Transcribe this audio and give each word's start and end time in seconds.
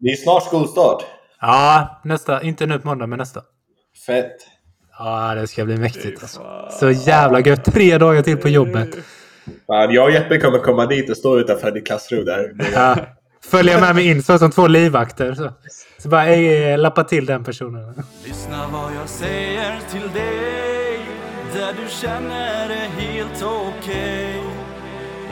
Det 0.00 0.08
är 0.08 0.16
snart 0.16 0.42
skolstart. 0.42 1.04
Ja, 1.40 2.00
nästa. 2.04 2.42
Inte 2.42 2.66
nu 2.66 2.78
på 2.78 2.88
måndag, 2.88 3.06
men 3.06 3.18
nästa. 3.18 3.42
Fett. 4.06 4.36
Ja, 4.98 5.34
det 5.34 5.46
ska 5.46 5.64
bli 5.64 5.76
mäktigt. 5.76 6.22
Alltså. 6.22 6.40
Så 6.70 6.90
jävla 6.90 7.40
gött. 7.40 7.64
Tre 7.64 7.98
dagar 7.98 8.22
till 8.22 8.36
på 8.36 8.48
jobbet. 8.48 8.88
Fan, 9.66 9.92
jag 9.92 10.04
och 10.04 10.10
Jeppe 10.10 10.38
kommer 10.38 10.58
komma 10.58 10.86
dit 10.86 11.10
och 11.10 11.16
stå 11.16 11.38
utanför 11.38 11.70
ditt 11.70 11.86
klassrum 11.86 12.24
där. 12.24 12.52
Ja. 12.74 12.96
Följa 13.44 13.80
med 13.80 13.94
mig 13.94 14.08
in 14.10 14.22
så 14.22 14.38
som 14.38 14.50
två 14.50 14.66
livvakter. 14.66 15.34
Så, 15.34 15.52
så 15.98 16.08
bara 16.08 16.26
ej, 16.26 16.78
lappa 16.78 17.04
till 17.04 17.26
den 17.26 17.44
personen. 17.44 18.02
Lyssna 18.24 18.68
vad 18.72 18.92
jag 19.00 19.08
säger 19.08 19.78
till 19.90 20.10
dig 20.14 21.00
Där 21.54 21.72
du 21.82 21.88
känner 21.88 22.68
det 22.68 23.02
helt 23.02 23.42
okej 23.42 24.34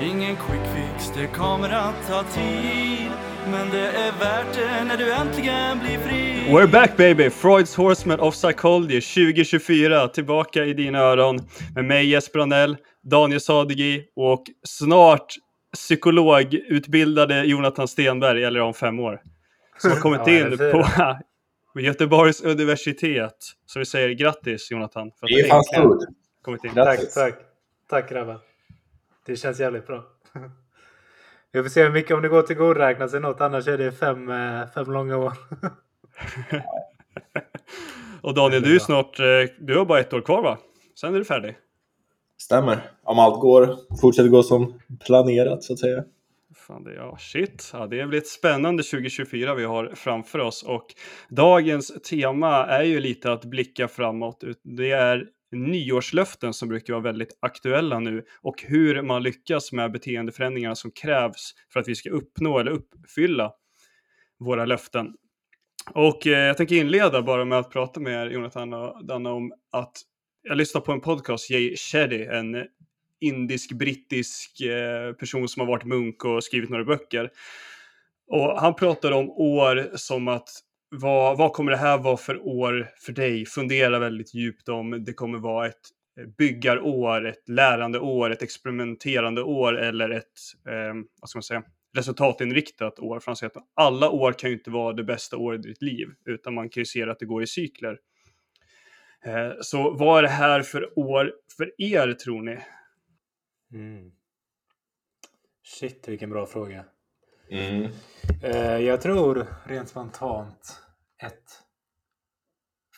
Ingen 0.03 0.37
quick 0.37 0.61
fix, 0.75 1.13
det 1.17 1.27
kommer 1.27 1.71
att 1.71 2.09
ta 2.09 2.23
tid 2.23 3.11
Men 3.51 3.71
det 3.71 3.87
är 3.87 4.13
värt 4.13 4.55
det 4.55 4.85
när 4.85 4.97
du 4.97 5.13
äntligen 5.13 5.79
blir 5.79 5.99
fri 5.99 6.47
We're 6.49 6.67
back 6.73 6.97
baby! 6.97 7.31
Freuds 7.31 7.77
Horseman 7.77 8.21
of 8.21 8.35
Psychology 8.35 9.01
2024 9.01 10.09
tillbaka 10.09 10.65
i 10.65 10.75
dina 10.75 10.99
öron 10.99 11.39
med 11.75 11.85
mig 11.85 12.07
Jesper 12.07 12.39
Anell, 12.39 12.77
Daniel 13.03 13.41
Sadegi 13.41 14.05
och 14.17 14.45
snart 14.67 15.35
psykologutbildade 15.75 17.45
Jonathan 17.45 17.89
Stenberg, 17.89 18.45
eller 18.45 18.61
om 18.61 18.75
fem 18.75 19.01
år. 19.01 19.21
Som 19.79 19.91
har 19.91 19.99
kommit 19.99 20.21
Ja, 20.27 20.33
in 20.33 20.59
på 20.59 20.85
Göteborgs 21.81 22.41
universitet. 22.41 23.37
Så 23.67 23.79
vi 23.79 23.85
säger 23.85 24.09
grattis 24.09 24.71
Jonathan. 24.71 25.11
För 25.21 25.27
att 25.27 25.29
Det 25.29 25.41
är 25.41 25.49
fan 25.49 25.65
stort. 25.65 26.75
Tack, 26.75 27.15
tack. 27.15 27.35
Tack 27.91 28.11
grabbar. 28.11 28.41
Det 29.27 29.37
känns 29.37 29.61
jävligt 29.61 29.87
bra. 29.87 30.05
Vi 31.53 31.63
får 31.63 31.69
se 31.69 31.83
hur 31.83 31.91
mycket 31.91 32.17
om 32.17 32.23
det 32.23 32.29
går 32.29 32.43
till 32.43 32.57
godräkna 32.57 33.09
sig 33.09 33.21
något. 33.21 33.41
Annars 33.41 33.69
är 33.69 33.79
det 33.79 33.93
fem, 33.93 34.31
eh, 34.31 34.67
fem 34.75 34.93
långa 34.93 35.17
år. 35.17 35.33
Och 38.23 38.35
Daniel, 38.35 38.63
du 38.63 38.75
är 38.75 38.79
snart, 38.79 39.21
eh, 39.21 39.25
du 39.59 39.79
har 39.79 39.85
bara 39.85 40.01
ett 40.01 40.13
år 40.13 40.21
kvar 40.21 40.43
va? 40.43 40.59
Sen 41.01 41.15
är 41.15 41.19
du 41.19 41.25
färdig. 41.25 41.57
Stämmer. 42.41 42.79
Om 43.03 43.19
allt 43.19 43.41
går, 43.41 43.77
fortsätter 44.01 44.29
gå 44.29 44.43
som 44.43 44.81
planerat 45.07 45.65
så 45.65 45.73
att 45.73 45.79
säga. 45.79 46.05
Fan, 46.55 46.85
det, 46.85 46.95
ja, 46.95 47.17
shit. 47.21 47.71
Ja, 47.73 47.87
det 47.87 48.07
blir 48.07 48.19
ett 48.19 48.27
spännande 48.27 48.83
2024 48.83 49.55
vi 49.55 49.65
har 49.65 49.93
framför 49.95 50.39
oss 50.39 50.63
och 50.63 50.87
dagens 51.29 52.03
tema 52.03 52.67
är 52.67 52.83
ju 52.83 53.01
lite 53.01 53.33
att 53.33 53.45
blicka 53.45 53.89
framåt. 53.89 54.45
Det 54.63 54.91
är 54.91 55.27
nyårslöften 55.53 56.53
som 56.53 56.69
brukar 56.69 56.93
vara 56.93 57.03
väldigt 57.03 57.39
aktuella 57.41 58.01
nu 58.01 58.25
och 58.43 58.63
hur 58.63 59.03
man 59.03 59.23
lyckas 59.23 59.73
med 59.73 59.93
beteendeförändringarna 59.93 60.75
som 60.75 60.91
krävs 60.91 61.55
för 61.73 61.81
att 61.81 61.89
vi 61.89 61.95
ska 61.95 62.11
uppnå 62.11 62.59
eller 62.59 62.71
uppfylla 62.71 63.53
våra 64.39 64.65
löften. 64.65 65.15
Och 65.95 66.27
eh, 66.27 66.47
jag 66.47 66.57
tänker 66.57 66.77
inleda 66.77 67.23
bara 67.23 67.45
med 67.45 67.59
att 67.59 67.71
prata 67.71 68.01
med 68.01 68.27
er, 68.27 68.31
Jonathan 68.31 68.73
och 68.73 69.07
Danna, 69.07 69.33
om 69.33 69.53
att 69.73 69.93
jag 70.43 70.57
lyssnar 70.57 70.81
på 70.81 70.93
en 70.93 71.01
podcast, 71.01 71.51
Jay 71.51 71.77
Shetty, 71.77 72.25
en 72.25 72.67
indisk-brittisk 73.21 74.61
eh, 74.61 75.13
person 75.13 75.49
som 75.49 75.61
har 75.61 75.67
varit 75.67 75.85
munk 75.85 76.25
och 76.25 76.45
skrivit 76.45 76.71
några 76.71 76.85
böcker. 76.85 77.31
Och 78.27 78.61
han 78.61 78.75
pratar 78.75 79.13
om 79.13 79.31
år 79.31 79.91
som 79.95 80.29
att 80.29 80.49
vad, 80.91 81.39
vad 81.39 81.53
kommer 81.53 81.71
det 81.71 81.79
här 81.79 81.99
vara 81.99 82.17
för 82.17 82.47
år 82.47 82.91
för 82.97 83.13
dig? 83.13 83.47
Fundera 83.47 83.99
väldigt 83.99 84.35
djupt 84.35 84.69
om 84.69 85.05
det 85.05 85.13
kommer 85.13 85.39
vara 85.39 85.67
ett 85.67 85.89
eh, 86.21 86.27
byggarår, 86.27 87.27
ett 87.27 87.49
lärande 87.49 87.99
år, 87.99 88.31
ett 88.31 88.43
experimenterande 88.43 89.43
år 89.43 89.79
eller 89.79 90.11
ett, 90.11 90.25
eh, 90.69 90.95
vad 91.21 91.31
ska 91.31 91.37
man 91.37 91.43
säga, 91.43 91.63
resultatinriktat 91.97 92.99
år. 92.99 93.21
För 93.21 93.33
att 93.33 93.57
alla 93.75 94.11
år 94.11 94.33
kan 94.33 94.51
ju 94.51 94.57
inte 94.57 94.71
vara 94.71 94.93
det 94.93 95.05
bästa 95.05 95.37
året 95.37 95.65
i 95.65 95.69
ditt 95.69 95.83
liv, 95.83 96.09
utan 96.25 96.55
man 96.55 96.69
kan 96.69 96.81
ju 96.81 96.85
se 96.85 97.03
att 97.03 97.19
det 97.19 97.27
går 97.27 97.43
i 97.43 97.47
cykler. 97.47 97.99
Eh, 99.25 99.53
så 99.61 99.91
vad 99.91 100.19
är 100.19 100.23
det 100.23 100.29
här 100.29 100.63
för 100.63 100.99
år 100.99 101.33
för 101.57 101.73
er 101.79 102.13
tror 102.13 102.43
ni? 102.43 102.59
Mm. 103.73 104.13
Shit, 105.65 106.09
vilken 106.09 106.31
bra 106.31 106.47
fråga. 106.47 106.85
Mm. 107.51 107.93
Eh, 108.43 108.79
jag 108.79 109.01
tror 109.01 109.47
rent 109.65 109.89
spontant 109.89 110.83
ett 111.23 111.63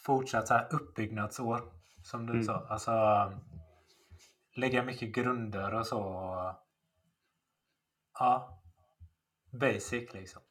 fortsatt 0.05 0.49
så 0.49 0.55
här 0.55 0.69
uppbyggnadsår. 0.75 1.72
Som 2.03 2.27
du 2.27 2.33
Mm. 2.33 2.44
sa. 2.44 2.66
Alltså 2.69 2.93
lägga 4.56 4.83
mycket 4.83 5.15
grunder 5.15 5.75
och 5.75 5.87
så. 5.87 5.97
Ja. 8.19 8.62
Basic 9.61 10.12
liksom. 10.15 10.43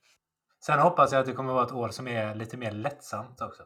Sen 0.65 0.79
hoppas 0.79 1.11
jag 1.11 1.19
att 1.19 1.25
det 1.25 1.33
kommer 1.33 1.53
vara 1.53 1.65
ett 1.65 1.71
år 1.71 1.89
som 1.89 2.07
är 2.07 2.35
lite 2.35 2.57
mer 2.57 2.71
lättsamt 2.71 3.41
också. 3.41 3.63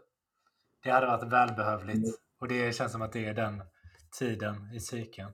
Det 0.83 0.89
hade 0.91 1.07
varit 1.07 1.23
välbehövligt. 1.33 2.19
Och 2.39 2.47
det 2.47 2.75
känns 2.75 2.91
som 2.91 3.01
att 3.01 3.11
det 3.13 3.25
är 3.25 3.33
den 3.33 3.63
tiden 4.19 4.71
i 4.73 4.79
cykeln. 4.79 5.33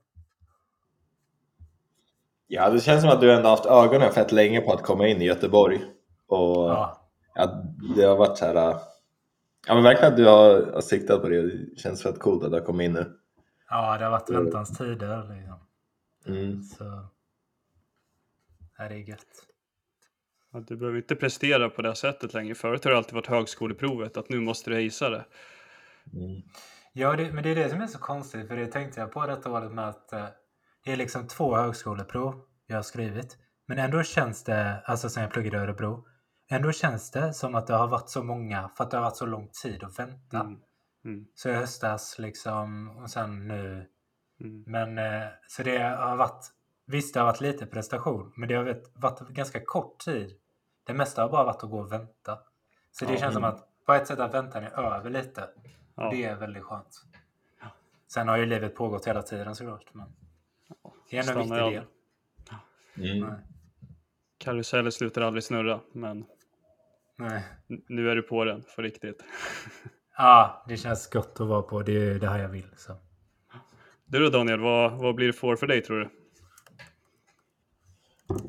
Ja, 2.52 2.70
det 2.70 2.80
känns 2.80 3.02
som 3.02 3.10
att 3.10 3.22
du 3.22 3.32
ändå 3.34 3.50
haft 3.50 3.66
ögonen 3.66 4.12
fett 4.12 4.32
länge 4.32 4.62
på 4.62 4.74
att 4.74 4.84
komma 4.84 5.08
in 5.08 5.22
i 5.22 5.26
Göteborg. 5.26 5.82
Och 6.28 6.70
Ja. 6.70 7.10
ja, 7.36 7.64
det 7.96 8.04
har 8.04 8.18
varit 8.18 8.38
så 8.38 8.46
här... 8.46 8.56
äh, 8.70 8.78
Ja 9.68 9.74
men 9.76 9.84
verkligen 9.84 10.12
att 10.12 10.18
du 10.18 10.26
har, 10.26 10.72
har 10.74 10.82
siktat 10.82 11.22
på 11.22 11.30
det. 11.30 11.42
Det 11.42 11.80
känns 11.80 12.04
fett 12.04 12.20
coolt 12.20 12.44
att 12.44 12.52
du 12.52 12.58
har 12.58 12.66
kommit 12.66 12.86
in 12.86 12.94
nu. 12.94 13.12
ja, 13.70 13.98
det 13.98 14.04
har 14.04 14.12
varit 14.12 14.30
väntans 14.30 14.78
tider 14.78 15.36
liksom. 15.36 15.60
Mm. 16.28 16.64
Så. 16.64 16.84
Ja, 18.78 18.88
det 18.90 18.96
är 18.96 19.10
gött. 19.10 19.26
Att 20.52 20.68
du 20.68 20.78
behöver 20.78 20.98
inte 20.98 21.16
prestera 21.16 21.70
på 21.70 21.82
det 21.82 21.88
här 21.88 21.96
sättet 21.96 22.34
längre. 22.34 22.56
Förut 22.56 22.84
har 22.84 22.92
det 22.92 22.98
alltid 22.98 23.14
varit 23.14 23.28
högskoleprovet, 23.28 24.18
att 24.18 24.30
nu 24.30 24.40
måste 24.40 24.70
du 24.70 24.76
hejsa 24.76 25.10
det. 25.10 25.26
Mm. 26.14 26.42
Ja, 26.94 27.16
det, 27.16 27.32
men 27.32 27.44
det 27.44 27.50
är 27.50 27.56
det 27.56 27.70
som 27.70 27.82
är 27.82 27.88
så 27.88 28.00
konstigt. 28.00 28.48
För 28.48 28.56
det 28.58 28.68
tänkte 28.68 29.00
jag 29.00 29.12
på 29.12 29.26
detta 29.26 29.52
året 29.52 29.72
med 29.72 29.90
att 29.90 30.14
eh, 30.14 30.26
det 30.84 30.92
är 30.92 30.96
liksom 30.96 31.28
två 31.28 31.56
högskoleprov 31.56 32.42
jag 32.68 32.76
har 32.76 32.84
skrivit. 32.84 33.38
Men 33.68 33.78
ändå 33.78 34.04
känns 34.04 34.44
det, 34.44 34.84
alltså 34.86 35.10
sen 35.10 35.24
jag 35.24 35.32
pluggade 35.32 35.58
i 35.58 35.60
Örebro, 35.60 36.06
ändå 36.50 36.72
känns 36.72 37.12
det 37.12 37.34
som 37.34 37.56
att 37.56 37.68
det 37.68 37.74
har 37.74 37.88
varit 37.88 38.10
så 38.10 38.24
många 38.24 38.70
för 38.78 38.84
att 38.84 38.92
det 38.92 38.98
har 38.98 39.04
varit 39.04 39.18
så 39.18 39.26
lång 39.26 39.50
tid 39.64 39.84
att 39.84 40.00
vänta. 40.00 40.40
Mm. 40.40 40.60
Mm. 41.06 41.28
Så 41.36 41.50
i 41.50 41.54
höstas 41.54 42.20
liksom 42.20 42.90
och 42.98 43.10
sen 43.10 43.48
nu. 43.48 43.90
Mm. 44.42 44.64
Men 44.68 44.98
eh, 44.98 45.28
så 45.48 45.64
det 45.64 45.78
har 45.78 46.16
varit, 46.16 46.46
visst 46.86 47.14
det 47.14 47.20
har 47.20 47.28
varit 47.28 47.42
lite 47.42 47.66
prestation, 47.66 48.34
men 48.36 48.50
det 48.50 48.56
har 48.56 48.64
varit, 48.64 48.92
varit 48.96 49.20
ganska 49.20 49.66
kort 49.66 50.00
tid. 50.00 50.32
Det 50.84 50.94
mesta 50.94 51.22
har 51.22 51.30
bara 51.30 51.44
varit 51.44 51.64
att 51.64 51.70
gå 51.70 51.80
och 51.80 51.92
vänta. 51.92 52.40
Så 52.92 53.06
det 53.06 53.14
Ja, 53.14 53.20
känns 53.20 53.34
som 53.34 53.44
att 53.44 53.68
på 53.86 53.94
ett 53.94 54.08
sätt 54.08 54.20
att 54.20 54.34
väntan 54.34 54.64
är 54.64 54.80
över 54.80 55.10
lite. 55.10 55.50
Ja. 55.96 56.10
Det 56.10 56.24
är 56.24 56.36
väldigt 56.36 56.64
skönt. 56.64 57.06
Sen 58.08 58.28
har 58.28 58.38
ju 58.38 58.46
livet 58.46 58.76
pågått 58.76 59.08
hela 59.08 59.22
tiden 59.22 59.56
såklart. 59.56 59.94
Men 59.94 60.16
det 61.10 61.18
är 61.18 61.32
en 61.32 61.38
viktig 61.40 61.58
del. 61.58 61.84
Mm. 62.98 63.20
Nej. 63.20 63.40
Karusellen 64.38 64.92
slutar 64.92 65.22
aldrig 65.22 65.44
snurra, 65.44 65.80
men 65.94 66.26
Nej. 67.18 67.44
nu 67.68 68.10
är 68.10 68.16
du 68.16 68.22
på 68.22 68.46
den 68.46 68.64
för 68.64 68.84
riktigt. 68.84 69.24
Ja, 70.18 70.66
det 70.68 70.78
känns 70.78 71.10
gott 71.10 71.40
att 71.40 71.48
vara 71.48 71.62
på. 71.62 71.82
Det 71.82 71.92
är 71.92 72.20
det 72.20 72.28
här 72.30 72.40
jag 72.40 72.50
vill. 72.50 72.68
Så. 72.78 72.96
Du 74.06 74.20
då 74.20 74.30
Daniel, 74.30 74.60
vad, 74.60 74.92
vad 74.92 75.16
blir 75.16 75.28
det 75.28 75.34
för 75.34 75.68
dig 75.68 75.82
tror 75.82 76.00
du? 76.00 76.10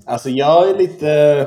Alltså 0.06 0.30
jag 0.30 0.70
är 0.70 0.78
lite... 0.78 1.46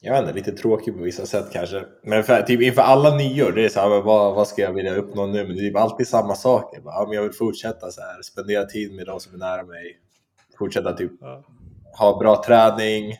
Jag 0.00 0.12
vet 0.12 0.20
inte, 0.22 0.32
lite 0.34 0.52
tråkig 0.52 0.96
på 0.96 1.02
vissa 1.02 1.26
sätt 1.26 1.46
kanske. 1.52 1.84
Men 2.02 2.22
för, 2.24 2.42
typ 2.42 2.62
inför 2.62 2.82
alla 2.82 3.16
nyår, 3.16 3.52
det 3.52 3.64
är 3.64 3.68
så 3.68 3.80
här, 3.80 3.88
men 3.88 4.02
vad, 4.02 4.34
vad 4.34 4.48
ska 4.48 4.62
jag 4.62 4.72
vilja 4.72 4.94
uppnå 4.94 5.26
nu? 5.26 5.46
Men 5.46 5.56
det 5.56 5.62
är 5.62 5.68
typ 5.68 5.76
alltid 5.76 6.08
samma 6.08 6.34
saker. 6.34 6.80
Bara, 6.80 6.94
ja, 6.94 7.04
men 7.06 7.12
jag 7.16 7.22
vill 7.22 7.32
fortsätta 7.32 7.90
så 7.90 8.00
här, 8.00 8.22
spendera 8.22 8.64
tid 8.64 8.92
med 8.94 9.06
de 9.06 9.20
som 9.20 9.34
är 9.34 9.38
nära 9.38 9.62
mig. 9.62 9.96
Fortsätta 10.58 10.92
typ 10.92 11.12
Ja. 11.20 11.42
ha 11.98 12.18
bra 12.18 12.42
träning, 12.46 13.14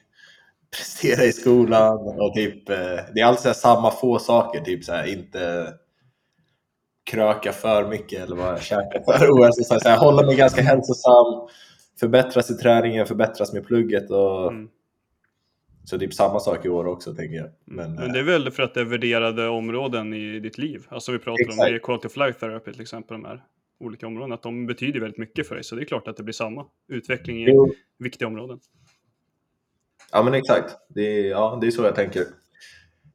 prestera 0.77 1.25
i 1.25 1.33
skolan 1.33 1.99
och 1.99 2.35
typ, 2.35 2.69
eh, 2.69 2.77
det 3.15 3.21
är 3.21 3.25
alltid 3.25 3.57
samma 3.57 3.91
få 3.91 4.19
saker, 4.19 4.61
typ 4.61 4.85
så 4.85 4.93
här, 4.93 5.07
inte 5.13 5.73
kröka 7.11 7.53
för 7.53 7.89
mycket 7.89 8.23
eller 8.23 8.37
bara 8.37 8.59
käka 8.61 9.03
för 9.05 9.31
ohälsosamt. 9.31 9.83
Så 9.83 9.89
här, 9.89 9.99
hålla 9.99 10.27
mig 10.27 10.37
ganska 10.37 10.63
hälsosam, 10.63 11.49
förbättras 12.01 12.51
i 12.51 12.55
träningen, 12.55 13.07
förbättras 13.07 13.53
med 13.53 13.67
plugget 13.67 14.11
och 14.11 14.53
Mm. 14.53 14.69
Så 15.87 15.99
typ 15.99 16.15
samma 16.15 16.41
sak 16.41 16.65
i 16.65 16.69
år 16.69 16.87
också 16.87 17.15
tänker 17.15 17.37
jag. 17.37 17.49
Men, 17.65 17.95
Men 17.95 18.07
eh, 18.07 18.13
det 18.13 18.19
är 18.19 18.23
väl 18.23 18.51
för 18.51 18.63
att 18.63 18.75
det 18.75 18.81
är 18.81 18.85
värderade 18.85 19.49
områden 19.49 20.15
i 20.15 20.41
ditt 20.41 20.59
liv. 20.59 20.87
Alltså 20.89 21.13
vi 21.13 21.19
pratar 21.19 21.45
om 21.45 21.51
Exakt. 21.51 21.73
det, 21.73 21.79
quality 21.79 22.07
of 22.09 22.17
life 22.17 22.41
therapy 22.41 22.73
till 22.73 22.81
exempel, 22.81 23.17
de 23.17 23.25
här 23.25 23.43
olika 23.81 24.07
områdena, 24.07 24.35
att 24.35 24.43
de 24.43 24.67
betyder 24.67 25.01
väldigt 25.01 25.19
mycket 25.19 25.49
för 25.49 25.55
dig. 25.55 25.65
Så 25.65 25.75
det 25.75 25.83
är 25.83 25.85
klart 25.85 26.09
att 26.09 26.17
det 26.17 26.23
blir 26.23 26.33
samma 26.33 26.67
utveckling 26.89 27.43
i 27.43 27.51
jo, 27.51 27.73
viktiga 27.99 28.29
områden. 28.29 28.59
ja 30.13 30.23
men 30.23 30.35
exakt, 30.35 30.77
det 30.89 31.21
är, 31.21 31.31
ja, 31.31 31.59
det 31.61 31.67
är 31.67 31.71
så 31.71 31.83
jag 31.83 31.95
tänker. 31.95 32.23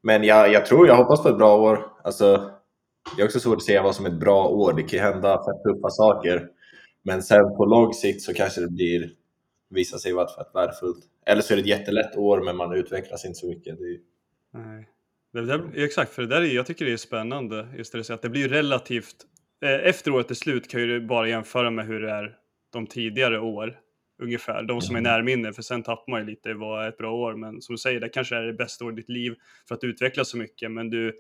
Men 0.01 0.23
jag, 0.23 0.51
jag 0.51 0.65
tror, 0.65 0.87
jag 0.87 0.95
hoppas 0.95 1.23
på 1.23 1.29
ett 1.29 1.37
bra 1.37 1.57
år. 1.57 1.85
Alltså, 2.03 2.51
det 3.15 3.21
är 3.21 3.25
också 3.25 3.39
svårt 3.39 3.57
att 3.57 3.63
säga 3.63 3.83
vad 3.83 3.95
som 3.95 4.05
är 4.05 4.09
ett 4.09 4.19
bra 4.19 4.47
år. 4.47 4.73
Det 4.73 4.83
kan 4.83 4.99
ju 4.99 5.05
hända 5.05 5.37
fett 5.37 5.63
tuffa 5.63 5.89
saker. 5.89 6.47
Men 7.03 7.23
sen 7.23 7.55
på 7.57 7.65
lång 7.65 7.93
sikt 7.93 8.21
så 8.21 8.33
kanske 8.33 8.61
det 8.61 8.69
blir, 8.69 9.11
visar 9.69 9.97
sig 9.97 10.13
vara 10.13 10.27
fett 10.27 10.51
värdefullt. 10.53 11.10
Eller 11.25 11.41
så 11.41 11.53
är 11.53 11.55
det 11.55 11.61
ett 11.61 11.67
jättelätt 11.67 12.15
år 12.15 12.41
men 12.41 12.55
man 12.55 12.73
utvecklas 12.73 13.25
inte 13.25 13.39
så 13.39 13.47
mycket. 13.47 13.79
Är, 13.79 13.99
Nej. 14.53 14.87
Det, 15.33 15.45
det, 15.45 15.83
exakt, 15.83 16.13
för 16.13 16.21
det 16.21 16.27
där 16.27 16.41
är, 16.41 16.45
jag 16.45 16.65
tycker 16.65 16.85
det 16.85 16.93
är 16.93 16.97
spännande. 16.97 17.67
Just 17.77 17.93
det, 17.93 18.09
att 18.09 18.21
det 18.21 18.29
blir 18.29 18.49
relativt... 18.49 19.15
Eh, 19.61 19.87
efter 19.89 20.11
året 20.11 20.31
är 20.31 20.35
slut 20.35 20.69
kan 20.69 20.81
ju 20.81 20.87
du 20.87 21.07
bara 21.07 21.29
jämföra 21.29 21.71
med 21.71 21.85
hur 21.85 22.01
det 22.01 22.11
är 22.11 22.37
de 22.71 22.87
tidigare 22.87 23.39
år. 23.39 23.79
Ungefär, 24.21 24.63
de 24.63 24.81
som 24.81 24.95
är 24.95 25.01
närminne, 25.01 25.53
för 25.53 25.61
sen 25.61 25.83
tappar 25.83 26.11
man 26.11 26.21
ju 26.21 26.27
lite 26.27 26.53
vad 26.53 26.85
är 26.85 26.89
ett 26.89 26.97
bra 26.97 27.15
år. 27.15 27.35
Men 27.35 27.61
som 27.61 27.73
du 27.73 27.77
säger, 27.77 27.99
det 27.99 28.09
kanske 28.09 28.35
är 28.35 28.41
det 28.41 28.53
bästa 28.53 28.85
året 28.85 28.97
i 28.97 29.01
ditt 29.01 29.09
liv 29.09 29.35
för 29.67 29.75
att 29.75 29.83
utvecklas 29.83 30.29
så 30.29 30.37
mycket. 30.37 30.71
Men 30.71 30.89
du 30.89 31.13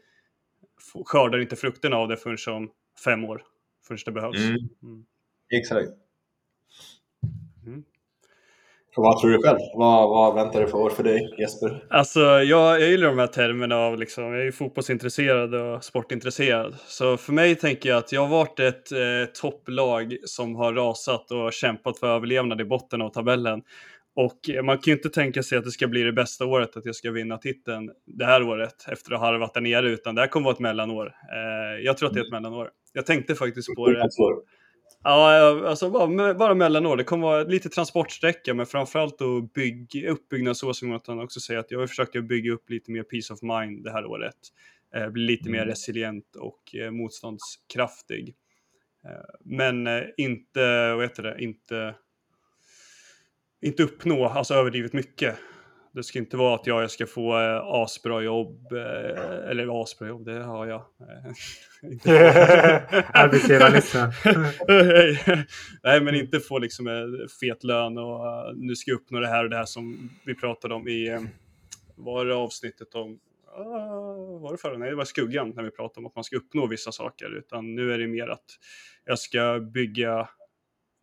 skördar 1.05 1.39
inte 1.39 1.55
frukterna 1.55 1.95
av 1.95 2.07
det 2.07 2.17
förrän 2.17 2.37
som 2.37 2.71
fem 3.05 3.23
år. 3.23 3.43
Förrän 3.87 3.99
det 4.05 4.11
behövs. 4.11 4.37
Mm. 4.37 4.69
Mm. 4.83 5.05
Exakt. 5.49 5.89
Mm. 7.65 7.83
Vad 8.95 9.21
tror 9.21 9.31
du 9.31 9.41
själv? 9.41 9.59
Vad, 9.73 10.09
vad 10.09 10.35
väntar 10.35 10.61
det 10.61 10.67
för 10.67 10.77
år 10.77 10.89
för 10.89 11.03
dig 11.03 11.35
Jesper? 11.39 11.83
Alltså, 11.89 12.19
jag, 12.19 12.81
jag 12.81 12.89
gillar 12.89 13.07
de 13.07 13.19
här 13.19 13.27
termerna 13.27 13.77
av 13.77 13.99
liksom, 13.99 14.23
jag 14.23 14.41
är 14.41 14.45
ju 14.45 14.51
fotbollsintresserad 14.51 15.55
och 15.55 15.83
sportintresserad. 15.83 16.75
Så 16.87 17.17
för 17.17 17.33
mig 17.33 17.55
tänker 17.55 17.89
jag 17.89 17.97
att 17.97 18.11
jag 18.11 18.21
har 18.21 18.27
varit 18.27 18.59
ett 18.59 18.91
eh, 18.91 18.99
topplag 19.41 20.17
som 20.25 20.55
har 20.55 20.73
rasat 20.73 21.31
och 21.31 21.53
kämpat 21.53 21.99
för 21.99 22.07
överlevnad 22.07 22.61
i 22.61 22.65
botten 22.65 23.01
av 23.01 23.09
tabellen. 23.09 23.61
Och 24.15 24.39
man 24.63 24.77
kan 24.77 24.91
ju 24.91 24.97
inte 24.97 25.09
tänka 25.09 25.43
sig 25.43 25.57
att 25.57 25.63
det 25.63 25.71
ska 25.71 25.87
bli 25.87 26.03
det 26.03 26.13
bästa 26.13 26.45
året, 26.45 26.77
att 26.77 26.85
jag 26.85 26.95
ska 26.95 27.11
vinna 27.11 27.37
titeln 27.37 27.91
det 28.05 28.25
här 28.25 28.43
året 28.43 28.75
efter 28.87 29.13
att 29.13 29.19
ha 29.19 29.27
harvat 29.27 29.53
där 29.53 29.61
nere, 29.61 29.89
utan 29.89 30.15
det 30.15 30.21
här 30.21 30.27
kommer 30.27 30.43
vara 30.43 30.53
ett 30.53 30.59
mellanår. 30.59 31.05
Eh, 31.05 31.85
jag 31.85 31.97
tror 31.97 32.09
att 32.09 32.13
det 32.13 32.19
är 32.19 32.25
ett 32.25 32.31
mellanår. 32.31 32.69
Jag 32.93 33.05
tänkte 33.05 33.35
faktiskt 33.35 33.75
på 33.75 33.89
det. 33.89 34.09
Ja, 35.03 35.67
alltså 35.67 35.89
bara, 35.89 36.33
bara 36.33 36.53
mellanår. 36.53 36.97
Det 36.97 37.03
kommer 37.03 37.27
vara 37.27 37.43
lite 37.43 37.69
transportsträcka, 37.69 38.53
men 38.53 38.65
framförallt 38.65 39.21
att 39.21 39.53
bygga 39.53 40.09
uppbyggnadsår 40.11 40.73
som 40.73 40.87
Jonathan 40.87 41.19
också 41.19 41.39
säger, 41.39 41.59
att 41.59 41.71
jag 41.71 41.79
vill 41.79 41.87
försöka 41.87 42.21
bygga 42.21 42.51
upp 42.51 42.69
lite 42.69 42.91
mer 42.91 43.03
peace 43.03 43.33
of 43.33 43.41
mind 43.41 43.83
det 43.83 43.91
här 43.91 44.05
året. 44.05 44.35
Eh, 44.95 45.09
bli 45.09 45.23
lite 45.23 45.49
mer 45.49 45.57
Mm. 45.57 45.69
resilient 45.69 46.35
och 46.35 46.75
eh, 46.75 46.91
motståndskraftig. 46.91 48.35
Eh, 49.05 49.35
men 49.45 49.87
eh, 49.87 50.01
inte, 50.17 50.93
vad 50.93 51.01
heter 51.03 51.23
det, 51.23 51.43
inte, 51.43 51.95
inte 53.61 53.83
uppnå, 53.83 54.25
alltså 54.25 54.53
överdrivet 54.53 54.93
mycket. 54.93 55.35
Det 55.93 56.03
ska 56.03 56.19
inte 56.19 56.37
vara 56.37 56.55
att 56.55 56.67
jag, 56.67 56.83
jag 56.83 56.91
ska 56.91 57.05
få 57.05 57.39
eh, 57.39 57.61
asbra 57.63 58.21
jobb, 58.21 58.71
eh, 58.71 59.49
eller 59.49 59.83
asbra 59.83 60.07
jobb, 60.07 60.25
det 60.25 60.43
har 60.43 60.67
jag. 60.67 60.85
Eh, 60.99 61.31
lyssnar. 63.73 64.15
Nej, 65.83 66.01
men 66.01 66.15
inte 66.15 66.39
få 66.39 66.59
liksom 66.59 66.87
en 66.87 67.27
fet 67.39 67.63
lön 67.63 67.97
och 67.97 68.25
uh, 68.25 68.53
nu 68.55 68.75
ska 68.75 68.91
jag 68.91 68.95
uppnå 68.95 69.19
det 69.19 69.27
här 69.27 69.43
och 69.43 69.49
det 69.49 69.55
här 69.55 69.65
som 69.65 70.09
vi 70.25 70.35
pratade 70.35 70.73
om 70.73 70.87
i, 70.87 71.27
var 71.95 72.25
det 72.25 72.35
avsnittet 72.35 72.95
om, 72.95 73.11
uh, 73.11 74.41
var 74.41 74.51
det 74.51 74.57
förra? 74.57 74.77
Nej, 74.77 74.89
det 74.89 74.95
var 74.95 75.05
skuggan 75.05 75.49
när 75.55 75.63
vi 75.63 75.71
pratade 75.71 75.99
om 75.99 76.05
att 76.05 76.15
man 76.15 76.23
ska 76.23 76.35
uppnå 76.37 76.67
vissa 76.67 76.91
saker, 76.91 77.37
utan 77.37 77.75
nu 77.75 77.93
är 77.93 77.97
det 77.97 78.07
mer 78.07 78.27
att 78.27 78.45
jag 79.05 79.19
ska 79.19 79.59
bygga 79.59 80.29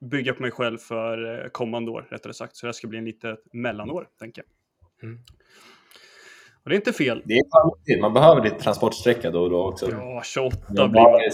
bygga 0.01 0.35
på 0.35 0.43
mig 0.43 0.51
själv 0.51 0.79
för 0.79 1.45
eh, 1.45 1.49
kommande 1.49 1.91
år, 1.91 2.09
rättare 2.11 2.35
sagt. 2.35 2.57
Så 2.57 2.67
det 2.67 2.69
här 2.69 2.73
ska 2.73 2.89
bli 2.89 2.99
en 2.99 3.05
litet 3.05 3.39
mellanår, 3.53 4.09
tänker 4.19 4.43
jag. 4.43 4.58
Mm. 5.03 5.19
Och 6.65 6.71
det 6.71 6.75
är 6.75 6.77
inte 6.77 6.93
fel. 6.93 7.23
Det 7.25 7.35
är 7.35 7.43
fan 7.51 7.71
viktigt. 7.79 8.01
Man 8.01 8.15
behöver 8.15 8.43
lite 8.43 8.59
transportsträcka 8.59 9.31
då 9.31 9.43
och 9.43 9.51
då 9.51 9.67
också. 9.69 9.91
Ja, 9.91 10.23
28 10.25 10.57
Man 10.69 10.91
blir 10.91 11.03
man. 11.03 11.13
här, 11.21 11.31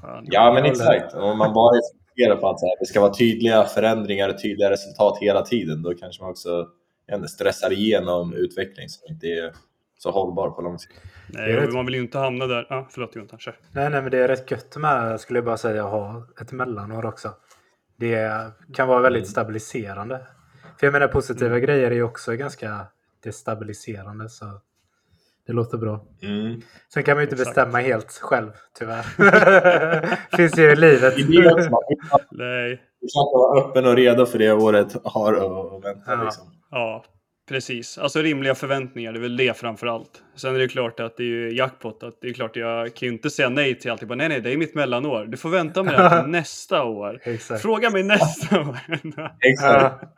Fan. 0.00 0.24
ja, 0.30 0.52
men 0.54 0.64
exakt. 0.64 1.14
Om 1.14 1.38
man 1.38 1.52
bara 1.54 1.80
fokuserar 2.08 2.36
på 2.36 2.48
att 2.48 2.60
så 2.60 2.66
här, 2.66 2.76
det 2.80 2.86
ska 2.86 3.00
vara 3.00 3.14
tydliga 3.14 3.64
förändringar 3.64 4.28
och 4.28 4.42
tydliga 4.42 4.70
resultat 4.70 5.18
hela 5.20 5.42
tiden, 5.42 5.82
då 5.82 5.94
kanske 5.94 6.22
man 6.22 6.30
också 6.30 6.66
inte, 7.12 7.28
stressar 7.28 7.72
igenom 7.72 8.34
utveckling 8.34 8.88
som 8.88 9.12
inte 9.14 9.26
är 9.26 9.52
så 9.98 10.10
hållbar 10.10 10.50
på 10.50 10.62
lång 10.62 10.78
sikt. 10.78 11.00
Nej, 11.28 11.52
rätt- 11.52 11.72
man 11.72 11.86
vill 11.86 11.94
ju 11.94 12.00
inte 12.00 12.18
hamna 12.18 12.46
där. 12.46 12.72
Ah, 12.72 12.86
förlåt 12.90 13.16
Jonathan, 13.16 13.38
kör. 13.38 13.56
Nej, 13.72 13.90
nej, 13.90 14.02
men 14.02 14.10
det 14.10 14.18
är 14.18 14.28
rätt 14.28 14.50
gött 14.50 14.76
med, 14.76 15.20
skulle 15.20 15.36
jag 15.38 15.44
bara 15.44 15.56
säga, 15.56 15.84
att 15.84 15.90
ha 15.90 16.26
ett 16.40 16.52
mellanår 16.52 17.06
också. 17.06 17.30
Det 17.96 18.30
kan 18.74 18.88
vara 18.88 19.00
väldigt 19.00 19.22
Mm. 19.22 19.30
stabiliserande. 19.30 20.26
För 20.82 20.86
jag 20.86 20.92
menar, 20.92 21.08
positiva 21.08 21.58
grejer 21.58 21.90
är 21.90 21.94
ju 21.94 22.02
också 22.02 22.32
ganska 22.32 22.86
destabiliserande, 23.24 24.28
så 24.28 24.46
det 25.46 25.52
låter 25.52 25.78
bra. 25.78 26.04
Mm. 26.22 26.60
Sen 26.94 27.02
kan 27.02 27.16
man 27.16 27.22
ju 27.22 27.26
inte 27.26 27.34
Exakt. 27.42 27.56
bestämma 27.56 27.78
helt 27.78 28.12
själv, 28.12 28.50
tyvärr. 28.78 29.02
Finns 30.36 30.58
ju 30.58 30.72
i 30.72 30.76
livet. 30.76 31.16
Det 31.16 31.22
är 31.22 31.42
det 31.42 31.70
man 31.70 31.80
Nej, 32.30 32.80
försöka 33.00 33.38
vara 33.38 33.60
öppen 33.60 33.86
och 33.86 33.96
redo 33.96 34.26
för 34.26 34.38
det 34.38 34.52
året 34.52 34.96
har 35.04 35.32
att 35.32 35.84
vänta. 35.84 36.12
Ja. 36.12 36.24
Liksom. 36.24 36.44
Ja, 36.70 37.04
precis. 37.52 37.98
Alltså 37.98 38.22
rimliga 38.22 38.54
förväntningar, 38.54 39.12
det 39.12 39.18
är 39.18 39.20
väl 39.20 39.36
det 39.36 39.56
framför 39.56 39.86
allt. 39.86 40.22
Sen 40.36 40.54
är 40.54 40.58
det 40.58 40.68
klart 40.68 41.00
att 41.00 41.16
det 41.16 41.22
är 41.22 41.26
ju 41.26 41.52
jackpot, 41.56 42.02
att 42.02 42.14
det 42.20 42.28
är 42.28 42.32
klart 42.32 42.56
jag 42.56 42.94
kan 42.94 43.06
ju 43.08 43.12
inte 43.12 43.30
säga 43.30 43.48
nej 43.48 43.78
till 43.78 43.90
allt. 43.90 44.00
Jag 44.00 44.08
bara, 44.08 44.14
nej, 44.14 44.28
nej, 44.28 44.40
det 44.40 44.52
är 44.52 44.56
mitt 44.56 44.74
mellanår. 44.74 45.24
Du 45.24 45.36
får 45.36 45.48
vänta 45.50 45.82
med 45.82 45.94
det 45.94 46.08
här 46.08 46.22
till 46.22 46.30
nästa 46.30 46.82
år. 46.84 47.20
Exakt. 47.22 47.62
Fråga 47.62 47.90
mig 47.90 48.02
nästa 48.02 48.60
år. 48.68 48.78
Exakt. 49.40 50.02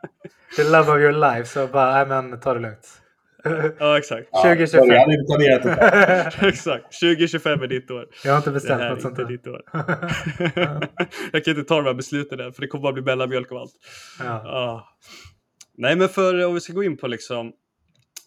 Ja. 0.55 0.63
The 0.63 0.63
love 0.63 0.91
of 0.91 0.97
your 0.99 1.11
life, 1.35 1.45
så 1.45 1.67
bara, 1.67 1.91
nej 1.93 2.05
men 2.21 2.39
ta 2.39 2.53
det 2.53 2.59
lugnt. 2.59 3.01
ja, 3.79 3.97
exakt. 3.97 4.27
Ja, 4.31 4.41
2025. 4.41 4.87
Jag 4.87 4.99
hade 4.99 5.13
inte 5.13 5.25
planerat 5.35 5.63
det. 6.39 6.47
Exakt. 6.47 6.99
2025 6.99 7.61
är 7.63 7.67
ditt 7.67 7.91
år. 7.91 8.05
Jag 8.23 8.31
har 8.31 8.37
inte 8.37 8.49
Det 8.49 8.53
bestämt 8.53 8.81
något 8.81 9.01
sånt 9.01 9.19
inte 9.19 9.21
här. 9.21 9.29
ditt 9.29 9.47
år. 9.47 9.61
jag 11.31 11.43
kan 11.45 11.57
inte 11.57 11.63
ta 11.67 11.75
de 11.75 11.85
här 11.85 11.93
besluten 11.93 12.39
än, 12.39 12.53
för 12.53 12.61
det 12.61 12.67
kommer 12.67 12.81
bara 12.81 12.93
bli 12.93 13.01
mellanmjölk 13.03 13.51
av 13.51 13.57
allt. 13.57 13.71
Ja. 14.19 14.25
Ah. 14.33 14.87
Nej, 15.77 15.95
men 15.95 16.09
för 16.09 16.45
om 16.45 16.53
vi 16.53 16.61
ska 16.61 16.73
gå 16.73 16.83
in 16.83 16.97
på 16.97 17.07
liksom 17.07 17.53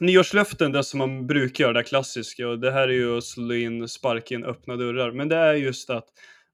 nyårslöften, 0.00 0.72
det 0.72 0.84
som 0.84 0.98
man 0.98 1.26
brukar 1.26 1.64
göra, 1.64 1.72
det 1.72 1.82
klassiska, 1.82 2.48
och 2.48 2.58
det 2.58 2.72
här 2.72 2.88
är 2.88 2.92
ju 2.92 3.18
att 3.18 3.24
slå 3.24 3.54
in, 3.54 3.88
sparka 3.88 4.34
in 4.34 4.44
öppna 4.44 4.76
dörrar, 4.76 5.12
men 5.12 5.28
det 5.28 5.36
är 5.36 5.54
just 5.54 5.90
att 5.90 6.04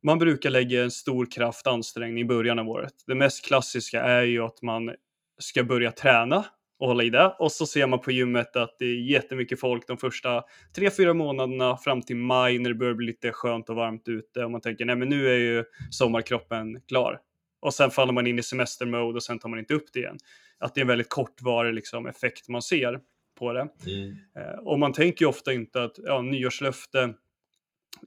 man 0.02 0.18
brukar 0.18 0.50
lägga 0.50 0.82
en 0.82 0.90
stor 0.90 1.26
kraft 1.30 1.66
ansträngning 1.66 2.20
i 2.20 2.24
början 2.24 2.58
av 2.58 2.68
året. 2.68 2.92
Det 3.06 3.14
mest 3.14 3.44
klassiska 3.44 4.02
är 4.02 4.22
ju 4.22 4.42
att 4.42 4.62
man 4.62 4.90
ska 5.38 5.64
börja 5.64 5.92
träna 5.92 6.44
och 6.78 6.88
hålla 6.88 7.02
i 7.02 7.10
det. 7.10 7.36
Och 7.38 7.52
så 7.52 7.66
ser 7.66 7.86
man 7.86 7.98
på 7.98 8.10
gymmet 8.10 8.56
att 8.56 8.76
det 8.78 8.84
är 8.84 9.10
jättemycket 9.10 9.60
folk 9.60 9.86
de 9.86 9.96
första 9.96 10.42
tre, 10.76 10.90
fyra 10.90 11.14
månaderna 11.14 11.76
fram 11.76 12.02
till 12.02 12.16
maj 12.16 12.58
när 12.58 12.70
det 12.70 12.76
börjar 12.76 12.94
bli 12.94 13.06
lite 13.06 13.32
skönt 13.32 13.70
och 13.70 13.76
varmt 13.76 14.08
ute 14.08 14.44
och 14.44 14.50
man 14.50 14.60
tänker 14.60 14.84
nej 14.84 14.96
men 14.96 15.08
nu 15.08 15.28
är 15.28 15.38
ju 15.38 15.64
sommarkroppen 15.90 16.80
klar. 16.88 17.18
Och 17.60 17.74
sen 17.74 17.90
faller 17.90 18.12
man 18.12 18.26
in 18.26 18.38
i 18.38 18.42
semestermode 18.42 19.16
och 19.16 19.22
sen 19.22 19.38
tar 19.38 19.48
man 19.48 19.58
inte 19.58 19.74
upp 19.74 19.92
det 19.92 19.98
igen. 19.98 20.18
Att 20.58 20.74
det 20.74 20.80
är 20.80 20.82
en 20.82 20.88
väldigt 20.88 21.08
kortvarig 21.08 21.74
liksom, 21.74 22.06
effekt 22.06 22.48
man 22.48 22.62
ser 22.62 23.00
på 23.38 23.52
det. 23.52 23.68
Mm. 23.86 24.16
Eh, 24.36 24.58
och 24.58 24.78
man 24.78 24.92
tänker 24.92 25.24
ju 25.24 25.28
ofta 25.28 25.52
inte 25.52 25.82
att 25.82 25.98
ja, 26.04 26.22
nyårslöfte, 26.22 27.14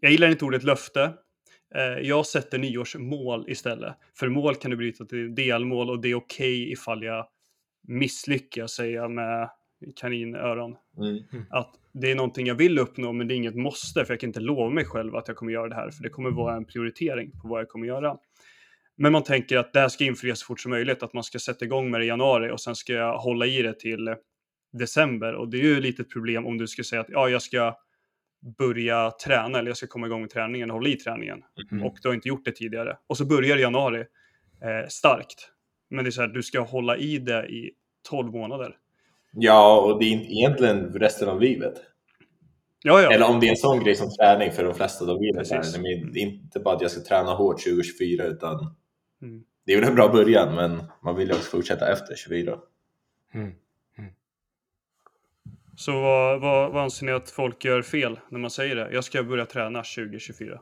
jag 0.01 0.11
gillar 0.11 0.29
inte 0.29 0.45
ordet 0.45 0.63
löfte, 0.63 1.13
eh, 1.75 1.81
jag 1.81 2.25
sätter 2.25 2.57
nyårsmål 2.57 3.49
istället. 3.49 3.95
För 4.19 4.27
mål 4.27 4.55
kan 4.55 4.71
du 4.71 4.77
bryta 4.77 5.05
till 5.05 5.35
delmål 5.35 5.89
och 5.89 6.01
det 6.01 6.07
är 6.07 6.15
okej 6.15 6.71
ifall 6.71 7.03
jag 7.03 7.27
misslyckas, 7.87 8.71
säger 8.71 8.95
jag 8.95 9.11
med 9.11 9.49
kaninöron. 9.95 10.75
Mm. 10.97 11.23
Att 11.49 11.75
det 11.91 12.11
är 12.11 12.15
någonting 12.15 12.47
jag 12.47 12.55
vill 12.55 12.79
uppnå, 12.79 13.13
men 13.13 13.27
det 13.27 13.33
är 13.33 13.35
inget 13.35 13.55
måste, 13.55 14.05
för 14.05 14.13
jag 14.13 14.19
kan 14.19 14.29
inte 14.29 14.39
lova 14.39 14.69
mig 14.69 14.85
själv 14.85 15.15
att 15.15 15.27
jag 15.27 15.37
kommer 15.37 15.51
göra 15.51 15.69
det 15.69 15.75
här, 15.75 15.91
för 15.91 16.03
det 16.03 16.09
kommer 16.09 16.31
vara 16.31 16.55
en 16.55 16.65
prioritering 16.65 17.31
på 17.31 17.47
vad 17.47 17.59
jag 17.59 17.69
kommer 17.69 17.87
göra. 17.87 18.17
Men 18.97 19.11
man 19.11 19.23
tänker 19.23 19.57
att 19.57 19.73
det 19.73 19.79
här 19.79 19.89
ska 19.89 20.03
infrias 20.03 20.39
så 20.39 20.45
fort 20.45 20.59
som 20.59 20.69
möjligt, 20.69 21.03
att 21.03 21.13
man 21.13 21.23
ska 21.23 21.39
sätta 21.39 21.65
igång 21.65 21.91
med 21.91 22.01
det 22.01 22.05
i 22.05 22.07
januari 22.07 22.51
och 22.51 22.61
sen 22.61 22.75
ska 22.75 22.93
jag 22.93 23.17
hålla 23.17 23.45
i 23.45 23.61
det 23.61 23.79
till 23.79 24.15
december. 24.73 25.33
Och 25.33 25.49
det 25.49 25.57
är 25.57 25.63
ju 25.63 25.81
lite 25.81 26.01
ett 26.01 26.09
problem 26.09 26.45
om 26.45 26.57
du 26.57 26.67
ska 26.67 26.83
säga 26.83 27.01
att 27.01 27.09
ja, 27.09 27.29
jag 27.29 27.41
ska 27.41 27.77
börja 28.57 29.11
träna 29.11 29.59
eller 29.59 29.69
jag 29.69 29.77
ska 29.77 29.87
komma 29.87 30.07
igång 30.07 30.21
med 30.21 30.29
träningen 30.29 30.71
och 30.71 30.75
hålla 30.75 30.89
i 30.89 30.95
träningen. 30.95 31.43
Mm. 31.71 31.83
Och 31.83 31.97
du 32.01 32.07
har 32.09 32.15
inte 32.15 32.27
gjort 32.27 32.45
det 32.45 32.51
tidigare. 32.51 32.97
Och 33.07 33.17
så 33.17 33.25
börjar 33.25 33.57
januari 33.57 33.99
eh, 33.99 34.87
starkt. 34.89 35.49
Men 35.89 36.05
det 36.05 36.09
är 36.09 36.11
så 36.11 36.21
här, 36.21 36.27
du 36.27 36.43
ska 36.43 36.59
hålla 36.59 36.97
i 36.97 37.19
det 37.19 37.47
i 37.47 37.71
12 38.09 38.31
månader. 38.31 38.75
Ja, 39.31 39.81
och 39.81 39.99
det 39.99 40.05
är 40.05 40.11
inte 40.11 40.33
egentligen 40.33 40.93
resten 40.93 41.29
av 41.29 41.41
livet. 41.41 41.73
Ja, 42.83 43.01
ja. 43.01 43.11
Eller 43.11 43.29
om 43.29 43.39
det 43.39 43.47
är 43.47 43.49
en 43.49 43.57
sån 43.57 43.83
grej 43.83 43.95
som 43.95 44.09
träning 44.09 44.51
för 44.51 44.63
de 44.63 44.73
flesta, 44.73 45.05
då 45.05 45.19
blir 45.19 45.33
det 45.33 45.77
men 45.77 45.85
är 45.85 46.17
inte 46.17 46.59
bara 46.59 46.75
att 46.75 46.81
jag 46.81 46.91
ska 46.91 47.01
träna 47.01 47.31
hårt 47.31 47.63
2024, 47.63 48.23
utan 48.23 48.75
Mm. 49.21 49.43
det 49.65 49.73
är 49.73 49.79
väl 49.79 49.89
en 49.89 49.95
bra 49.95 50.07
början, 50.07 50.55
men 50.55 50.83
man 51.01 51.15
vill 51.15 51.27
ju 51.27 51.33
också 51.33 51.49
fortsätta 51.49 51.91
efter 51.91 52.15
24. 52.15 52.59
Mm. 53.33 53.51
Så 55.77 56.01
vad, 56.01 56.41
vad, 56.41 56.71
vad 56.71 56.83
anser 56.83 57.05
ni 57.05 57.11
att 57.11 57.29
folk 57.29 57.65
gör 57.65 57.81
fel 57.81 58.19
när 58.29 58.39
man 58.39 58.49
säger 58.49 58.75
det? 58.75 58.89
Jag 58.91 59.03
ska 59.03 59.23
börja 59.23 59.45
träna 59.45 59.79
2024. 59.79 60.59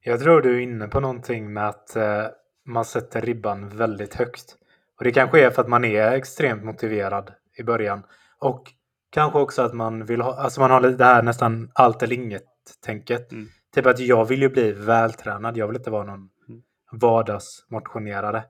Jag 0.00 0.20
tror 0.20 0.42
du 0.42 0.56
är 0.56 0.60
inne 0.60 0.88
på 0.88 1.00
någonting 1.00 1.52
med 1.52 1.68
att 1.68 1.96
eh, 1.96 2.26
man 2.64 2.84
sätter 2.84 3.20
ribban 3.20 3.68
väldigt 3.68 4.14
högt. 4.14 4.56
Och 4.98 5.04
det 5.04 5.12
kanske 5.12 5.44
är 5.46 5.50
för 5.50 5.62
att 5.62 5.68
man 5.68 5.84
är 5.84 6.12
extremt 6.12 6.64
motiverad 6.64 7.32
i 7.56 7.62
början. 7.62 8.02
Och 8.38 8.72
kanske 9.10 9.38
också 9.38 9.62
att 9.62 9.74
man 9.74 10.04
vill 10.06 10.20
ha, 10.20 10.34
alltså 10.34 10.60
man 10.60 10.70
har 10.70 10.80
det 10.80 11.04
här 11.04 11.22
nästan 11.22 11.70
allt 11.74 12.02
eller 12.02 12.16
inget-tänket. 12.16 13.32
Mm. 13.32 13.48
Typ 13.74 13.86
att 13.86 13.98
jag 13.98 14.24
vill 14.24 14.42
ju 14.42 14.48
bli 14.48 14.72
vältränad, 14.72 15.56
jag 15.56 15.66
vill 15.66 15.76
inte 15.76 15.90
vara 15.90 16.04
någon 16.04 16.18
Mm. 16.18 16.29
Vardagsmotionerare. 16.92 18.44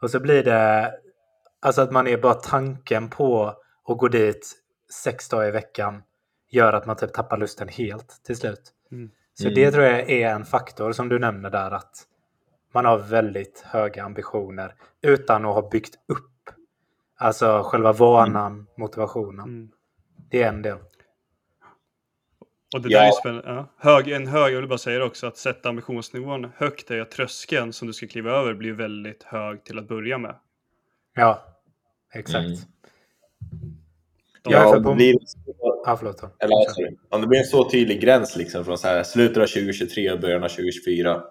Och 0.00 0.10
så 0.10 0.20
blir 0.20 0.44
det, 0.44 0.92
alltså 1.60 1.82
att 1.82 1.92
man 1.92 2.06
är 2.06 2.16
bara 2.18 2.34
tanken 2.34 3.10
på 3.10 3.54
och 3.84 3.98
gå 3.98 4.08
dit 4.08 4.62
sex 5.04 5.28
dagar 5.28 5.48
i 5.48 5.50
veckan 5.50 6.02
gör 6.50 6.72
att 6.72 6.86
man 6.86 6.96
typ 6.96 7.12
tappar 7.12 7.36
lusten 7.36 7.68
helt 7.68 8.20
till 8.24 8.36
slut. 8.36 8.72
Mm. 8.92 9.10
Så 9.34 9.44
Mm. 9.44 9.54
det 9.54 9.70
tror 9.70 9.84
jag 9.84 10.10
är 10.10 10.28
en 10.28 10.44
faktor 10.44 10.92
som 10.92 11.08
du 11.08 11.18
nämner 11.18 11.50
där 11.50 11.70
att 11.70 12.06
man 12.72 12.84
har 12.84 12.98
väldigt 12.98 13.60
höga 13.66 14.04
ambitioner 14.04 14.74
utan 15.02 15.44
att 15.44 15.54
ha 15.54 15.68
byggt 15.68 15.94
upp 16.08 16.50
alltså 17.16 17.62
själva 17.64 17.92
vanan, 17.92 18.66
motivationen. 18.76 19.48
Mm. 19.48 19.70
Det 20.30 20.42
är 20.42 20.48
en 20.48 20.62
del. 20.62 20.78
Och 22.76 22.82
det 22.82 22.88
Ja. 22.88 23.00
där 23.00 23.06
är 23.06 23.12
spännande. 23.12 23.48
Ja. 23.50 23.66
Hög, 23.78 24.08
en 24.08 24.26
hög, 24.26 24.54
jag 24.54 24.60
vill 24.60 24.68
bara 24.68 24.78
säga 24.78 24.98
det 24.98 25.04
också, 25.04 25.26
att 25.26 25.36
sätta 25.36 25.68
ambitionsnivån 25.68 26.50
högt 26.56 26.90
är 26.90 27.00
att 27.00 27.10
tröskeln 27.10 27.72
som 27.72 27.88
du 27.88 27.94
ska 27.94 28.06
kliva 28.06 28.30
över 28.30 28.54
blir 28.54 28.72
väldigt 28.72 29.22
hög 29.22 29.64
till 29.64 29.78
att 29.78 29.88
börja 29.88 30.18
med. 30.18 30.34
Ja, 31.14 31.44
exakt. 32.14 32.46
Mm. 32.46 32.56
Jag 34.42 34.52
Ja, 34.52 34.76
om 34.76 34.82
det 34.82 34.94
blir, 34.94 35.14
Ja, 35.84 35.96
förlåt. 35.98 36.22
Eller, 36.22 36.96
om 37.08 37.20
det 37.20 37.26
blir 37.26 37.38
en 37.38 37.44
så 37.46 37.70
tydlig 37.70 38.00
gräns 38.00 38.36
liksom 38.36 38.64
från 38.64 38.78
så 38.78 38.88
här, 38.88 39.02
slutet 39.02 39.36
av 39.42 39.46
2023 39.46 40.12
och 40.12 40.20
början 40.20 40.44
av 40.44 40.48
2024 40.48 41.22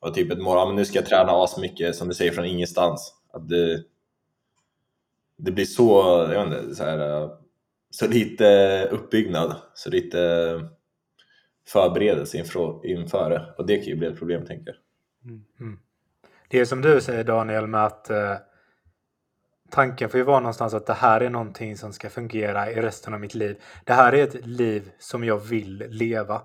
och 0.00 0.14
typ 0.14 0.32
ett 0.32 0.38
mål, 0.38 0.56
ja, 0.56 0.66
men 0.66 0.76
nu 0.76 0.84
ska 0.84 0.98
jag 0.98 1.06
träna 1.06 1.32
asmycket 1.32 1.96
som 1.96 2.08
du 2.08 2.14
säger 2.14 2.32
från 2.32 2.44
ingenstans. 2.44 3.14
Att 3.32 3.48
det, 3.48 3.82
det 5.38 5.50
blir 5.52 5.64
så, 5.64 6.02
jag 6.32 6.46
vet 6.46 6.62
inte, 6.62 6.74
så, 6.74 6.84
här, 6.84 7.30
så 7.94 8.06
lite 8.08 8.88
uppbyggnad, 8.90 9.56
så 9.74 9.90
lite 9.90 10.18
förberedelse 11.68 12.38
inför, 12.38 12.86
inför 12.86 13.30
det. 13.30 13.54
Och 13.58 13.66
det 13.66 13.76
kan 13.76 13.84
ju 13.86 13.96
bli 13.96 14.06
ett 14.06 14.18
problem 14.18 14.46
tänker 14.46 14.66
jag. 14.66 14.76
Det 16.48 16.60
är 16.60 16.64
som 16.64 16.80
du 16.82 17.00
säger 17.00 17.24
Daniel 17.24 17.66
med 17.66 17.84
att 17.84 18.10
eh, 18.10 18.36
tanken 19.70 20.08
får 20.10 20.18
ju 20.18 20.24
vara 20.24 20.40
någonstans 20.40 20.74
att 20.74 20.86
det 20.86 20.92
här 20.94 21.20
är 21.20 21.30
någonting 21.30 21.76
som 21.76 21.92
ska 21.92 22.10
fungera 22.10 22.70
i 22.70 22.74
resten 22.82 23.14
av 23.14 23.20
mitt 23.20 23.34
liv. 23.34 23.56
Det 23.84 23.92
här 23.92 24.12
är 24.12 24.22
ett 24.22 24.46
liv 24.46 24.90
som 24.98 25.24
jag 25.24 25.38
vill 25.38 25.84
leva. 25.88 26.42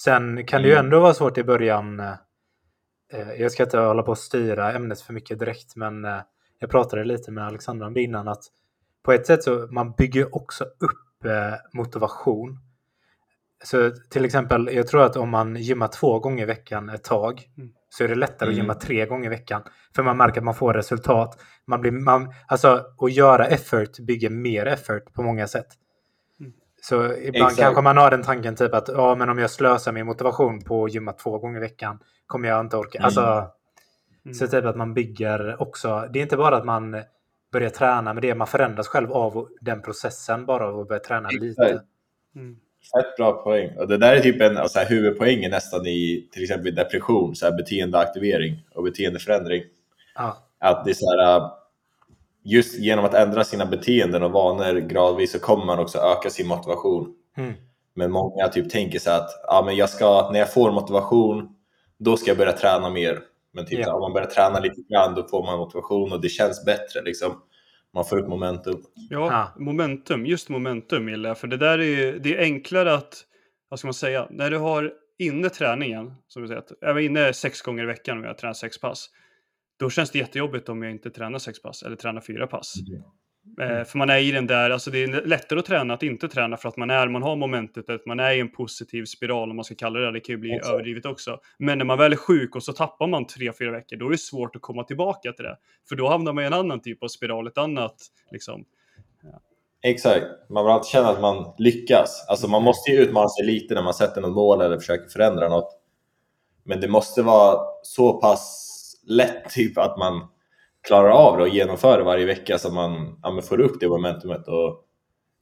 Sen 0.00 0.46
kan 0.46 0.62
det 0.62 0.68
ju 0.68 0.74
Mm. 0.74 0.84
ändå 0.84 1.00
vara 1.00 1.14
svårt 1.14 1.38
i 1.38 1.44
början. 1.44 2.00
Eh, 2.00 3.32
jag 3.38 3.52
ska 3.52 3.62
inte 3.62 3.78
hålla 3.78 4.02
på 4.02 4.12
att 4.12 4.18
styra 4.18 4.72
ämnet 4.72 5.00
för 5.00 5.12
mycket 5.12 5.38
direkt, 5.38 5.76
men 5.76 6.04
eh, 6.04 6.20
jag 6.58 6.70
pratade 6.70 7.04
lite 7.04 7.30
med 7.30 7.46
Alexandra 7.46 7.86
om 7.86 7.94
det 7.94 8.02
innan 8.02 8.28
att 8.28 8.44
på 9.04 9.12
ett 9.12 9.26
sätt 9.26 9.42
så 9.42 9.68
man 9.70 9.92
bygger 9.92 10.34
också 10.36 10.64
upp 10.64 11.24
eh, 11.24 11.54
motivation. 11.72 12.58
Så 13.64 13.90
till 14.10 14.24
exempel, 14.24 14.70
jag 14.72 14.86
tror 14.86 15.02
att 15.02 15.16
om 15.16 15.30
man 15.30 15.56
gymmar 15.56 15.88
två 15.88 16.18
gånger 16.18 16.42
i 16.42 16.46
veckan 16.46 16.88
ett 16.88 17.04
tag 17.04 17.42
Mm. 17.58 17.70
så 17.88 18.04
är 18.04 18.08
det 18.08 18.14
lättare 18.14 18.48
att 18.48 18.54
Mm. 18.54 18.56
gymma 18.56 18.74
tre 18.74 19.06
gånger 19.06 19.26
i 19.26 19.28
veckan. 19.28 19.62
För 19.96 20.02
man 20.02 20.16
märker 20.16 20.40
att 20.40 20.44
man 20.44 20.54
får 20.54 20.74
resultat. 20.74 21.38
Man 21.66 21.80
blir, 21.80 21.90
man, 21.92 22.32
alltså, 22.46 22.84
att 22.98 23.12
göra 23.12 23.46
effort 23.46 23.98
bygger 23.98 24.30
mer 24.30 24.66
effort 24.66 25.12
på 25.14 25.22
många 25.22 25.46
sätt. 25.46 25.66
Mm. 26.40 26.52
Så 26.82 27.04
ibland 27.04 27.36
Exakt. 27.52 27.58
kanske 27.58 27.82
man 27.82 27.96
har 27.96 28.10
den 28.10 28.22
tanken 28.22 28.56
typ 28.56 28.74
att 28.74 28.88
ja, 28.88 29.14
men 29.14 29.28
om 29.28 29.38
jag 29.38 29.50
slösar 29.50 29.92
min 29.92 30.06
motivation 30.06 30.60
på 30.64 30.84
att 30.84 30.94
gymma 30.94 31.12
två 31.12 31.38
gånger 31.38 31.56
i 31.56 31.60
veckan 31.60 31.98
kommer 32.26 32.48
jag 32.48 32.60
inte 32.60 32.76
orka. 32.76 32.98
Mm. 32.98 33.04
Alltså, 33.04 33.50
Mm. 34.24 34.34
så 34.34 34.46
typ 34.48 34.64
att 34.64 34.76
man 34.76 34.94
bygger 34.94 35.62
också. 35.62 36.08
Det 36.12 36.18
är 36.18 36.22
inte 36.22 36.36
bara 36.36 36.56
att 36.56 36.64
man 36.64 37.02
börjar 37.52 37.70
träna 37.70 38.14
med 38.14 38.22
det. 38.22 38.34
Man 38.34 38.46
förändras 38.46 38.88
själv 38.88 39.12
av 39.12 39.48
den 39.60 39.82
processen 39.82 40.46
bara 40.46 40.68
av 40.68 40.80
att 40.80 40.88
börja 40.88 41.00
träna 41.00 41.28
lite. 41.28 41.62
Exakt. 41.62 41.84
Mm. 42.36 42.56
Fett 42.92 43.16
bra 43.16 43.32
poäng. 43.32 43.76
Och 43.78 43.88
det 43.88 43.96
där 43.96 44.16
är 44.16 44.20
typ 44.20 44.40
en 44.40 44.56
alltså, 44.56 44.78
här, 44.78 44.86
huvudpoängen 44.86 45.50
nästan 45.50 45.86
i 45.86 46.28
till 46.32 46.42
exempel 46.42 46.74
depression, 46.74 47.36
så 47.36 47.46
här, 47.46 47.56
beteendeaktivering 47.56 48.66
och 48.74 48.84
beteendeförändring. 48.84 49.62
Ja. 50.14 50.36
Att 50.60 50.84
det 50.84 50.90
är 50.90 50.94
så 50.94 51.10
här, 51.10 51.36
äh, 51.36 51.50
just 52.44 52.78
genom 52.78 53.04
att 53.04 53.14
ändra 53.14 53.44
sina 53.44 53.66
beteenden 53.66 54.22
och 54.22 54.32
vanor 54.32 54.80
gradvis 54.80 55.32
så 55.32 55.38
kommer 55.38 55.64
man 55.64 55.78
också 55.78 55.98
öka 55.98 56.30
sin 56.30 56.48
motivation. 56.48 57.14
Mm. 57.36 57.52
Men 57.94 58.10
många 58.10 58.48
typ 58.48 58.70
tänker 58.70 58.98
så 58.98 59.10
här 59.10 59.18
att 59.18 59.30
ja, 59.46 59.62
men 59.66 59.76
jag 59.76 59.90
ska, 59.90 60.30
när 60.32 60.38
jag 60.38 60.52
får 60.52 60.72
motivation, 60.72 61.48
då 61.98 62.16
ska 62.16 62.30
jag 62.30 62.38
börja 62.38 62.52
träna 62.52 62.90
mer. 62.90 63.20
Men 63.52 63.66
typ 63.66 63.78
Ja. 63.78 63.94
om 63.94 64.00
man 64.00 64.12
börjar 64.12 64.26
träna 64.28 64.60
lite 64.60 64.80
grann, 64.92 65.14
då 65.14 65.28
får 65.28 65.44
man 65.46 65.58
motivation 65.58 66.12
och 66.12 66.20
det 66.20 66.28
känns 66.28 66.64
bättre. 66.64 67.02
Liksom. 67.02 67.42
Man 67.94 68.04
får 68.04 68.18
upp 68.18 68.28
momentum. 68.28 68.82
Ja, 69.10 69.32
Ah. 69.34 69.60
momentum. 69.60 70.26
Just 70.26 70.48
momentum 70.48 71.08
gillar 71.08 71.30
jag. 71.30 71.38
För 71.38 71.46
det 71.46 71.56
där 71.56 71.78
är 71.78 71.82
ju, 71.84 72.18
det 72.18 72.36
är 72.36 72.40
enklare 72.42 72.94
att, 72.94 73.24
vad 73.68 73.78
ska 73.78 73.86
man 73.86 73.94
säga, 73.94 74.26
när 74.30 74.50
du 74.50 74.58
har 74.58 74.92
inne 75.18 75.48
träningen, 75.48 76.14
som 76.28 76.42
du 76.42 76.48
säger, 76.48 76.60
att 76.60 76.72
jag 76.80 76.94
var 76.94 77.00
inne 77.00 77.32
sex 77.32 77.62
gånger 77.62 77.82
i 77.82 77.86
veckan 77.86 78.18
och 78.18 78.26
jag 78.26 78.38
tränar 78.38 78.54
sex 78.54 78.80
pass. 78.80 79.10
Då 79.78 79.90
känns 79.90 80.10
det 80.10 80.18
jättejobbigt 80.18 80.68
om 80.68 80.82
jag 80.82 80.92
inte 80.92 81.10
tränar 81.10 81.38
sex 81.38 81.62
pass 81.62 81.82
eller 81.82 81.96
tränar 81.96 82.20
fyra 82.20 82.46
pass. 82.46 82.74
Eh, 83.60 83.84
för 83.84 83.98
man 83.98 84.10
är 84.10 84.18
i 84.18 84.30
den 84.30 84.46
där, 84.46 84.70
alltså 84.70 84.90
det 84.90 85.02
är 85.02 85.26
lättare 85.26 85.58
att 85.58 85.66
träna 85.66 85.94
att 85.94 86.02
inte 86.02 86.28
träna 86.28 86.56
för 86.56 86.68
att 86.68 86.76
man 86.76 86.90
är, 86.90 87.08
man 87.08 87.22
har 87.22 87.36
momentet, 87.36 87.90
att 87.90 88.06
man 88.06 88.20
är 88.20 88.32
i 88.32 88.40
en 88.40 88.48
positiv 88.48 89.04
spiral 89.04 89.50
om 89.50 89.56
man 89.56 89.64
ska 89.64 89.74
kalla 89.74 89.98
det 89.98 90.12
det. 90.12 90.20
Kan 90.20 90.32
ju 90.32 90.38
bli 90.38 90.52
Exakt. 90.52 90.72
överdrivet 90.72 91.06
också. 91.06 91.40
Men 91.58 91.78
när 91.78 91.84
man 91.84 91.98
väl 91.98 92.12
är 92.12 92.16
sjuk 92.16 92.56
och 92.56 92.62
så 92.62 92.72
tappar 92.72 93.06
man 93.06 93.26
tre, 93.26 93.52
fyra 93.52 93.70
veckor, 93.70 93.96
då 93.96 94.06
är 94.06 94.10
det 94.10 94.18
svårt 94.18 94.56
att 94.56 94.62
komma 94.62 94.84
tillbaka 94.84 95.32
till 95.32 95.44
det. 95.44 95.56
För 95.88 95.96
då 95.96 96.08
hamnar 96.08 96.32
man 96.32 96.44
i 96.44 96.46
en 96.46 96.52
annan 96.52 96.80
typ 96.80 97.02
av 97.02 97.08
spiral, 97.08 97.46
ett 97.46 97.58
annat 97.58 97.96
liksom. 98.30 98.64
Exakt. 99.82 100.26
Man 100.48 100.64
vill 100.64 100.72
alltid 100.72 100.90
känna 100.90 101.08
att 101.08 101.20
man 101.20 101.54
lyckas. 101.58 102.26
Alltså 102.28 102.48
man 102.48 102.62
måste 102.62 102.90
ju 102.90 102.98
utmana 102.98 103.28
sig 103.28 103.46
lite 103.46 103.74
när 103.74 103.82
man 103.82 103.94
sätter 103.94 104.20
något 104.20 104.34
mål 104.34 104.60
eller 104.60 104.78
försöker 104.78 105.08
förändra 105.08 105.48
något. 105.48 105.80
Men 106.64 106.80
det 106.80 106.88
måste 106.88 107.22
vara 107.22 107.58
så 107.82 108.20
pass 108.20 108.74
lätt 109.06 109.50
typ 109.50 109.78
att 109.78 109.98
man 109.98 110.28
klarar 110.88 111.08
av 111.10 111.36
det 111.36 111.42
och 111.42 111.48
genomför 111.48 111.98
det 111.98 112.04
varje 112.04 112.26
vecka 112.26 112.58
så 112.58 112.72
man 112.72 113.18
ja, 113.22 113.40
får 113.42 113.60
upp 113.60 113.80
det 113.80 113.88
momentumet. 113.88 114.48
Och 114.48 114.84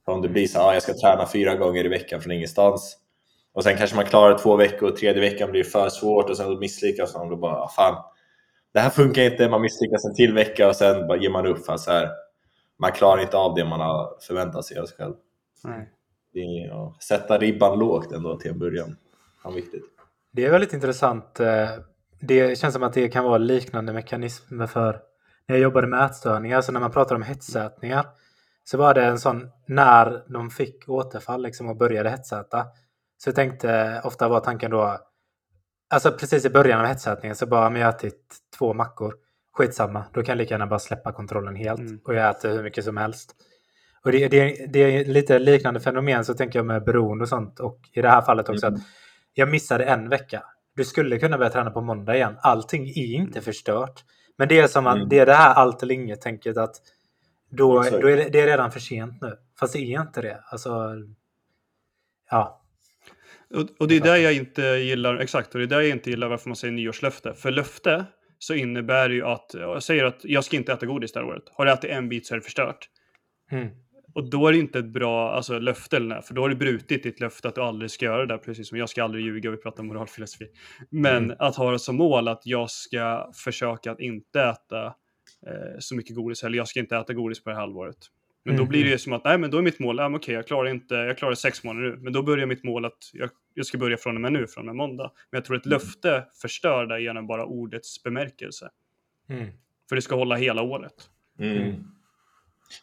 om 0.07 0.23
det 0.23 0.29
blir 0.29 0.47
så 0.47 0.59
att 0.59 0.65
ah, 0.67 0.73
jag 0.75 0.83
ska 0.83 0.93
träna 0.95 1.27
fyra 1.27 1.55
gånger 1.55 1.85
i 1.85 1.89
veckan 1.89 2.21
från 2.21 2.33
ingenstans 2.33 2.99
och 3.55 3.63
sen 3.65 3.77
kanske 3.77 3.97
man 3.97 4.05
klarar 4.05 4.39
två 4.39 4.57
veckor 4.57 4.89
och 4.91 4.97
tredje 4.97 5.21
veckan 5.21 5.51
blir 5.51 5.65
för 5.65 5.89
svårt 5.89 6.31
och 6.31 6.37
sen 6.37 6.59
misslyckas 6.59 7.15
man 7.15 7.23
och 7.23 7.31
då 7.31 7.37
bara 7.37 7.57
ah, 7.57 7.69
fan 7.69 8.03
det 8.77 8.81
här 8.81 8.91
funkar 8.91 9.23
inte, 9.23 9.49
man 9.49 9.63
misslyckas 9.63 10.05
en 10.05 10.15
till 10.15 10.35
vecka 10.35 10.69
och 10.69 10.77
sen 10.77 11.07
bara 11.07 11.19
ger 11.19 11.31
man 11.31 11.47
upp. 11.47 11.67
För 11.67 11.77
så 11.77 11.91
här, 11.91 12.09
man 12.79 12.93
klarar 12.93 13.23
inte 13.23 13.37
av 13.37 13.55
det 13.55 13.65
man 13.65 13.81
har 13.81 14.17
förväntat 14.21 14.65
sig 14.65 14.79
av 14.79 14.85
sig 14.87 14.97
själv. 14.97 15.15
Nej. 15.65 15.91
Är, 16.35 16.69
ja, 16.69 16.97
sätta 17.03 17.39
ribban 17.39 17.79
lågt 17.79 18.13
ändå 18.13 18.37
till 18.37 18.51
en 18.51 18.59
början. 18.59 18.97
Ja, 19.45 19.51
viktigt. 19.51 19.85
Det 20.33 20.45
är 20.45 20.51
väldigt 20.51 20.73
intressant. 20.73 21.41
eh, 21.41 21.69
Det 22.21 22.59
känns 22.59 22.75
som 22.75 22.83
att 22.83 22.93
det 22.93 23.09
kan 23.09 23.25
vara 23.25 23.39
liknande 23.39 23.93
mekanismer 23.93 24.67
för 24.67 25.01
när 25.49 25.57
jag 25.57 25.63
jobbade 25.63 25.87
med 25.87 26.05
ätstörningar, 26.05 26.57
alltså 26.57 26.73
när 26.73 26.81
man 26.81 26.91
pratar 26.91 27.15
om 27.17 27.23
hetsätningar, 27.23 28.07
så 28.65 28.79
var 28.79 28.95
det 28.95 29.05
en 29.05 29.19
sån, 29.19 29.51
när 29.67 30.33
de 30.33 30.51
fick 30.51 30.89
återfall 30.89 31.43
liksom 31.43 31.69
och 31.69 31.77
började 31.77 32.11
hetsäta, 32.11 32.67
så 33.19 33.29
jag 33.29 33.35
tänkte, 33.35 34.01
ofta 34.05 34.29
var 34.29 34.41
tanken 34.41 34.71
då, 34.71 34.99
alltså 35.91 36.13
precis 36.13 36.45
i 36.45 36.51
början 36.51 36.81
av 36.81 36.87
hetsätningen 36.87 37.37
så 37.37 37.47
bara, 37.47 37.71
men 37.71 37.81
jag 37.81 37.89
har 37.89 37.95
ätit 37.95 38.37
två 38.59 38.75
mackor, 38.75 39.15
skitsamma, 39.53 40.05
då 40.13 40.23
kan 40.23 40.33
jag 40.33 40.39
lika 40.39 40.55
gärna 40.55 40.67
bara 40.67 40.79
släppa 40.79 41.13
kontrollen 41.13 41.57
helt 41.57 41.81
Mm. 41.81 42.01
och 42.05 42.15
jag 42.15 42.31
äter 42.31 42.51
hur 42.53 42.63
mycket 42.63 42.85
som 42.85 42.97
helst. 42.97 43.37
Och 44.05 44.13
det, 44.13 44.29
det, 44.29 44.67
det 44.73 44.79
är 44.79 45.05
lite 45.05 45.39
liknande 45.39 45.81
fenomen 45.81 46.25
så 46.25 46.35
tänker 46.35 46.59
jag 46.59 46.67
med 46.67 46.85
beroende 46.85 47.23
och 47.23 47.29
sånt 47.29 47.61
och 47.61 47.81
i 47.93 48.03
det 48.03 48.09
här 48.09 48.23
fallet 48.23 48.49
också 48.49 48.67
Mm. 48.67 48.77
att 48.81 48.87
jag 49.35 49.49
missade 49.51 49.85
en 49.85 50.09
vecka. 50.09 50.43
Du 50.77 50.85
skulle 50.85 51.19
kunna 51.19 51.39
börja 51.39 51.51
träna 51.51 51.71
på 51.71 51.81
måndag 51.81 52.17
igen. 52.17 52.37
Allting 52.41 52.89
är 52.89 53.15
inte 53.15 53.41
förstört. 53.41 54.05
Men 54.37 54.49
det 54.49 54.59
är 54.59 54.67
som 54.67 54.87
att 54.87 54.97
Mm. 54.97 55.09
det 55.09 55.19
är 55.19 55.27
det 55.27 55.35
här 55.35 55.55
allt 55.55 55.83
eller 55.83 55.95
inget 55.95 56.21
tänket 56.21 56.57
att 56.57 56.77
då, 57.51 57.83
då 57.83 58.09
är 58.09 58.17
det, 58.17 58.29
det 58.29 58.41
är 58.41 58.47
redan 58.47 58.73
för 58.73 58.81
sent 58.81 59.23
nu. 59.23 59.37
Fast 59.61 59.73
det 59.73 59.79
är 59.79 60.01
inte 60.01 60.23
det. 60.23 60.41
Alltså, 60.47 60.95
ja. 62.31 62.63
Och, 63.55 63.69
och 63.79 63.89
det 63.89 63.97
är 63.97 64.01
där 64.01 64.17
jag 64.17 64.35
inte 64.35 64.63
gillar, 64.63 65.19
exakt, 65.19 65.55
och 65.55 65.59
det 65.59 65.65
är 65.65 65.69
där 65.69 65.81
jag 65.81 65.91
inte 65.91 66.11
gillar 66.11 66.29
varför 66.29 66.49
man 66.49 66.57
säger 66.57 66.73
nyårslöfte. 66.73 67.35
För 67.35 67.51
löfte 67.51 68.05
så 68.39 68.55
innebär 68.55 69.09
det 69.09 69.15
ju 69.15 69.25
att, 69.27 69.51
jag 69.55 69.83
säger 69.83 70.05
att 70.05 70.25
jag 70.25 70.45
ska 70.45 70.57
inte 70.57 70.73
äta 70.73 70.87
godis 70.87 71.13
det 71.13 71.21
här 71.21 71.27
året. 71.27 71.43
Har 71.53 71.65
du 71.67 71.73
ätit 71.73 71.91
en 71.91 72.09
bit 72.09 72.27
så 72.27 72.35
är 72.35 72.39
det 72.39 72.43
förstört. 72.45 72.89
Mm. 73.51 73.69
Och 74.17 74.31
då 74.31 74.49
är 74.49 74.53
det 74.53 74.59
inte 74.59 74.79
ett 74.79 74.93
bra 74.93 75.31
alltså, 75.33 75.59
löfte, 75.59 75.97
eller 75.97 76.07
nej, 76.07 76.23
för 76.23 76.35
då 76.35 76.43
har 76.43 76.49
du 76.49 76.55
brutit 76.57 77.03
ditt 77.03 77.21
löfte 77.21 77.49
att 77.49 77.55
du 77.55 77.61
aldrig 77.61 77.91
ska 77.91 78.05
göra 78.05 78.19
det 78.21 78.27
där, 78.27 78.39
precis 78.39 78.69
som 78.69 78.79
jag 78.79 78.89
ska 78.89 79.05
aldrig 79.05 79.25
ljuga, 79.25 79.51
vi 79.51 79.57
pratar 79.57 79.81
om 79.81 79.87
moralfilosofi. 79.87 80.47
Men 80.91 81.25
Mm. 81.25 81.37
att 81.39 81.57
ha 81.57 81.71
det 81.73 81.79
som 81.79 81.97
mål 81.97 82.29
att 82.29 82.43
jag 82.45 82.71
ska 82.71 83.31
försöka 83.35 83.91
att 83.93 84.01
inte 84.01 84.41
äta 84.43 84.87
eh, 85.47 85.79
så 85.79 85.97
mycket 85.97 86.17
godis, 86.17 86.45
eller 86.45 86.57
jag 86.57 86.69
ska 86.69 86.81
inte 86.81 86.97
äta 86.97 87.13
godis 87.15 87.45
på 87.45 87.51
det 87.51 87.57
här 87.57 87.61
halvåret. 87.61 87.97
Men 88.45 88.57
då 88.57 88.63
Mm, 88.63 88.69
blir 88.71 88.85
det 88.85 88.91
ju 88.91 88.99
som 88.99 89.13
att, 89.13 89.25
nej 89.25 89.39
men 89.39 89.51
då 89.51 89.59
är 89.59 89.63
mitt 89.63 89.79
mål, 89.79 89.97
ja, 89.99 90.09
men 90.09 90.17
okej 90.21 90.35
jag 90.35 90.47
klarar 90.47 90.69
inte, 90.71 90.95
jag 90.95 91.19
klarar 91.19 91.35
sex 91.35 91.65
månader 91.65 91.89
nu, 91.91 91.97
men 91.97 92.13
då 92.13 92.23
börjar 92.23 92.47
mitt 92.47 92.65
mål 92.65 92.85
att 92.85 93.11
jag, 93.13 93.31
jag 93.55 93.67
ska 93.67 93.79
börja 93.79 93.97
från 93.97 94.15
och 94.15 94.21
med 94.21 94.33
nu, 94.33 94.47
från 94.47 94.63
och 94.63 94.67
med 94.67 94.77
måndag. 94.77 95.11
Men 95.31 95.39
jag 95.39 95.45
tror 95.45 95.57
ett 95.57 95.67
löfte 95.67 96.25
förstör 96.43 96.87
det 96.87 97.01
genom 97.01 97.27
bara 97.27 97.45
ordets 97.47 98.03
bemärkelse. 98.03 98.69
Mm. 99.29 99.47
För 99.89 99.97
det 99.97 100.03
ska 100.03 100.15
hålla 100.17 100.35
hela 100.37 100.63
året. 100.63 100.95
Mm. 101.39 101.75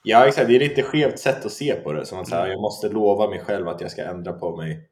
Ja, 0.03 0.27
exakt. 0.27 0.47
Det 0.47 0.55
är 0.55 0.59
lite 0.59 0.83
skevt 0.83 1.19
sätt 1.19 1.45
att 1.45 1.51
se 1.51 1.75
på 1.75 1.93
det. 1.93 2.05
Som 2.05 2.19
att 2.19 2.29
säga, 2.29 2.47
jag 2.47 2.61
måste 2.61 2.89
lova 2.89 3.29
mig 3.29 3.39
själv 3.39 3.67
att 3.67 3.81
jag 3.81 3.91
ska 3.91 4.03
ändra 4.03 4.33
på 4.33 4.57
mig 4.57 4.89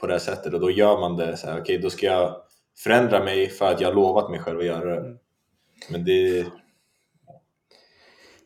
på 0.00 0.06
det 0.06 0.12
här 0.12 0.20
sättet. 0.20 0.54
Och 0.54 0.60
då 0.60 0.70
gör 0.70 1.00
man 1.00 1.16
det 1.16 1.36
så 1.36 1.46
här, 1.50 1.60
okej, 1.60 1.78
då 1.78 1.90
ska 1.90 2.06
jag 2.06 2.36
förändra 2.84 3.24
mig 3.24 3.48
för 3.48 3.72
att 3.72 3.80
jag 3.80 3.88
har 3.88 3.94
lovat 3.94 4.30
mig 4.30 4.40
själv 4.40 4.58
att 4.58 4.64
göra 4.64 4.84
det. 4.84 5.00
Mm. 5.00 5.18
Men 5.90 6.04
det... 6.04 6.46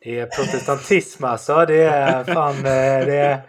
Det 0.01 0.19
är 0.19 0.25
protestantism 0.25 1.23
alltså. 1.23 1.65
Det 1.65 1.83
är 1.83 2.23
fan... 2.23 2.55
eh, 2.55 3.05
Det 3.05 3.17
är... 3.17 3.41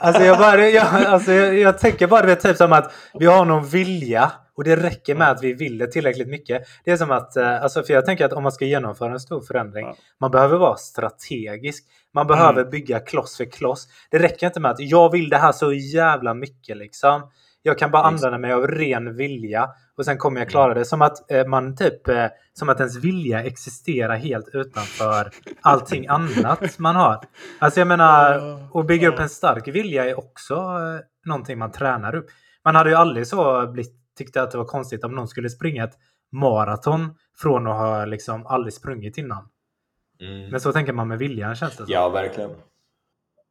Alltså 0.00 0.22
jag, 0.22 0.38
bara, 0.38 0.68
jag, 0.68 0.86
alltså 0.86 1.32
jag, 1.32 1.58
jag 1.58 1.78
tänker 1.78 2.06
bara 2.06 2.26
det 2.26 2.36
typ 2.36 2.56
som 2.56 2.72
att 2.72 2.92
vi 3.14 3.26
har 3.26 3.44
någon 3.44 3.66
vilja 3.66 4.32
och 4.56 4.64
det 4.64 4.76
räcker 4.76 5.14
med 5.14 5.30
att 5.30 5.42
vi 5.42 5.52
vill 5.52 5.78
det 5.78 5.86
tillräckligt 5.86 6.28
mycket. 6.28 6.62
Det 6.84 6.90
är 6.90 6.96
som 6.96 7.10
att, 7.10 7.36
eh, 7.36 7.62
alltså 7.62 7.82
för 7.82 7.94
jag 7.94 8.06
tänker 8.06 8.24
att 8.24 8.32
om 8.32 8.42
man 8.42 8.52
ska 8.52 8.64
genomföra 8.64 9.12
en 9.12 9.20
stor 9.20 9.40
förändring, 9.40 9.86
Ja. 9.86 9.96
man 10.20 10.30
behöver 10.30 10.58
vara 10.58 10.76
strategisk. 10.76 11.84
Man 12.14 12.26
behöver 12.26 12.60
Mm. 12.60 12.70
bygga 12.70 13.00
kloss 13.00 13.36
för 13.36 13.44
kloss. 13.44 13.88
Det 14.10 14.18
räcker 14.18 14.46
inte 14.46 14.60
med 14.60 14.70
att 14.70 14.80
jag 14.80 15.12
vill 15.12 15.28
det 15.28 15.36
här 15.38 15.52
så 15.52 15.72
jävla 15.72 16.34
mycket 16.34 16.76
liksom. 16.76 17.30
Jag 17.66 17.78
kan 17.78 17.90
bara 17.90 18.02
använda 18.02 18.38
mig 18.38 18.52
av 18.52 18.66
ren 18.66 19.16
vilja 19.16 19.70
och 19.96 20.04
sen 20.04 20.18
kommer 20.18 20.40
jag 20.40 20.48
klara 20.50 20.74
det. 20.74 20.84
Som 20.84 21.02
att 21.02 21.30
eh, 21.30 21.46
man 21.46 21.76
typ, 21.76 22.08
eh, 22.08 22.26
som 22.52 22.68
att 22.68 22.80
ens 22.80 22.96
vilja 22.96 23.42
existerar 23.44 24.16
helt 24.16 24.48
utanför 24.52 25.30
allting 25.60 26.06
annat 26.08 26.78
man 26.78 26.96
har. 26.96 27.20
Alltså 27.58 27.80
jag 27.80 27.86
menar, 27.88 28.32
att 28.74 28.86
bygga 28.86 29.08
upp 29.08 29.18
en 29.18 29.28
stark 29.28 29.68
vilja 29.68 30.04
är 30.10 30.18
också 30.18 30.54
eh, 30.54 31.00
någonting 31.26 31.58
man 31.58 31.72
tränar 31.72 32.14
upp. 32.14 32.26
Man 32.64 32.74
hade 32.74 32.90
ju 32.90 32.96
aldrig 32.96 33.26
så 33.26 33.66
blivit, 33.66 33.92
tyckte 34.16 34.42
att 34.42 34.50
det 34.50 34.58
var 34.58 34.64
konstigt 34.64 35.04
om 35.04 35.14
någon 35.14 35.28
skulle 35.28 35.50
springa 35.50 35.84
ett 35.84 35.98
maraton 36.32 37.14
från 37.36 37.66
att 37.66 37.76
ha 37.76 38.04
liksom 38.04 38.46
aldrig 38.46 38.72
sprungit 38.72 39.18
innan. 39.18 39.48
Mm. 40.20 40.50
Men 40.50 40.60
så 40.60 40.72
tänker 40.72 40.92
man 40.92 41.08
med 41.08 41.18
viljan 41.18 41.54
känns 41.54 41.72
det 41.72 41.84
som. 41.84 41.86
Ja, 41.88 42.08
verkligen. 42.08 42.50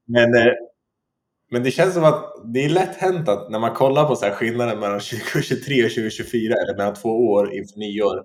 Men, 0.05 0.35
eh, 0.35 0.53
men 1.51 1.63
det 1.63 1.71
känns 1.71 1.93
som 1.93 2.03
att 2.03 2.33
det 2.43 2.65
är 2.65 2.69
lätt 2.69 2.95
hänt 2.95 3.29
att 3.29 3.49
när 3.49 3.59
man 3.59 3.73
kollar 3.73 4.05
på 4.05 4.15
så 4.15 4.25
här 4.25 4.31
skillnaden 4.31 4.79
mellan 4.79 4.99
2023 4.99 5.85
och 5.85 5.89
2024, 5.89 6.53
eller 6.53 6.77
mellan 6.77 6.93
två 6.93 7.09
år 7.09 7.53
inför 7.53 7.79
nyår, 7.79 8.23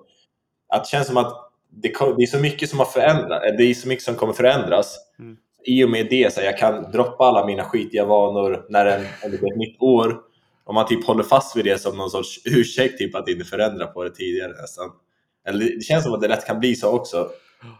att 0.68 0.84
det 0.84 0.88
känns 0.88 1.06
som 1.06 1.16
att 1.16 1.50
det, 1.70 1.88
det 2.16 2.22
är 2.22 2.26
så 2.26 2.38
mycket 2.38 2.70
som 2.70 2.78
har 2.78 2.86
förändrats, 2.86 3.44
eller 3.44 3.58
det 3.58 3.64
är 3.64 3.74
så 3.74 3.88
mycket 3.88 4.04
som 4.04 4.14
kommer 4.14 4.32
förändras. 4.32 4.98
Mm. 5.18 5.36
I 5.64 5.84
och 5.84 5.90
med 5.90 6.06
det, 6.10 6.32
så 6.32 6.40
här, 6.40 6.46
jag 6.46 6.58
kan 6.58 6.90
droppa 6.90 7.24
alla 7.24 7.46
mina 7.46 7.64
skitiga 7.64 8.04
vanor 8.04 8.66
när 8.68 8.86
en, 8.86 9.02
det 9.22 9.26
är 9.26 9.34
ett 9.34 9.56
nytt 9.56 9.82
år. 9.82 10.20
Om 10.68 10.74
man 10.74 10.86
typ 10.86 11.04
håller 11.04 11.22
fast 11.22 11.56
vid 11.56 11.64
det 11.64 11.78
som 11.78 11.96
någon 11.96 12.10
sorts 12.10 12.40
ursäkt, 12.44 12.98
typ 12.98 13.14
att 13.14 13.28
inte 13.28 13.44
förändra 13.44 13.86
på 13.86 14.04
det 14.04 14.10
tidigare 14.10 14.52
nästan. 14.60 14.90
Eller 15.46 15.64
det 15.64 15.82
känns 15.82 16.04
som 16.04 16.14
att 16.14 16.20
det 16.20 16.28
lätt 16.28 16.46
kan 16.46 16.60
bli 16.60 16.74
så 16.74 16.90
också. 16.90 17.30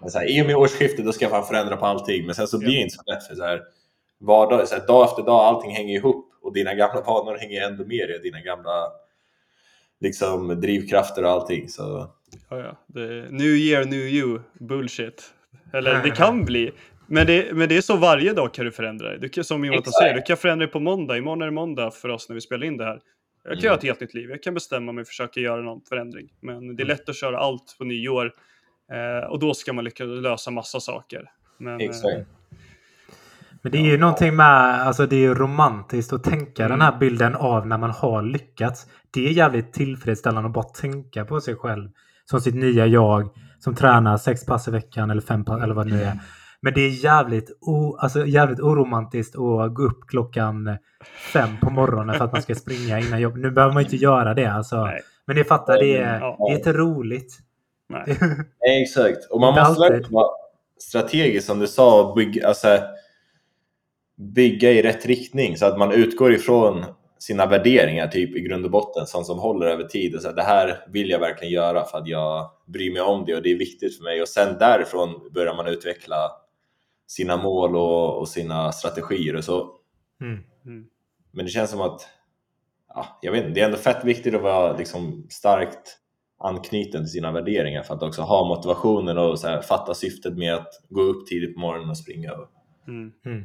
Men 0.00 0.11
så 0.11 0.18
här, 0.18 0.38
I 0.38 0.42
och 0.42 0.47
med 0.47 0.57
årsskiftet 0.57 1.04
då 1.04 1.12
ska 1.12 1.25
jag 1.25 1.33
fan 1.33 1.47
förändra 1.47 1.76
på 1.76 1.87
allting. 1.87 2.26
Men 2.26 2.35
sen 2.35 2.49
så 2.49 2.59
blir 2.59 2.68
det 2.68 2.80
inte 2.80 2.95
så 2.95 3.02
lätt 3.12 3.26
för 3.26 3.35
så 3.35 3.42
här, 3.42 3.62
vardag, 4.21 4.68
så 4.68 4.75
här, 4.75 4.87
dag 4.87 5.04
efter 5.04 5.23
dag, 5.23 5.40
allting 5.40 5.71
hänger 5.71 5.95
ihop. 5.95 6.33
Och 6.42 6.52
dina 6.54 6.75
gamla 6.75 7.00
vanor 7.00 7.38
hänger 7.38 7.62
ändå 7.62 7.85
med 7.85 8.11
i 8.11 8.18
dina 8.23 8.40
gamla 8.40 8.92
liksom, 10.00 10.61
drivkrafter 10.61 11.25
och 11.25 11.30
allting. 11.30 11.68
Så 11.68 12.11
Ja, 12.50 12.59
ja. 12.59 12.76
Det 12.87 13.02
är 13.02 13.28
new 13.30 13.57
year, 13.57 13.85
new 13.85 14.00
you, 14.00 14.40
bullshit. 14.61 15.35
Eller 15.73 16.02
det 16.02 16.11
kan 16.11 16.45
bli. 16.45 16.73
Men 17.11 17.27
det, 17.27 17.55
men 17.57 17.69
det 17.69 17.77
är 17.77 17.81
så 17.81 17.97
varje 17.97 18.33
dag 18.33 18.55
kan 18.55 18.65
du 18.65 18.73
förändra 18.73 19.09
dig. 19.09 19.19
Du 19.21 19.29
kan, 19.29 19.45
som 19.45 19.65
Jonathan 19.65 19.79
Exakt. 19.81 19.97
säger, 20.03 20.15
du 20.15 20.23
kan 20.23 20.37
förändra 20.37 20.67
dig 20.67 20.73
på 20.73 20.81
måndag. 20.81 21.17
Imorgon 21.19 21.43
är 21.43 21.47
det 21.47 21.53
måndag 21.53 21.91
för 21.91 22.09
oss 22.09 22.29
när 22.29 22.35
vi 22.35 22.41
spelar 22.41 22.67
in 22.67 22.77
det 22.77 22.85
här. 22.85 23.00
Jag 23.45 23.53
kan 23.53 23.53
Mm. 23.53 23.65
göra 23.65 23.75
ett 23.75 23.83
helt 23.83 24.00
nytt 24.00 24.15
liv. 24.15 24.31
Jag 24.31 24.43
kan 24.43 24.55
bestämma 24.55 24.93
mig 24.93 25.03
och 25.03 25.09
försöka 25.09 25.41
göra 25.41 25.62
någon 25.62 25.81
förändring. 25.88 26.29
Men 26.41 26.77
det 26.77 26.83
är 26.83 26.87
lätt 26.87 27.09
att 27.09 27.17
köra 27.17 27.38
allt 27.38 27.75
på 27.79 27.85
nyår. 27.85 28.33
Eh, 28.93 29.31
och 29.31 29.38
då 29.38 29.55
ska 29.55 29.73
man 29.73 29.85
lyckas 29.85 30.07
lösa 30.09 30.50
massa 30.50 30.81
saker. 30.81 31.25
Men, 31.59 31.81
eh. 31.81 31.88
Men 33.62 33.73
det 33.73 33.79
är 33.79 33.83
ju 33.83 33.99
någonting 33.99 34.37
med, 34.37 34.47
alltså 34.87 35.07
det 35.07 35.17
är 35.17 35.21
ju 35.21 35.35
romantiskt 35.35 36.12
att 36.12 36.25
tänka 36.25 36.65
Mm. 36.65 36.79
den 36.79 36.87
här 36.87 36.99
bilden 36.99 37.35
av 37.35 37.67
när 37.67 37.79
man 37.79 37.91
har 37.91 38.23
lyckats. 38.23 38.87
Det 39.11 39.27
är 39.29 39.31
jävligt 39.31 39.73
tillfredsställande 39.73 40.47
att 40.49 40.55
bara 40.55 40.65
tänka 40.65 41.25
på 41.25 41.41
sig 41.41 41.57
själv 41.57 41.88
som 42.25 42.41
sitt 42.41 42.55
nya 42.55 42.87
jag 42.87 43.29
som 43.59 43.75
tränar 43.75 44.17
sex 44.17 44.47
pass 44.47 44.69
i 44.69 44.71
veckan 44.71 45.11
eller 45.11 45.21
fem 45.21 45.45
pass 45.45 45.62
eller 45.62 45.75
vad 45.75 45.87
det 45.87 45.93
nu 45.95 46.03
är. 46.03 46.19
Men 46.62 46.75
det 46.75 46.81
är 46.81 47.05
jävligt, 47.05 47.59
o, 47.61 47.97
alltså 47.97 48.27
jävligt 48.27 48.61
oromantiskt 48.61 49.37
att 49.37 49.75
gå 49.75 49.83
upp 49.83 50.00
klockan 50.09 50.77
fem 51.33 51.49
på 51.61 51.71
morgonen 51.71 52.15
för 52.15 52.25
att 52.25 52.33
man 52.33 52.43
ska 52.43 52.55
springa 52.65 52.99
innan 53.00 53.21
jobb. 53.21 53.37
Nu 53.37 53.50
behöver 53.50 53.75
man 53.75 53.82
inte 53.82 53.97
göra 53.97 54.35
det 54.35 54.47
alltså. 54.47 54.85
Nej. 54.85 55.00
Men 55.26 55.37
ni 55.37 55.45
fattar, 55.45 55.78
det 55.78 55.97
är, 55.97 56.21
Ja. 56.21 56.37
det 56.49 56.52
är 56.52 56.56
inte 56.56 56.73
roligt. 56.73 57.39
nej. 57.89 58.04
Nej, 58.61 58.82
exakt. 58.82 59.30
Och 59.30 59.41
man 59.41 59.54
måste 59.54 59.85
alltid. 59.85 60.06
vara 60.11 60.28
strategisk 60.78 61.47
som 61.47 61.59
du 61.59 61.67
sa 61.67 62.02
och 62.02 62.15
bygga, 62.17 62.49
alltså, 62.49 62.78
bygga 64.35 64.71
i 64.73 64.82
rätt 64.82 65.06
riktning 65.06 65.56
så 65.56 65.67
att 65.67 65.78
man 65.78 65.93
utgår 65.93 66.32
ifrån 66.32 66.85
sina 67.19 67.47
värderingar 67.47 68.06
typ 68.09 68.37
i 68.37 68.41
grund 68.41 68.65
och 68.65 68.71
botten, 68.71 69.06
sånt 69.06 69.26
som 69.26 69.39
håller 69.39 69.67
över 69.67 69.85
tid. 69.85 70.15
Och 70.15 70.23
så 70.23 70.28
här, 70.28 70.35
det 70.35 70.43
här 70.43 70.85
vill 70.89 71.11
jag 71.11 71.19
verkligen 71.19 71.52
göra 71.54 71.85
för 71.85 71.99
att 71.99 72.09
jag 72.09 72.50
bryr 72.67 72.93
mig 72.93 73.02
om 73.02 73.25
det 73.26 73.35
och 73.37 73.43
det 73.43 73.50
är 73.52 73.59
viktigt 73.59 73.97
för 73.97 74.04
mig. 74.04 74.23
Och 74.23 74.28
sen 74.28 74.59
därifrån 74.59 75.30
börjar 75.35 75.54
man 75.54 75.67
utveckla 75.67 76.17
sina 77.08 77.36
mål 77.36 77.76
och, 77.76 78.18
och 78.18 78.28
sina 78.28 78.73
strategier 78.73 79.36
och 79.36 79.44
så. 79.44 79.71
Mm. 80.21 80.38
Mm. 80.66 80.86
Men 81.30 81.44
det 81.44 81.50
känns 81.50 81.71
som 81.71 81.80
att, 81.80 82.08
ja, 82.88 83.18
jag 83.23 83.32
vet 83.32 83.40
inte, 83.40 83.54
det 83.54 83.60
är 83.60 83.64
ändå 83.64 83.76
fett 83.76 84.04
viktigt 84.04 84.34
att 84.34 84.42
vara 84.42 84.76
liksom 84.76 85.26
starkt 85.30 85.99
anknuten 86.38 87.02
till 87.02 87.10
sina 87.10 87.32
värderingar 87.32 87.82
för 87.82 87.94
att 87.94 88.02
också 88.02 88.23
ha 88.23 88.49
motivationen 88.49 89.18
och 89.18 89.38
så 89.38 89.49
här, 89.49 89.62
fatta 89.62 89.94
syftet 89.94 90.38
med 90.38 90.54
att 90.54 90.68
gå 90.88 91.02
upp 91.02 91.26
tidigt 91.26 91.54
på 91.54 91.60
morgonen 91.60 91.90
och 91.90 91.99
springa. 91.99 92.32
Mm. 92.88 93.12
Mm. 93.25 93.44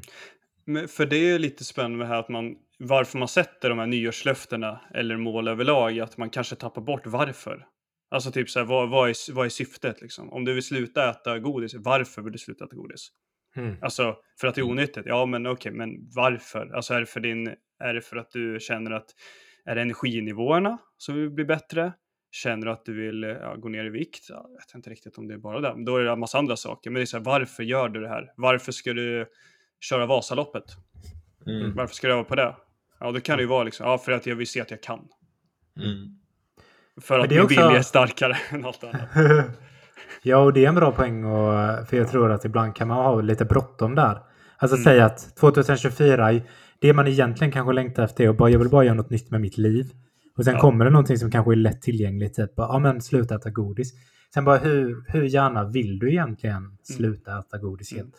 Men 0.65 0.87
för 0.87 1.05
det 1.05 1.31
är 1.31 1.39
lite 1.39 1.63
spännande 1.63 1.97
med 1.97 2.07
här 2.07 2.19
att 2.19 2.29
man, 2.29 2.55
varför 2.79 3.17
man 3.17 3.27
sätter 3.27 3.69
de 3.69 3.79
här 3.79 3.85
nyårslöftena 3.85 4.81
eller 4.93 5.17
mål 5.17 5.47
överlag, 5.47 5.99
att 5.99 6.17
man 6.17 6.29
kanske 6.29 6.55
tappar 6.55 6.81
bort 6.81 7.05
varför. 7.05 7.67
Alltså 8.11 8.31
typ 8.31 8.49
så 8.49 8.59
här, 8.59 8.65
vad, 8.65 8.89
vad, 8.89 9.09
är, 9.09 9.33
vad 9.33 9.45
är 9.45 9.49
syftet 9.49 10.01
liksom? 10.01 10.33
Om 10.33 10.45
du 10.45 10.53
vill 10.53 10.63
sluta 10.63 11.09
äta 11.09 11.39
godis, 11.39 11.73
varför 11.73 12.21
vill 12.21 12.31
du 12.31 12.39
sluta 12.39 12.65
äta 12.65 12.75
godis? 12.75 13.11
Mm. 13.55 13.75
Alltså 13.81 14.15
för 14.39 14.47
att 14.47 14.55
det 14.55 14.61
är 14.61 14.65
onyttigt? 14.65 15.05
Ja, 15.07 15.25
men 15.25 15.47
okej, 15.47 15.71
men 15.71 15.89
varför? 16.15 16.71
Alltså 16.75 16.93
är 16.93 16.99
det 16.99 17.05
för 17.05 17.19
din, 17.19 17.55
är 17.79 17.93
det 17.93 18.01
för 18.01 18.17
att 18.17 18.31
du 18.31 18.57
känner 18.61 18.91
att, 18.91 19.05
är 19.65 19.75
det 19.75 19.81
energinivåerna 19.81 20.77
som 20.97 21.15
vill 21.15 21.29
bli 21.29 21.45
bättre? 21.45 21.93
Känner 22.31 22.65
du 22.65 22.71
att 22.71 22.85
du 22.85 22.93
vill 22.93 23.23
ja, 23.23 23.55
gå 23.55 23.69
ner 23.69 23.85
i 23.85 23.89
vikt? 23.89 24.25
Ja, 24.29 24.45
jag 24.49 24.57
vet 24.57 24.75
inte 24.75 24.89
riktigt 24.89 25.17
om 25.17 25.27
det 25.27 25.33
är 25.33 25.37
bara 25.37 25.59
det. 25.59 25.73
Men 25.75 25.85
då 25.85 25.97
är 25.97 26.03
det 26.03 26.11
en 26.11 26.19
massa 26.19 26.37
andra 26.37 26.55
saker. 26.55 26.89
Men 26.89 26.95
det 26.95 27.03
är 27.03 27.05
så 27.05 27.17
här, 27.17 27.23
varför 27.23 27.63
gör 27.63 27.89
du 27.89 28.01
det 28.01 28.09
här? 28.09 28.33
Varför 28.37 28.71
ska 28.71 28.93
du 28.93 29.25
köra 29.81 30.05
Vasaloppet? 30.05 30.63
Mm. 31.47 31.75
Varför 31.75 31.95
ska 31.95 32.07
du 32.07 32.13
öva 32.13 32.23
på 32.23 32.35
det? 32.35 32.55
Ja, 32.99 33.11
då 33.11 33.19
kan 33.19 33.37
det 33.37 33.41
ju 33.41 33.47
vara 33.47 33.63
liksom, 33.63 33.87
ja, 33.87 33.97
för 33.97 34.11
att 34.11 34.25
jag 34.25 34.35
vill 34.35 34.47
se 34.47 34.61
att 34.61 34.71
jag 34.71 34.83
kan. 34.83 35.07
Mm. 35.77 36.19
För 37.01 37.19
att 37.19 37.29
min 37.29 37.41
också- 37.41 37.49
vilja 37.49 37.77
är 37.79 37.81
starkare 37.81 38.37
än 38.49 38.65
allt 38.65 38.83
annat. 38.83 39.09
ja, 40.23 40.37
och 40.37 40.53
det 40.53 40.65
är 40.65 40.69
en 40.69 40.75
bra 40.75 40.91
poäng. 40.91 41.25
Och, 41.25 41.87
för 41.87 41.97
jag 41.97 42.07
tror 42.07 42.31
att 42.31 42.45
ibland 42.45 42.75
kan 42.75 42.87
man 42.87 42.97
ha 42.97 43.21
lite 43.21 43.45
bråttom 43.45 43.95
där. 43.95 44.17
Alltså 44.57 44.75
Mm. 44.77 44.83
säg 44.83 44.99
att 45.01 45.35
2024, 45.35 46.41
det 46.79 46.93
man 46.93 47.07
egentligen 47.07 47.51
kanske 47.51 47.73
längtar 47.73 48.03
efter 48.03 48.23
är 48.23 48.29
att 48.29 48.37
bara, 48.37 48.49
jag 48.49 48.59
vill 48.59 48.69
bara 48.69 48.83
göra 48.83 48.93
något 48.95 49.09
nytt 49.09 49.31
med 49.31 49.41
mitt 49.41 49.57
liv. 49.57 49.85
Och 50.37 50.45
sen 50.45 50.53
Ja. 50.53 50.59
kommer 50.59 50.85
det 50.85 50.91
någonting 50.91 51.17
som 51.17 51.31
kanske 51.31 51.53
är 51.53 51.55
lätt 51.55 51.81
tillgängligt. 51.81 52.35
Typ, 52.35 52.55
bara, 52.55 52.67
ja 52.67 52.79
men 52.79 53.01
sluta 53.01 53.35
äta 53.35 53.49
godis. 53.49 53.93
Sen 54.33 54.45
bara, 54.45 54.57
hur, 54.57 55.03
hur 55.07 55.23
gärna 55.23 55.63
vill 55.63 55.99
du 55.99 56.09
egentligen 56.11 56.77
sluta 56.83 57.39
äta 57.39 57.57
godis 57.57 57.91
Mm. 57.91 58.03
helt? 58.05 58.15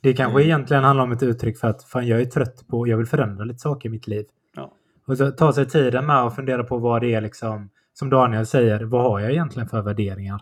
Det 0.00 0.12
kanske 0.12 0.38
Mm. 0.40 0.46
egentligen 0.46 0.84
handlar 0.84 1.04
om 1.04 1.12
ett 1.12 1.22
uttryck 1.22 1.58
för 1.58 1.68
att 1.68 1.84
fan, 1.84 2.06
jag 2.06 2.20
är 2.20 2.24
trött 2.24 2.64
på, 2.68 2.88
jag 2.88 2.96
vill 2.96 3.06
förändra 3.06 3.44
lite 3.44 3.58
saker 3.58 3.88
i 3.88 3.92
mitt 3.92 4.06
liv. 4.06 4.24
Ja. 4.56 4.72
Och 5.06 5.18
så 5.18 5.30
ta 5.30 5.52
sig 5.52 5.66
tiden 5.66 6.06
med 6.06 6.16
att 6.16 6.36
fundera 6.36 6.64
på 6.64 6.78
vad 6.78 7.02
det 7.02 7.14
är 7.14 7.20
liksom, 7.20 7.70
som 7.92 8.10
Daniel 8.10 8.46
säger, 8.46 8.84
vad 8.84 9.02
har 9.02 9.20
jag 9.20 9.30
egentligen 9.30 9.68
för 9.68 9.82
värderingar? 9.82 10.40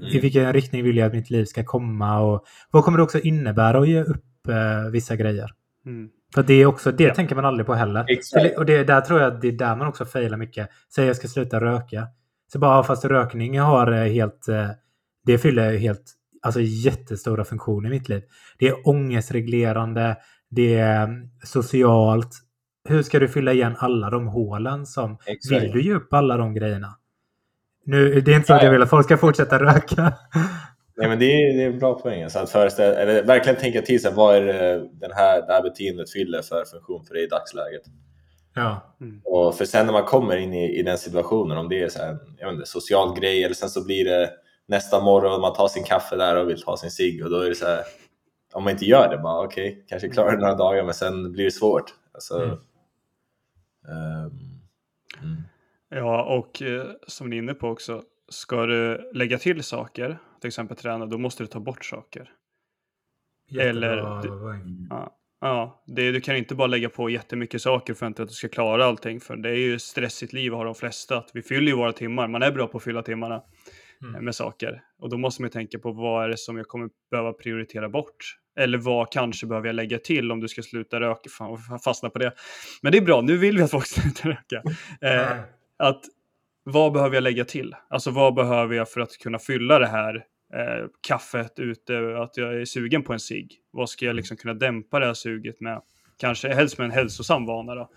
I 0.00 0.10
Mm. 0.10 0.20
vilken 0.22 0.52
riktning 0.52 0.84
vill 0.84 0.96
jag 0.96 1.06
att 1.06 1.12
mitt 1.12 1.30
liv 1.30 1.44
ska 1.44 1.64
komma? 1.64 2.20
Och 2.20 2.44
vad 2.70 2.84
kommer 2.84 2.98
det 2.98 3.04
också 3.04 3.18
innebära 3.18 3.78
att 3.78 3.88
ge 3.88 4.02
upp 4.02 4.48
eh, 4.48 4.90
vissa 4.92 5.16
grejer? 5.16 5.50
Mm. 5.86 6.08
För 6.34 6.42
det 6.42 6.54
är 6.54 6.66
också, 6.66 6.92
det 6.92 7.04
Ja. 7.04 7.14
tänker 7.14 7.34
man 7.36 7.44
aldrig 7.44 7.66
på 7.66 7.74
heller. 7.74 8.04
Exakt. 8.08 8.58
Och 8.58 8.66
det, 8.66 8.84
där 8.84 9.00
tror 9.00 9.20
jag 9.20 9.32
att 9.34 9.40
det 9.40 9.48
är 9.48 9.52
där 9.52 9.76
man 9.76 9.86
också 9.88 10.04
failar 10.04 10.36
mycket. 10.36 10.68
Säg 10.94 11.06
jag 11.06 11.16
ska 11.16 11.28
sluta 11.28 11.60
röka. 11.60 12.06
Så 12.52 12.58
bara, 12.58 12.82
fast 12.82 13.04
rökning 13.04 13.60
har 13.60 13.92
eh, 13.92 14.12
helt, 14.12 14.48
eh, 14.48 14.68
det 15.26 15.38
fyller 15.38 15.76
helt, 15.76 16.02
alltså 16.42 16.60
jättestora 16.60 17.44
funktioner 17.44 17.88
i 17.88 17.90
mitt 17.92 18.08
liv. 18.08 18.22
Det 18.58 18.68
är 18.68 18.88
ångestreglerande, 18.88 20.16
det 20.50 20.74
är 20.74 21.04
mm, 21.04 21.28
socialt. 21.44 22.30
Hur 22.88 23.02
ska 23.02 23.18
du 23.18 23.28
fylla 23.28 23.52
igen 23.52 23.74
alla 23.78 24.10
de 24.10 24.26
hålen 24.26 24.86
som, 24.86 25.18
Exakt. 25.26 25.62
vill 25.62 25.72
du 25.72 25.82
ge 25.82 25.94
upp 25.94 26.12
alla 26.12 26.36
de 26.36 26.54
grejerna? 26.54 26.94
Nu, 27.84 28.20
det 28.20 28.32
är 28.32 28.36
inte 28.36 28.46
så 28.46 28.54
att 28.54 28.62
jag 28.62 28.70
vill 28.70 28.82
att 28.82 28.90
folk 28.90 29.04
ska 29.06 29.16
fortsätta 29.16 29.58
röka. 29.58 30.14
Nej, 30.96 31.08
men 31.08 31.18
det, 31.18 31.24
är, 31.24 31.56
det 31.56 31.62
är 31.62 31.66
en 31.66 31.78
bra 31.78 31.94
poäng. 31.98 32.22
Alltså 32.22 32.38
att 32.38 32.50
föreställa, 32.50 32.94
eller 32.96 33.22
verkligen 33.22 33.58
tänka 33.58 33.82
till 33.82 34.02
sig 34.02 34.12
vad 34.14 34.36
är 34.36 34.42
det, 34.42 34.88
den 34.92 35.12
här, 35.12 35.46
det 35.46 35.52
här 35.52 35.62
beteendet 35.62 36.12
fyller 36.12 36.42
för 36.42 36.64
funktion 36.64 37.04
för 37.04 37.14
dig 37.14 37.24
i 37.24 37.26
dagsläget. 37.26 37.82
Ja. 38.54 38.96
Och 39.24 39.54
för 39.54 39.64
sen 39.64 39.86
när 39.86 39.92
man 39.92 40.04
kommer 40.04 40.36
in 40.36 40.54
i, 40.54 40.78
i 40.78 40.82
den 40.82 40.98
situationen, 40.98 41.58
om 41.58 41.68
det 41.68 41.82
är 41.82 41.88
så 41.88 41.98
här, 41.98 42.18
jag 42.38 42.54
inte, 42.54 42.66
social 42.66 43.20
grej 43.20 43.44
eller 43.44 43.54
sen 43.54 43.68
så 43.68 43.84
blir 43.84 44.04
det 44.04 44.30
nästa 44.68 45.00
morgon 45.00 45.40
man 45.40 45.52
tar 45.54 45.68
sin 45.68 45.84
kaffe 45.84 46.16
där 46.16 46.36
och 46.36 46.48
vill 46.48 46.62
ta 46.62 46.76
sin 46.76 46.90
cigg 46.90 47.24
och 47.24 47.30
då 47.30 47.40
är 47.40 47.48
det 47.48 47.54
så 47.54 47.66
här, 47.66 47.80
om 48.52 48.64
man 48.64 48.70
inte 48.72 48.84
gör 48.84 49.08
det, 49.10 49.18
bara 49.18 49.44
okej, 49.44 49.84
kanske 49.88 50.08
klarar 50.08 50.32
det 50.32 50.38
några 50.42 50.54
dagar 50.54 50.84
men 50.84 50.94
sen 50.94 51.32
blir 51.32 51.44
det 51.44 51.50
svårt. 51.50 51.84
Alltså, 52.14 52.34
Mm. 52.42 52.58
ehm, 53.88 54.30
mm. 55.22 55.42
Ja, 55.94 56.22
och 56.38 56.62
eh, 56.62 56.86
som 57.06 57.30
ni 57.30 57.36
är 57.36 57.38
inne 57.42 57.54
på 57.54 57.68
också, 57.68 58.02
ska 58.28 58.66
du 58.66 59.10
lägga 59.14 59.38
till 59.38 59.62
saker, 59.62 60.18
till 60.40 60.48
exempel 60.48 60.76
träna, 60.76 61.06
då 61.06 61.18
måste 61.18 61.42
du 61.42 61.46
ta 61.46 61.60
bort 61.60 61.84
saker. 61.84 62.28
Eller- 63.60 63.96
Jättebra 63.96 64.38
poäng. 64.38 64.86
Ja, 64.90 65.16
ja 65.40 65.82
det, 65.86 66.12
du 66.12 66.20
kan 66.20 66.36
inte 66.36 66.54
bara 66.54 66.66
lägga 66.66 66.88
på 66.88 67.10
jättemycket 67.10 67.62
saker 67.62 67.94
för 67.94 68.06
att 68.06 68.16
du 68.16 68.26
ska 68.26 68.48
klara 68.48 68.84
allting. 68.84 69.20
För 69.20 69.36
det 69.36 69.48
är 69.50 69.54
ju 69.56 69.78
stressigt 69.78 70.32
liv 70.32 70.52
har 70.52 70.64
de 70.64 70.74
flesta. 70.74 71.16
Att 71.18 71.30
vi 71.34 71.42
fyller 71.42 71.66
ju 71.68 71.76
våra 71.76 71.92
timmar. 71.92 72.28
Man 72.28 72.42
är 72.42 72.52
bra 72.52 72.66
på 72.66 72.78
att 72.78 72.84
fylla 72.84 73.02
timmarna 73.02 73.42
Mm. 74.02 74.14
eh, 74.14 74.20
med 74.20 74.34
saker. 74.34 74.82
Och 74.98 75.10
då 75.10 75.16
måste 75.16 75.42
man 75.42 75.46
ju 75.46 75.52
tänka 75.52 75.78
på 75.78 75.92
vad 75.92 76.24
är 76.24 76.28
det 76.28 76.36
som 76.38 76.56
jag 76.56 76.68
kommer 76.68 76.88
behöva 77.10 77.32
prioritera 77.32 77.88
bort. 77.88 78.16
Eller 78.58 78.78
vad 78.78 79.12
kanske 79.12 79.46
behöver 79.46 79.66
jag 79.68 79.74
lägga 79.74 79.98
till 79.98 80.32
om 80.32 80.40
du 80.40 80.48
ska 80.48 80.62
sluta 80.62 81.00
röka. 81.00 81.30
Fan, 81.38 81.58
fastna 81.84 82.10
på 82.10 82.18
det. 82.18 82.32
Men 82.82 82.92
det 82.92 82.98
är 82.98 83.02
bra, 83.02 83.20
nu 83.20 83.36
vill 83.36 83.56
vi 83.56 83.62
att 83.62 83.70
folk 83.70 83.86
slutar 83.86 84.28
röka. 84.28 84.62
Eh. 85.00 85.38
Att 85.82 86.04
vad 86.64 86.92
behöver 86.92 87.14
jag 87.16 87.22
lägga 87.22 87.44
till? 87.44 87.74
Alltså 87.88 88.10
vad 88.10 88.34
behöver 88.34 88.74
jag 88.74 88.88
för 88.88 89.00
att 89.00 89.18
kunna 89.18 89.38
fylla 89.38 89.78
det 89.78 89.86
här 89.86 90.14
eh, 90.54 90.86
kaffet 91.00 91.58
ute, 91.58 92.18
att 92.18 92.36
jag 92.36 92.60
är 92.60 92.64
sugen 92.64 93.02
på 93.02 93.12
en 93.12 93.20
cigg? 93.20 93.58
Vad 93.70 93.88
ska 93.90 94.06
jag 94.06 94.16
liksom 94.16 94.36
kunna 94.36 94.54
dämpa 94.54 94.98
det 94.98 95.06
här 95.06 95.14
suget 95.14 95.60
med? 95.60 95.82
Kanske 96.16 96.54
helst 96.54 96.78
med 96.78 96.84
en 96.84 96.90
hälsosam 96.90 97.46
vana 97.46 97.74
då. 97.74 97.90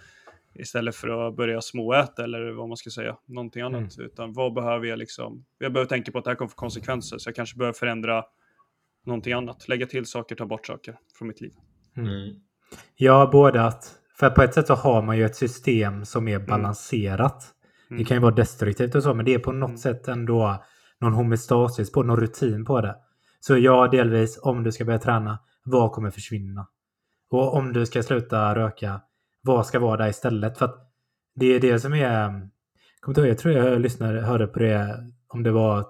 Istället 0.56 0.96
för 0.96 1.28
att 1.28 1.36
börja 1.36 1.62
småäta 1.62 2.24
eller 2.24 2.52
vad 2.52 2.68
man 2.68 2.78
ska 2.78 2.90
säga, 2.90 3.18
någonting 3.26 3.62
annat. 3.62 4.00
Utan 4.00 4.34
vad 4.34 4.54
behöver 4.54 4.88
jag 4.88 5.00
liksom? 5.00 5.46
Jag 5.60 5.74
behöver 5.74 5.90
tänka 5.90 6.12
på 6.12 6.18
att 6.18 6.24
det 6.24 6.30
här 6.30 6.36
kommer 6.36 6.50
få 6.50 6.56
konsekvenser, 6.56 7.18
så 7.18 7.28
jag 7.30 7.36
kanske 7.36 7.58
behöver 7.58 7.74
förändra 7.74 8.24
någonting 9.06 9.34
annat. 9.34 9.68
Lägga 9.68 9.86
till 9.86 10.06
saker, 10.06 10.36
ta 10.36 10.46
bort 10.46 10.68
saker 10.68 10.98
från 11.18 11.28
mitt 11.28 11.42
liv. 11.42 11.54
Mm. 11.98 12.36
Ja, 12.96 13.30
både 13.32 13.62
att... 13.64 14.00
För 14.20 14.30
på 14.30 14.42
ett 14.42 14.54
sätt 14.54 14.68
så 14.68 14.74
har 14.74 15.02
man 15.02 15.18
ju 15.18 15.26
ett 15.26 15.36
system 15.36 16.06
som 16.06 16.28
är 16.28 16.40
balanserat. 16.40 17.56
Det 17.90 18.06
kan 18.06 18.18
ju 18.18 18.22
vara 18.22 18.36
destruktivt 18.36 18.96
och 18.96 19.04
så, 19.04 19.14
men 19.14 19.26
det 19.26 19.34
är 19.34 19.40
på 19.40 19.52
något 19.52 19.68
Mm. 19.70 19.78
sätt 19.78 20.08
ändå 20.08 20.64
någon 21.00 21.14
homeostasis 21.14 21.92
på, 21.92 22.04
någon 22.04 22.20
rutin 22.20 22.66
på 22.66 22.82
det. 22.82 22.96
Så 23.40 23.58
ja, 23.58 23.88
delvis, 23.88 24.40
om 24.42 24.64
du 24.64 24.72
ska 24.72 24.86
börja 24.86 25.00
träna, 25.00 25.40
vad 25.64 25.92
kommer 25.92 26.12
försvinna? 26.12 26.68
Och 27.30 27.56
om 27.56 27.74
du 27.74 27.86
ska 27.86 28.04
sluta 28.04 28.56
röka, 28.56 29.02
vad 29.42 29.66
ska 29.66 29.80
vara 29.80 29.98
där 29.98 30.10
istället? 30.10 30.58
För 30.58 30.66
att 30.66 30.92
det 31.36 31.46
är 31.46 31.60
det 31.60 31.80
som 31.80 31.94
är... 31.94 32.28
Kommer 33.00 33.12
inte 33.12 33.22
ihåg, 33.22 33.30
jag 33.30 33.38
tror 33.38 33.54
jag 33.54 33.82
lyssnade, 33.82 34.22
hörde 34.22 34.48
på 34.48 34.60
det, 34.60 34.98
om 35.28 35.44
det 35.44 35.52
var 35.52 35.86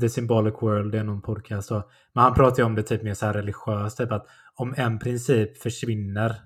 The 0.00 0.08
Symbolic 0.08 0.54
World, 0.60 0.92
det 0.92 0.98
är 0.98 1.04
någon 1.04 1.22
podcast. 1.22 1.68
då. 1.68 1.90
Men 2.12 2.24
han 2.24 2.34
pratar 2.34 2.58
ju 2.58 2.64
om 2.64 2.74
det 2.74 2.82
typ 2.82 3.02
mer 3.02 3.14
så 3.14 3.26
här 3.26 3.32
religiöst, 3.32 3.98
typ 3.98 4.12
att 4.12 4.26
om 4.54 4.74
en 4.76 4.98
princip 4.98 5.58
försvinner, 5.58 6.36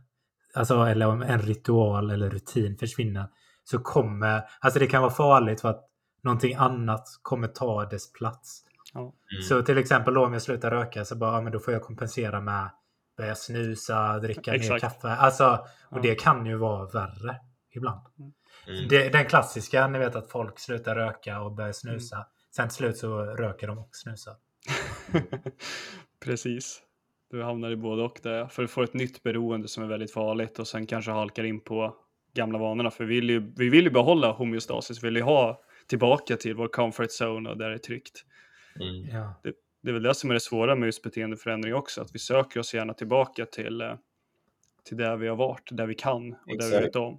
alltså 0.55 0.85
eller 0.85 1.07
om 1.07 1.23
en 1.23 1.39
ritual 1.43 2.11
eller 2.11 2.31
rutin 2.31 2.77
försvinner, 2.77 3.27
så 3.65 3.79
kommer, 3.79 4.43
alltså 4.61 4.79
det 4.79 4.87
kan 4.87 5.03
vara 5.03 5.13
farligt 5.13 5.61
för 5.61 5.69
att 5.69 5.89
någonting 6.23 6.55
annat 6.55 7.05
kommer 7.23 7.49
ta 7.49 7.85
dess 7.85 8.13
plats. 8.13 8.65
Ja. 8.95 9.01
Mm. 9.01 9.43
Så 9.49 9.63
till 9.63 9.79
exempel 9.79 10.15
då 10.15 10.27
om 10.27 10.33
jag 10.33 10.43
slutar 10.43 10.71
röka 10.71 11.05
så 11.05 11.17
bara, 11.17 11.35
ja, 11.35 11.41
men 11.41 11.53
då 11.53 11.59
får 11.59 11.73
jag 11.73 11.83
kompensera 11.83 12.41
med 12.41 12.71
börja 13.17 13.35
snusa, 13.35 14.19
dricka 14.19 14.51
mer 14.51 14.59
Exakt. 14.59 14.81
kaffe. 14.81 15.09
Alltså, 15.09 15.67
och 15.91 15.99
Ja. 15.99 16.03
det 16.03 16.15
kan 16.15 16.47
ju 16.47 16.57
vara 16.57 16.87
värre 16.87 17.37
ibland. 17.71 18.01
Mm. 18.69 18.89
Det, 18.89 19.09
den 19.09 19.25
klassiska, 19.25 19.87
ni 19.89 19.99
vet 19.99 20.17
att 20.17 20.31
folk 20.31 20.59
slutar 20.59 20.95
röka 20.95 21.41
och 21.41 21.53
börjar 21.53 21.73
snusa. 21.73 22.17
Mm. 22.17 22.27
Sen 22.57 22.69
till 22.69 22.77
slut 22.77 22.97
så 22.97 23.23
röker 23.23 23.67
de 23.67 23.79
och 23.79 23.89
snusar. 23.93 24.35
Precis. 26.25 26.83
Du 27.31 27.43
hamnar 27.43 27.71
i 27.71 27.77
både 27.77 28.03
och 28.03 28.21
där. 28.23 28.47
För 28.47 28.63
du 28.63 28.69
får 28.69 28.85
ett 28.85 28.95
nytt 28.95 29.23
beroende 29.23 29.69
som 29.69 29.85
är 29.85 29.89
väldigt 29.89 30.13
farligt 30.13 30.59
och 30.59 30.69
sen 30.69 30.87
kanske 30.87 31.11
halkar 31.11 31.45
in 31.45 31.61
på 31.61 31.97
gamla 32.35 32.59
vanorna. 32.59 32.91
För 32.91 33.05
vi 33.05 33.15
vill 33.15 33.31
ju, 33.31 33.53
vi 33.57 33.69
vill 33.69 33.85
ju 33.85 33.91
behålla 33.91 34.33
homeostasis, 34.33 35.03
vi 35.03 35.07
vill 35.07 35.17
ju 35.17 35.23
ha 35.23 35.61
tillbaka 35.87 36.37
till 36.37 36.55
vår 36.55 36.69
comfort 36.69 37.11
zone 37.21 37.51
och 37.51 37.59
där 37.59 37.69
det 37.69 37.75
är 37.75 37.79
tryggt. 37.79 38.25
Mm. 38.81 39.09
Ja. 39.13 39.35
Det 39.83 39.91
är 39.91 39.93
väl 39.93 40.03
det 40.03 40.15
som 40.15 40.31
är 40.31 40.35
det 40.35 40.41
svåra 40.41 40.75
med 40.75 40.87
just 40.87 41.03
beteendeförändring 41.03 41.75
också, 41.75 42.01
att 42.01 42.15
vi 42.15 42.19
söker 42.19 42.61
oss 42.61 42.75
gärna 42.75 42.95
tillbaka 42.95 43.47
till, 43.47 43.81
eh, 43.81 43.95
till 44.89 44.97
där 44.97 45.17
vi 45.17 45.29
har 45.29 45.37
varit, 45.37 45.69
där 45.71 45.87
vi 45.87 45.95
kan 45.95 46.33
och 46.33 46.59
där 46.59 46.69
vi 46.69 46.77
Exakt. 46.77 46.85
vet 46.85 46.97
om. 46.97 47.19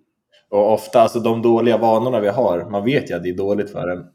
Och 0.50 0.74
ofta, 0.74 1.02
alltså 1.02 1.20
de 1.20 1.42
dåliga 1.42 1.78
vanorna 1.78 2.20
vi 2.20 2.28
har, 2.28 2.70
man 2.70 2.86
vet 2.86 3.10
ju 3.12 3.16
att 3.16 3.24
det 3.24 3.30
är 3.30 3.38
dåligt 3.38 3.72
för 3.72 3.88
en. 3.88 4.06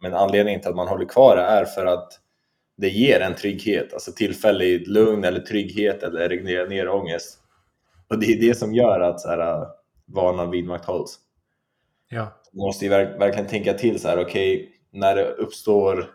Men 0.00 0.14
anledningen 0.14 0.60
till 0.60 0.70
att 0.70 0.76
man 0.76 0.88
håller 0.88 1.06
kvar 1.06 1.36
det 1.36 1.42
är 1.42 1.64
för 1.64 1.86
att 1.86 2.20
det 2.76 2.88
ger 2.88 3.20
en 3.20 3.34
trygghet, 3.34 3.92
alltså 3.92 4.12
tillfällig 4.12 4.88
lugn 4.88 5.24
eller 5.24 5.40
trygghet 5.40 6.02
eller 6.02 6.28
reglerar 6.28 6.68
ner 6.68 6.88
ångest. 6.88 7.38
Och 8.08 8.18
det 8.18 8.26
är 8.26 8.40
det 8.40 8.54
som 8.54 8.74
gör 8.74 9.00
att 9.00 9.20
så 9.20 9.28
här, 9.28 9.66
vanan 10.06 10.50
vidmakthålls. 10.50 11.18
ja. 12.08 12.40
Man 12.52 12.66
måste 12.66 12.84
ju 12.84 12.90
verk- 12.90 13.20
verkligen 13.20 13.48
tänka 13.48 13.74
till 13.74 14.00
så 14.00 14.08
här, 14.08 14.20
okej, 14.24 14.72
när 14.90 15.16
det 15.16 15.30
uppstår 15.30 16.10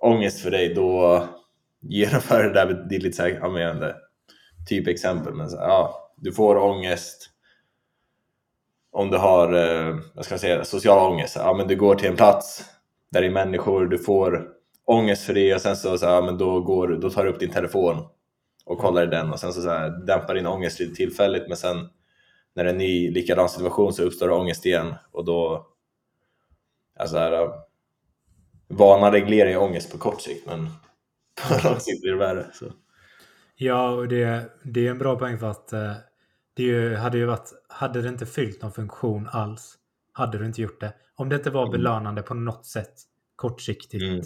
ångest 0.00 0.40
för 0.40 0.50
dig, 0.50 0.74
då 0.74 1.24
genomför 1.80 2.42
det 2.42 2.52
där, 2.52 2.86
det 2.88 2.96
är 2.96 3.00
lite 3.00 3.16
så 3.16 3.22
här, 3.22 3.58
jag 3.58 3.76
inte, 3.76 3.96
typ 4.68 4.88
exempel, 4.88 5.34
men 5.34 5.50
så 5.50 5.56
här, 5.56 5.68
ja, 5.68 6.12
du 6.16 6.32
får 6.32 6.56
ångest 6.56 7.30
om 8.92 9.10
du 9.10 9.18
har, 9.18 9.52
eh, 9.52 9.96
vad 10.14 10.24
ska 10.24 10.32
jag 10.34 10.40
säga, 10.40 10.64
social 10.64 11.12
ångest, 11.12 11.36
ja 11.36 11.54
men 11.54 11.68
du 11.68 11.76
går 11.76 11.94
till 11.94 12.08
en 12.08 12.16
plats 12.16 12.64
där 13.10 13.20
det 13.20 13.26
är 13.26 13.30
människor, 13.30 13.86
du 13.86 13.98
får 13.98 14.48
ångest 14.84 15.22
för 15.24 15.34
det 15.34 15.54
och 15.54 15.60
sen 15.60 15.76
så, 15.76 15.98
så 15.98 16.06
här, 16.06 16.14
ja, 16.14 16.20
men 16.20 16.38
då, 16.38 16.60
går, 16.60 16.88
då 16.88 17.10
tar 17.10 17.24
du 17.24 17.30
upp 17.30 17.40
din 17.40 17.50
telefon 17.50 17.96
och 18.64 18.78
kollar 18.78 19.02
i 19.02 19.06
den 19.06 19.32
och 19.32 19.40
sen 19.40 19.52
så, 19.52 19.62
så 19.62 19.68
här, 19.68 20.06
dämpar 20.06 20.34
din 20.34 20.46
ångest 20.46 20.80
lite 20.80 20.94
tillfälligt 20.94 21.48
men 21.48 21.56
sen 21.56 21.76
när 22.54 22.64
en 22.64 22.78
ny 22.78 23.10
likadan 23.10 23.48
situation 23.48 23.92
så 23.92 24.02
uppstår 24.02 24.28
det 24.28 24.34
ångest 24.34 24.66
igen 24.66 24.94
och 25.12 25.24
då 25.24 25.66
alltså 26.98 27.16
här, 27.18 27.32
äh, 27.32 27.50
vanan 28.68 29.12
reglerar 29.12 29.50
ju 29.50 29.56
ångest 29.56 29.92
på 29.92 29.98
kort 29.98 30.20
sikt 30.20 30.46
men 30.46 30.66
på 31.48 31.68
lång 31.68 31.80
sikt 31.80 32.00
blir 32.02 32.12
det 32.12 32.18
värre. 32.18 32.46
Så. 32.54 32.72
Ja, 33.56 33.90
och 33.90 34.08
det, 34.08 34.52
det 34.62 34.86
är 34.86 34.90
en 34.90 34.98
bra 34.98 35.18
poäng 35.18 35.38
för 35.38 35.50
att 35.50 35.72
eh, 35.72 35.92
det 36.54 36.62
ju, 36.62 36.94
hade 36.94 37.18
ju 37.18 37.24
varit, 37.24 37.52
hade 37.68 38.02
det 38.02 38.08
inte 38.08 38.26
fyllt 38.26 38.62
någon 38.62 38.72
funktion 38.72 39.28
alls, 39.32 39.74
hade 40.12 40.38
du 40.38 40.46
inte 40.46 40.62
gjort 40.62 40.80
det. 40.80 40.92
Om 41.14 41.28
det 41.28 41.36
inte 41.36 41.50
var 41.50 41.62
Mm. 41.62 41.72
belönande 41.72 42.22
på 42.22 42.34
något 42.34 42.66
sätt, 42.66 42.94
kortsiktigt 43.36 44.02
Mm. 44.04 44.20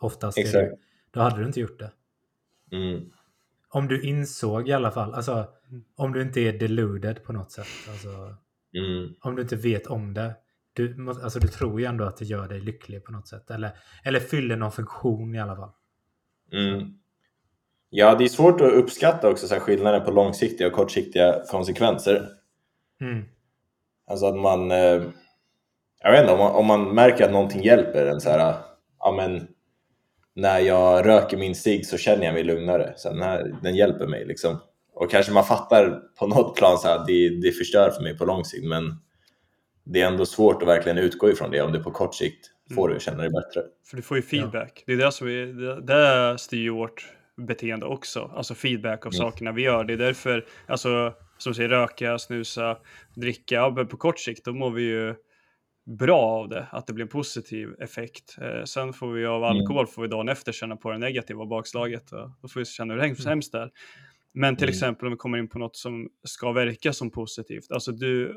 oftast, 0.00 0.38
är 0.38 0.42
det, 0.42 0.48
Exakt. 0.48 0.82
då 1.10 1.20
hade 1.20 1.40
du 1.40 1.46
inte 1.46 1.60
gjort 1.60 1.78
det. 1.78 1.92
Mm. 2.76 3.10
Om 3.72 3.88
du 3.88 4.02
insåg 4.02 4.68
i 4.68 4.72
alla 4.72 4.90
fall, 4.90 5.14
alltså 5.14 5.32
Mm. 5.70 5.84
om 5.96 6.12
du 6.12 6.22
inte 6.22 6.40
är 6.40 6.52
deluded 6.52 7.24
på 7.24 7.32
något 7.32 7.52
sätt, 7.52 7.66
alltså 7.90 8.08
Mm. 8.76 9.14
om 9.20 9.36
du 9.36 9.42
inte 9.42 9.56
vet 9.56 9.86
om 9.86 10.14
det. 10.14 10.34
Du, 10.72 11.08
alltså, 11.22 11.38
du 11.38 11.48
tror 11.48 11.80
ju 11.80 11.86
ändå 11.86 12.04
att 12.04 12.16
det 12.16 12.24
gör 12.24 12.48
dig 12.48 12.60
lycklig 12.60 13.04
på 13.04 13.12
något 13.12 13.28
sätt. 13.28 13.50
Eller, 13.50 13.70
eller 14.04 14.20
fyller 14.20 14.56
någon 14.56 14.72
funktion 14.72 15.34
i 15.34 15.40
alla 15.40 15.56
fall. 15.56 15.70
Mm. 16.52 16.94
Ja, 17.90 18.14
det 18.14 18.24
är 18.24 18.28
svårt 18.28 18.60
att 18.60 18.72
uppskatta 18.72 19.30
också 19.30 19.46
så 19.46 19.54
här, 19.54 19.60
skillnaden 19.60 20.04
på 20.04 20.10
långsiktiga 20.10 20.66
och 20.66 20.72
kortsiktiga 20.72 21.42
konsekvenser. 21.50 22.28
Mm. 23.00 23.24
Alltså 24.06 24.26
att 24.26 24.36
man, 24.36 24.70
eh, 24.70 25.02
jag 26.02 26.12
vet 26.12 26.20
inte, 26.20 26.32
om 26.32 26.38
man, 26.38 26.52
om 26.52 26.66
man 26.66 26.94
märker 26.94 27.24
att 27.24 27.32
någonting 27.32 27.62
hjälper 27.62 28.06
en 28.06 28.20
så 28.20 28.30
här, 28.30 28.54
ja 28.98 29.12
men 29.16 29.48
när 30.34 30.58
jag 30.60 31.06
röker 31.06 31.36
min 31.36 31.54
cigg 31.54 31.86
så 31.86 31.96
känner 31.98 32.24
jag 32.24 32.34
mig 32.34 32.44
lugnare. 32.44 32.92
Så 32.96 33.08
den, 33.08 33.22
här, 33.22 33.56
den 33.62 33.76
hjälper 33.76 34.06
mig 34.06 34.24
liksom. 34.26 34.60
Och 34.94 35.10
kanske 35.10 35.32
man 35.32 35.44
fattar 35.44 36.00
på 36.18 36.26
något 36.26 36.56
plan 36.56 36.78
så 36.78 36.88
här, 36.88 37.04
det, 37.06 37.40
det 37.40 37.52
förstör 37.52 37.90
för 37.90 38.02
mig 38.02 38.18
på 38.18 38.24
lång 38.24 38.44
sikt, 38.44 38.64
men 38.64 38.96
det 39.84 40.00
är 40.00 40.06
ändå 40.06 40.26
svårt 40.26 40.62
att 40.62 40.68
verkligen 40.68 40.98
utgå 40.98 41.30
ifrån 41.30 41.50
det 41.50 41.60
om 41.62 41.72
du 41.72 41.82
på 41.82 41.90
kort 41.90 42.14
sikt 42.14 42.46
får 42.74 42.96
att 42.96 43.02
känna 43.02 43.22
dig 43.22 43.30
bättre. 43.30 43.62
För 43.90 43.96
du 43.96 44.02
får 44.02 44.16
ju 44.16 44.22
feedback. 44.22 44.82
Det 44.86 44.92
är 44.92 44.96
det 44.96 45.12
som 45.12 45.26
är, 45.28 45.46
det, 45.46 45.80
det 45.80 46.38
styr 46.38 46.70
vårt 46.70 47.06
beteende 47.36 47.86
också. 47.86 48.30
Alltså 48.36 48.54
feedback 48.54 49.06
av 49.06 49.12
Mm. 49.14 49.18
sakerna 49.30 49.52
vi 49.52 49.62
gör. 49.62 49.84
Det 49.84 49.92
är 49.92 49.96
därför, 49.96 50.46
alltså 50.66 51.12
som 51.38 51.54
säger 51.54 51.68
röka, 51.68 52.18
snusa, 52.18 52.76
dricka, 53.14 53.54
ja, 53.54 53.72
men 53.76 53.86
på 53.86 53.96
kort 53.96 54.18
sikt 54.18 54.44
då 54.44 54.52
mår 54.52 54.70
vi 54.70 54.82
ju 54.82 55.14
bra 55.86 56.20
av 56.20 56.48
det, 56.48 56.66
att 56.72 56.86
det 56.86 56.92
blir 56.92 57.02
en 57.04 57.08
positiv 57.08 57.68
effekt. 57.80 58.36
Eh, 58.40 58.64
sen 58.64 58.92
får 58.92 59.12
vi 59.12 59.26
av 59.26 59.44
Mm. 59.44 59.56
alkohol, 59.56 59.86
får 59.86 60.02
vi 60.02 60.08
dagen 60.08 60.28
efter 60.28 60.52
känna 60.52 60.76
på 60.76 60.90
det 60.90 60.98
negativa 60.98 61.46
bakslaget 61.46 62.12
och 62.12 62.30
då 62.42 62.48
får 62.48 62.60
vi 62.60 62.64
känna 62.66 62.94
hur 62.94 63.00
hemskt 63.00 63.26
hemskt 63.26 63.52
det 63.52 63.58
är. 63.58 63.70
Men 64.34 64.56
till 64.56 64.64
Mm. 64.64 64.72
exempel 64.72 65.06
om 65.06 65.12
vi 65.12 65.16
kommer 65.16 65.38
in 65.38 65.48
på 65.48 65.58
något 65.58 65.76
som 65.76 66.08
ska 66.24 66.52
verka 66.52 66.92
som 66.92 67.10
positivt, 67.10 67.72
alltså 67.72 67.92
du 67.92 68.28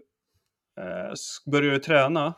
eh, 0.79 1.13
börjar 1.51 1.71
du 1.71 1.79
träna, 1.79 2.33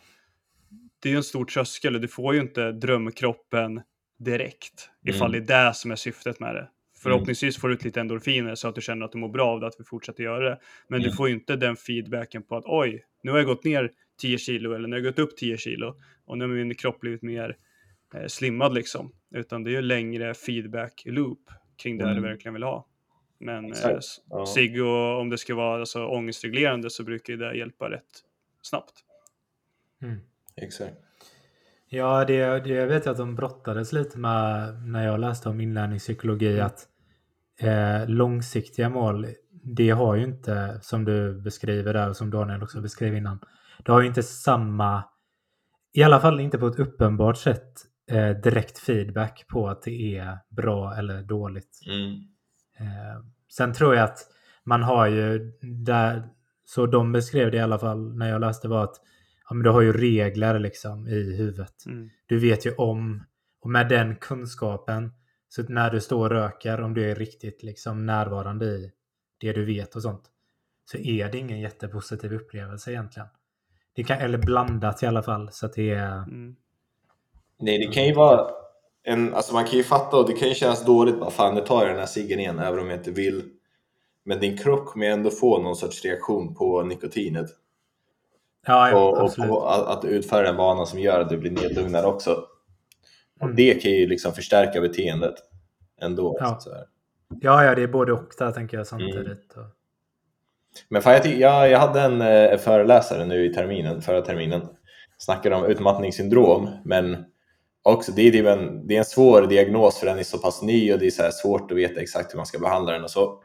det 1.01 1.09
är 1.09 1.11
ju 1.11 1.17
en 1.17 1.23
stor 1.23 1.45
tröskel 1.45 1.95
och 1.95 2.01
du 2.01 2.07
får 2.07 2.33
ju 2.35 2.41
inte 2.41 2.71
drömkroppen 2.71 3.81
direkt. 4.19 4.89
Ifall 5.07 5.35
Mm. 5.35 5.45
det 5.45 5.53
är 5.53 5.65
det 5.67 5.73
som 5.73 5.91
är 5.91 5.95
syftet 5.95 6.39
med 6.39 6.55
det. 6.55 6.69
Förhoppningsvis 7.11 7.57
får 7.57 7.67
du 7.67 7.73
ut 7.73 7.83
lite 7.83 7.99
endorfiner 7.99 8.55
så 8.55 8.67
att 8.67 8.75
du 8.75 8.81
känner 8.81 9.05
att 9.05 9.11
du 9.11 9.17
mår 9.17 9.29
bra 9.29 9.47
av 9.47 9.59
det, 9.59 9.67
att 9.67 9.75
vi 9.79 9.83
fortsätter 9.83 10.23
göra 10.23 10.49
det. 10.49 10.59
Men 10.87 10.99
du 11.01 11.05
Mm. 11.07 11.15
får 11.17 11.27
ju 11.27 11.33
inte 11.33 11.55
den 11.55 11.75
feedbacken 11.75 12.43
på 12.43 12.55
att 12.57 12.63
oj, 12.65 13.05
nu 13.23 13.31
har 13.31 13.37
jag 13.37 13.47
gått 13.47 13.63
ner 13.63 13.91
10 14.21 14.37
kilo 14.37 14.73
eller 14.73 14.87
nu 14.87 14.95
har 14.95 15.03
jag 15.03 15.13
gått 15.15 15.19
upp 15.19 15.37
10 15.37 15.57
kilo 15.57 15.95
och 16.25 16.37
nu 16.37 16.45
har 16.47 16.53
min 16.55 16.75
kropp 16.75 16.99
blivit 16.99 17.21
mer 17.21 17.57
eh, 18.13 18.25
slimmad 18.27 18.73
liksom. 18.73 19.11
Utan 19.35 19.63
det 19.63 19.69
är 19.69 19.71
ju 19.71 19.81
längre 19.81 20.33
feedback 20.33 21.03
loop 21.05 21.39
kring 21.77 21.97
det 21.97 22.03
Mm. 22.03 22.15
du 22.15 22.21
verkligen 22.21 22.53
vill 22.53 22.63
ha. 22.63 22.87
Men 23.39 23.65
eh, 23.65 23.71
Exakt. 23.71 23.97
s- 23.97 24.17
Ja. 24.29 24.45
cigg 24.45 24.81
och 24.83 25.19
om 25.19 25.29
det 25.29 25.37
ska 25.37 25.55
vara 25.55 25.79
alltså, 25.79 26.05
ångestreglerande 26.05 26.89
så 26.89 27.03
brukar 27.03 27.33
ju 27.33 27.39
det 27.39 27.57
hjälpa 27.57 27.89
rätt 27.89 28.23
snabbt. 28.61 28.93
Mm. 30.01 30.17
Exakt. 30.55 30.95
Ja, 31.89 32.25
det, 32.25 32.59
det 32.59 32.85
vet 32.85 33.05
jag 33.05 33.11
att 33.11 33.17
de 33.17 33.35
brottades 33.35 33.93
lite 33.93 34.17
med 34.19 34.73
när 34.87 35.05
jag 35.05 35.19
läste 35.19 35.49
om 35.49 35.61
inlärningspsykologi. 35.61 36.53
Mm. 36.53 36.65
Att 36.65 36.87
eh, 37.59 38.07
långsiktiga 38.07 38.89
mål, 38.89 39.27
det 39.63 39.89
har 39.89 40.15
ju 40.15 40.23
inte, 40.23 40.79
som 40.81 41.05
du 41.05 41.41
beskriver 41.41 41.93
där 41.93 42.09
och 42.09 42.17
som 42.17 42.31
Daniel 42.31 42.63
också 42.63 42.81
beskrev 42.81 43.15
innan, 43.15 43.39
det 43.85 43.91
har 43.91 44.01
ju 44.01 44.07
inte 44.07 44.23
samma, 44.23 45.03
i 45.93 46.03
alla 46.03 46.19
fall 46.19 46.39
inte 46.39 46.57
på 46.57 46.67
ett 46.67 46.79
uppenbart 46.79 47.37
sätt, 47.37 47.73
eh, 48.11 48.29
direkt 48.29 48.79
feedback 48.79 49.45
på 49.47 49.69
att 49.69 49.81
det 49.81 50.17
är 50.17 50.37
bra 50.49 50.95
eller 50.95 51.23
dåligt. 51.23 51.79
Mm. 51.87 52.11
Eh, 52.79 53.23
sen 53.49 53.73
tror 53.73 53.95
jag 53.95 54.03
att 54.03 54.19
man 54.63 54.83
har 54.83 55.07
ju 55.07 55.51
där, 55.61 56.29
så 56.65 56.85
de 56.85 57.11
beskrev 57.11 57.51
det 57.51 57.57
i 57.57 57.61
alla 57.61 57.79
fall 57.79 58.17
när 58.17 58.29
jag 58.29 58.41
läste 58.41 58.67
var 58.67 58.83
att 58.83 58.95
ja, 59.49 59.55
men 59.55 59.63
du 59.63 59.69
har 59.69 59.81
ju 59.81 59.93
regler 59.93 60.59
liksom 60.59 61.07
i 61.07 61.35
huvudet. 61.37 61.85
Mm. 61.85 62.09
Du 62.25 62.39
vet 62.39 62.65
ju 62.65 62.75
om, 62.75 63.23
och 63.61 63.69
med 63.69 63.89
den 63.89 64.15
kunskapen, 64.15 65.13
så 65.49 65.61
att 65.61 65.69
när 65.69 65.89
du 65.89 66.01
står 66.01 66.25
och 66.25 66.29
röker, 66.29 66.81
om 66.81 66.93
du 66.93 67.11
är 67.11 67.15
riktigt 67.15 67.63
liksom 67.63 68.05
närvarande 68.05 68.65
i 68.65 68.91
det 69.37 69.53
du 69.53 69.65
vet 69.65 69.95
och 69.95 70.01
sånt, 70.01 70.23
så 70.91 70.97
är 70.97 71.31
det 71.31 71.37
ingen 71.37 71.59
jättepositiv 71.59 72.33
upplevelse 72.33 72.91
egentligen. 72.91 73.27
Det 73.93 74.03
kan, 74.03 74.17
eller 74.17 74.37
blandat 74.37 75.03
i 75.03 75.05
alla 75.05 75.23
fall, 75.23 75.49
så 75.51 75.65
att 75.65 75.73
det 75.73 75.89
är... 75.89 76.17
Mm. 76.17 76.55
Nej, 77.59 77.77
det 77.77 77.93
kan 77.93 78.05
ju 78.05 78.13
vara 78.13 78.47
en, 79.03 79.33
alltså 79.33 79.53
man 79.53 79.65
kan 79.65 79.77
ju 79.77 79.83
fatta 79.83 80.17
och 80.17 80.27
det 80.27 80.33
kan 80.33 80.47
ju 80.47 80.53
kännas 80.53 80.85
dåligt 80.85 81.19
bara 81.19 81.29
fan 81.29 81.55
nu 81.55 81.61
tar 81.61 81.81
jag 81.81 81.89
den 81.89 81.99
här 81.99 82.05
ciggen 82.05 82.39
igen 82.39 82.59
även 82.59 82.79
om 82.79 82.89
jag 82.89 82.99
inte 82.99 83.11
vill. 83.11 83.43
Men 84.23 84.39
din 84.39 84.57
kropp 84.57 84.85
kommer 84.85 85.05
ju 85.05 85.11
ändå 85.11 85.29
få 85.29 85.61
någon 85.61 85.75
sorts 85.75 86.05
reaktion 86.05 86.55
på 86.55 86.83
nikotinet. 86.83 87.45
Ja, 88.65 88.89
ja 88.89 88.97
och, 88.97 89.13
och 89.13 89.23
absolut. 89.23 89.49
på 89.49 89.67
att, 89.67 89.87
att 89.87 90.05
utföra 90.05 90.49
en 90.49 90.55
vana 90.55 90.85
som 90.85 90.99
gör 90.99 91.19
att 91.19 91.29
du 91.29 91.37
blir 91.37 91.51
nedlugnad 91.51 92.05
också. 92.05 92.43
Och 93.39 93.43
Mm. 93.43 93.55
det 93.55 93.73
kan 93.73 93.91
ju 93.91 94.07
liksom 94.07 94.33
förstärka 94.33 94.81
beteendet 94.81 95.35
ändå. 96.01 96.37
Ja. 96.39 96.59
Så. 96.59 96.69
Ja, 97.41 97.63
ja, 97.65 97.75
det 97.75 97.83
är 97.83 97.87
både 97.87 98.13
och 98.13 98.33
där 98.37 98.51
tänker 98.51 98.77
jag 98.77 98.87
samtidigt. 98.87 99.53
Och... 99.57 99.63
Men 100.89 101.01
fan, 101.01 101.13
jag, 101.13 101.27
jag, 101.27 101.69
jag 101.69 101.79
hade 101.79 102.01
en 102.01 102.21
eh, 102.21 102.57
föreläsare 102.57 103.25
nu 103.25 103.45
i 103.45 103.53
terminen, 103.53 104.01
förra 104.01 104.21
terminen. 104.21 104.61
Snackade 105.17 105.55
om 105.55 105.65
utmattningssyndrom, 105.65 106.69
men 106.85 107.25
också 107.81 108.11
det 108.11 108.27
är, 108.27 108.31
typ 108.31 108.45
en, 108.45 108.87
det 108.87 108.95
är 108.95 108.99
en 108.99 109.05
svår 109.05 109.41
diagnos 109.41 109.99
för 109.99 110.05
den 110.07 110.19
är 110.19 110.23
så 110.23 110.37
pass 110.37 110.61
ny 110.61 110.93
och 110.93 110.99
det 110.99 111.05
är 111.07 111.11
så 111.11 111.31
svårt 111.31 111.71
att 111.71 111.77
veta 111.77 112.01
exakt 112.01 112.33
hur 112.33 112.37
man 112.37 112.45
ska 112.45 112.59
behandla 112.59 112.91
den 112.91 113.03
och 113.03 113.11
så. 113.11 113.43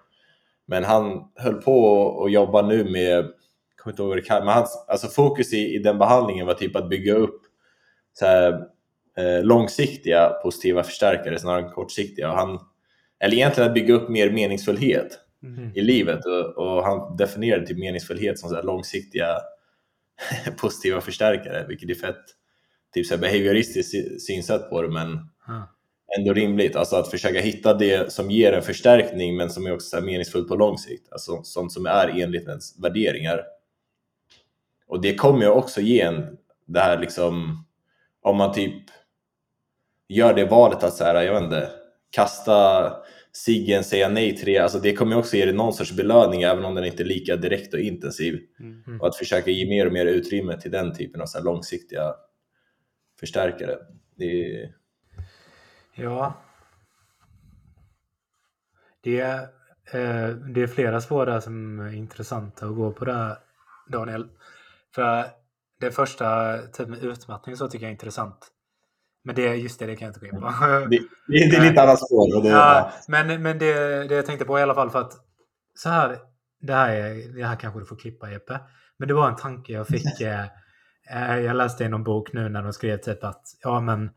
Men 0.66 0.85
han 0.85 1.24
höll 1.37 1.55
på 1.62 1.92
och 1.92 2.31
jobba 2.31 2.62
nu 2.62 2.85
med, 2.85 3.24
kommer 3.76 3.92
inte 3.92 4.02
ihåg 4.02 4.09
vad 4.09 4.18
det 4.18 4.22
kallas, 4.22 4.44
men 4.44 4.55
hans, 4.55 4.85
alltså 4.88 5.09
fokus 5.09 5.52
i, 5.52 5.74
i 5.74 5.78
den 5.78 5.98
behandlingen 5.98 6.46
var 6.46 6.55
typ 6.55 6.76
att 6.76 6.88
bygga 6.88 7.14
upp 7.14 7.40
så 8.12 8.26
här, 8.26 8.66
långsiktiga 9.42 10.29
positiva 10.42 10.83
förstärkare 10.83 11.38
snarare 11.38 11.64
än 11.66 11.70
kortsiktiga. 11.72 12.31
Och 12.31 12.37
han, 12.37 12.59
eller 13.20 13.35
egentligen 13.35 13.68
att 13.68 13.75
bygga 13.75 13.94
upp 13.94 14.09
mer 14.09 14.31
meningsfullhet 14.31 15.18
Mm. 15.44 15.70
i 15.75 15.81
livet 15.81 16.25
och, 16.27 16.57
och 16.59 16.85
han 16.85 17.16
definierade 17.16 17.66
typ 17.66 17.79
meningsfullhet 17.79 18.38
som 18.38 18.51
så 18.51 18.62
långsiktiga 18.62 19.38
positiva 20.57 21.01
förstärkare, 21.01 21.64
vilket 21.68 21.90
är 21.90 21.94
fett 21.94 22.25
typ 22.94 23.07
så 23.07 23.14
här 23.14 23.20
behavioristiskt 23.20 23.90
sy- 23.92 24.18
synsätt 24.18 24.70
på 24.70 24.83
det, 24.83 24.88
men 24.88 25.18
ändå 26.18 26.33
rimligt. 26.33 26.77
Alltså 26.77 26.96
att 26.96 27.11
försöka 27.11 27.40
hitta 27.40 27.75
det 27.75 28.12
som 28.12 28.31
ger 28.31 28.53
en 28.53 28.62
förstärkning 28.62 29.37
men 29.37 29.51
som 29.51 29.66
är 29.66 29.75
också 29.75 29.96
så 29.96 30.05
meningsfullt 30.05 30.48
på 30.48 30.57
lång 30.57 30.79
sikt. 30.79 31.12
Alltså 31.12 31.42
sånt 31.42 31.72
som 31.72 31.87
är 31.87 32.20
enligt 32.22 32.48
ens 32.48 32.79
värderingar. 32.79 33.42
Och 34.87 35.01
det 35.01 35.14
kommer 35.14 35.40
ju 35.42 35.48
också 35.48 35.81
ge 35.81 36.01
en 36.01 36.37
det 36.66 36.81
här 36.81 36.98
liksom 36.98 37.64
om 38.22 38.37
man 38.37 38.55
typ 38.55 38.83
gör 40.14 40.35
det 40.35 40.44
valet 40.44 40.85
att 40.85 40.94
så 40.94 41.05
här, 41.05 41.22
jag 41.22 41.35
vet 41.35 41.42
inte, 41.42 41.70
kasta 42.11 42.92
ciggen, 43.33 43.85
säga 43.85 44.09
nej 44.09 44.37
till 44.37 44.46
det, 44.46 44.59
alltså 44.59 44.79
det 44.79 44.94
kommer 44.94 45.18
också 45.18 45.37
ge 45.37 45.44
dig 45.44 45.55
någon 45.55 45.72
sorts 45.72 45.92
belöning 45.92 46.42
även 46.42 46.64
om 46.64 46.75
den 46.75 46.85
inte 46.85 47.03
är 47.03 47.05
lika 47.05 47.37
direkt 47.37 47.75
och 47.75 47.81
intensiv. 47.81 48.40
Mm. 48.61 49.01
Och 49.01 49.07
att 49.07 49.16
försöka 49.16 49.51
ge 49.51 49.68
mer 49.68 49.87
och 49.87 49.92
mer 49.92 50.07
utrymme 50.07 50.61
till 50.61 50.70
den 50.70 50.94
typen 50.94 51.20
av 51.20 51.27
så 51.27 51.42
långsiktiga 51.42 52.14
förstärkare. 53.20 53.77
Det 54.16 54.25
är, 54.25 54.72
Ja. 55.94 56.35
Det 59.01 59.20
är, 59.20 59.40
eh, 59.92 60.29
det 60.37 60.62
är 60.62 60.66
flera 60.66 61.01
spår 61.01 61.27
där 61.27 61.40
som 61.40 61.81
är 61.81 61.94
intressanta 61.94 62.66
att 62.66 62.75
gå 62.75 62.92
på 62.92 63.05
där, 63.05 63.38
Daniel. 63.88 64.29
För 64.94 65.25
det 65.81 65.90
första, 65.90 66.59
typ 66.59 66.88
med 66.88 67.05
utmattning, 67.05 67.57
så 67.57 67.68
tycker 67.68 67.85
jag 67.85 67.88
är 67.88 67.92
intressant. 67.92 68.52
Men 69.24 69.35
det, 69.35 69.56
just 69.56 69.78
det, 69.78 69.87
det 69.87 69.96
kan 69.96 70.06
jag 70.06 70.11
inte 70.11 70.20
gå 70.20 70.26
in 70.26 70.40
på. 70.40 70.46
det, 70.90 71.00
det 71.28 71.37
är 71.37 71.50
det 71.50 71.56
är 71.56 71.70
lite 71.70 71.82
annat 71.82 72.06
spår. 72.06 72.42
Det, 72.42 72.48
Ja, 72.48 72.92
men 73.08 73.42
men 73.42 73.58
det, 73.58 73.74
det 74.08 74.14
jag 74.14 74.26
tänkte 74.26 74.44
på 74.44 74.58
i 74.58 74.62
alla 74.62 74.74
fall 74.74 74.90
för 74.90 75.00
att 75.00 75.12
så 75.74 75.88
här, 75.88 76.18
det 76.61 76.72
här, 76.72 76.90
är, 76.90 77.37
det 77.37 77.44
här 77.44 77.56
kanske 77.56 77.80
du 77.80 77.87
får 77.87 77.96
klippa 77.96 78.30
Jeppe. 78.30 78.61
Men 78.98 79.08
det 79.08 79.14
var 79.14 79.28
en 79.28 79.37
tanke 79.37 79.72
jag 79.72 79.87
fick. 79.87 80.20
eh, 80.20 80.44
eh, 81.11 81.38
jag 81.38 81.56
läste 81.56 81.85
i 81.85 81.88
någon 81.88 82.04
bok 82.04 82.32
nu 82.32 82.48
när 82.48 82.62
de 82.62 82.72
skrev 82.72 82.96
typ 82.96 83.24
att 83.24 83.42
ja 83.62 83.80
men 83.80 84.11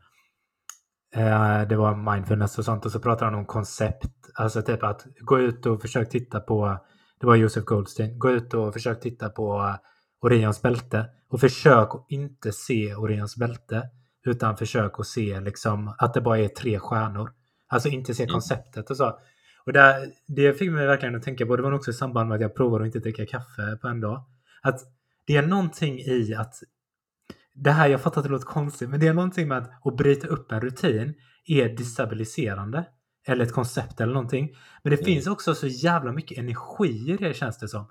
eh, 1.14 1.68
det 1.68 1.76
var 1.76 2.12
mindfulness 2.12 2.58
och 2.58 2.64
sånt 2.64 2.86
och 2.86 2.92
så 2.92 3.00
pratade 3.00 3.24
han 3.24 3.34
om 3.34 3.46
koncept. 3.46 4.12
Alltså 4.34 4.62
typ 4.62 4.82
att 4.82 5.06
gå 5.20 5.38
ut 5.40 5.66
och 5.66 5.82
försök 5.82 6.08
titta 6.08 6.40
på, 6.40 6.78
det 7.20 7.26
var 7.26 7.34
Joseph 7.34 7.64
Goldstein, 7.64 8.18
gå 8.18 8.30
ut 8.30 8.54
och 8.54 8.72
försök 8.72 9.00
titta 9.00 9.28
på 9.28 9.76
Orions 10.20 10.62
bälte 10.62 11.06
och 11.28 11.40
försök 11.40 11.94
att 11.94 12.06
inte 12.08 12.52
se 12.52 12.94
Orions 12.94 13.36
bälte 13.36 13.82
utan 14.26 14.56
försök 14.56 14.92
att 15.00 15.06
se 15.06 15.40
liksom 15.40 15.94
att 15.98 16.14
det 16.14 16.20
bara 16.20 16.38
är 16.38 16.48
tre 16.48 16.78
stjärnor. 16.78 17.32
Alltså 17.68 17.88
inte 17.88 18.14
se 18.14 18.22
Mm. 18.22 18.32
konceptet 18.32 18.90
och 18.90 18.96
så. 18.96 19.18
Och 19.66 19.72
där, 19.72 20.06
det 20.26 20.52
fick 20.58 20.70
mig 20.72 20.86
verkligen 20.86 21.14
att 21.16 21.22
tänka 21.22 21.46
på, 21.46 21.56
det 21.56 21.62
var 21.62 21.72
också 21.72 21.90
i 21.90 21.94
samband 21.94 22.28
med 22.28 22.34
att 22.36 22.40
jag 22.42 22.54
provade 22.54 22.84
att 22.84 22.86
inte 22.86 22.98
dricka 22.98 23.26
kaffe 23.26 23.76
på 23.82 23.88
en 23.88 24.00
dag. 24.00 24.24
Att 24.62 24.80
det 25.26 25.36
är 25.36 25.46
någonting 25.46 25.98
i 25.98 26.34
att 26.38 26.54
det 27.54 27.70
här, 27.70 27.88
jag 27.88 28.00
fattar 28.00 28.20
att 28.20 28.24
det 28.24 28.30
låter 28.32 28.46
konstigt, 28.46 28.88
men 28.88 29.00
det 29.00 29.06
är 29.06 29.14
någonting 29.14 29.48
med 29.48 29.58
att, 29.58 29.86
att 29.86 29.96
bryta 29.96 30.26
upp 30.28 30.52
en 30.52 30.60
rutin 30.60 31.14
är 31.46 31.68
destabiliserande. 31.68 32.86
Eller 33.28 33.44
ett 33.44 33.52
koncept 33.52 34.00
eller 34.00 34.12
någonting. 34.12 34.56
Men 34.82 34.90
det 34.90 34.96
Mm. 34.96 35.04
finns 35.04 35.26
också 35.26 35.54
så 35.54 35.66
jävla 35.66 36.12
mycket 36.12 36.38
energi 36.38 37.10
i 37.12 37.16
det 37.16 37.34
känns 37.36 37.58
det 37.58 37.68
som. 37.68 37.86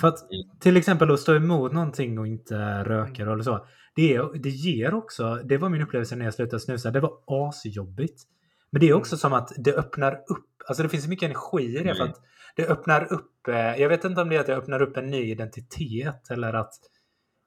För 0.00 0.08
att 0.08 0.20
Mm. 0.32 0.58
till 0.60 0.76
exempel 0.76 1.10
att 1.10 1.20
stå 1.20 1.34
emot 1.34 1.72
någonting 1.72 2.18
och 2.18 2.26
inte 2.26 2.84
röka 2.84 3.22
eller 3.22 3.42
så. 3.42 3.66
Det, 3.94 4.22
det 4.42 4.48
ger 4.50 4.94
också, 4.94 5.34
det 5.44 5.58
var 5.58 5.68
min 5.68 5.82
upplevelse 5.82 6.16
när 6.16 6.24
jag 6.24 6.34
slutade 6.34 6.60
snusa, 6.60 6.90
det 6.90 7.00
var 7.00 7.12
asjobbigt. 7.26 8.22
Men 8.70 8.80
det 8.80 8.88
är 8.88 8.94
också 8.94 9.16
som 9.16 9.32
att 9.32 9.52
det 9.56 9.74
öppnar 9.74 10.12
upp, 10.12 10.46
alltså 10.68 10.82
det 10.82 10.88
finns 10.88 11.08
mycket 11.08 11.26
energi 11.26 11.64
i 11.78 11.82
det. 11.82 11.94
För 11.94 12.02
Mm. 12.02 12.08
att 12.10 12.20
det 12.56 12.66
öppnar 12.66 13.12
upp, 13.12 13.48
eh, 13.48 13.54
jag 13.80 13.88
vet 13.88 14.04
inte 14.04 14.20
om 14.20 14.28
det 14.28 14.36
är 14.36 14.40
att 14.40 14.46
det 14.46 14.56
öppnar 14.56 14.82
upp 14.82 14.96
en 14.96 15.06
ny 15.10 15.30
identitet 15.30 16.30
eller 16.30 16.52
att 16.54 16.72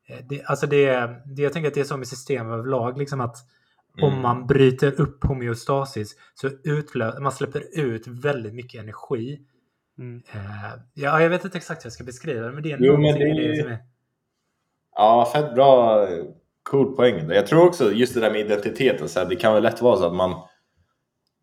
eh, 0.09 0.17
det, 0.29 0.43
alltså 0.43 0.67
det, 0.67 0.91
det, 1.35 1.41
jag 1.41 1.53
tänker 1.53 1.67
att 1.67 1.73
det 1.73 1.79
är 1.79 1.83
så 1.83 1.97
med 1.97 2.07
system 2.07 2.51
överlag, 2.51 2.97
liksom 2.97 3.21
att 3.21 3.35
om 4.01 4.09
Mm. 4.09 4.21
man 4.21 4.47
bryter 4.47 5.01
upp 5.01 5.23
homeostasis 5.23 6.15
så 6.33 6.47
utlö- 6.47 7.19
man 7.19 7.31
släpper 7.31 7.79
ut 7.79 8.07
väldigt 8.07 8.53
mycket 8.53 8.81
energi. 8.81 9.39
Mm. 10.01 10.23
Eh, 10.33 10.39
ja, 10.93 11.21
jag 11.21 11.29
vet 11.29 11.45
inte 11.45 11.57
exakt 11.57 11.83
hur 11.83 11.87
jag 11.87 11.93
ska 11.93 12.03
beskriva 12.03 12.45
det, 12.45 12.51
men 12.51 12.63
det 12.63 12.71
är 12.71 12.77
Jo, 12.79 12.97
men 12.97 13.19
det- 13.19 13.33
det 13.47 13.61
som 13.61 13.71
är... 13.71 13.77
Ja, 14.95 15.29
fett 15.33 15.53
bra, 15.55 16.07
cool 16.63 16.95
poäng. 16.95 17.29
Jag 17.29 17.47
tror 17.47 17.67
också 17.67 17.91
just 17.91 18.13
det 18.13 18.19
där 18.19 18.31
med 18.31 18.39
identiteten, 18.41 19.09
så 19.09 19.19
här, 19.19 19.25
det 19.29 19.35
kan 19.35 19.53
väl 19.53 19.63
lätt 19.63 19.81
vara 19.81 19.97
så 19.97 20.05
att 20.05 20.15
man 20.15 20.35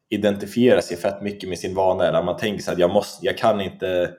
identifierar 0.08 0.80
sig 0.80 0.96
fett 0.96 1.22
mycket 1.22 1.48
med 1.48 1.58
sin 1.58 1.74
vana 1.74 2.04
eller 2.06 2.22
man 2.22 2.36
tänker 2.36 2.62
så 2.62 2.72
att 2.72 2.78
jag, 2.78 2.90
måste, 2.90 3.26
jag 3.26 3.38
kan 3.38 3.60
inte 3.60 4.14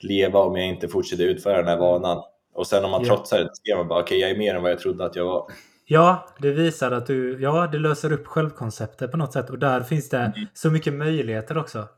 leva 0.00 0.38
om 0.40 0.56
jag 0.56 0.66
inte 0.66 0.88
fortsätter 0.88 1.24
utföra 1.24 1.56
den 1.56 1.68
här 1.68 1.76
vanan. 1.76 2.22
Och 2.54 2.66
sen 2.66 2.84
om 2.84 2.90
man 2.90 3.02
Ja. 3.04 3.08
trotsar 3.16 3.38
det, 3.38 3.44
så 3.44 3.60
ser 3.66 3.76
man 3.76 3.88
bara 3.88 4.02
okej, 4.02 4.18
jag 4.20 4.30
är 4.30 4.38
mer 4.38 4.54
än 4.54 4.62
vad 4.62 4.70
jag 4.70 4.78
trodde 4.78 5.04
att 5.04 5.16
jag 5.16 5.24
var. 5.24 5.50
Ja, 5.86 6.28
det 6.38 6.50
visar 6.50 6.90
att 6.92 7.06
du, 7.06 7.42
ja, 7.42 7.66
det 7.72 7.78
löser 7.78 8.12
upp 8.12 8.26
självkonceptet 8.26 9.10
på 9.10 9.16
något 9.16 9.32
sätt 9.32 9.50
och 9.50 9.58
där 9.58 9.80
finns 9.80 10.08
det 10.08 10.32
så 10.54 10.70
mycket 10.70 10.94
möjligheter 10.94 11.58
också. 11.58 11.88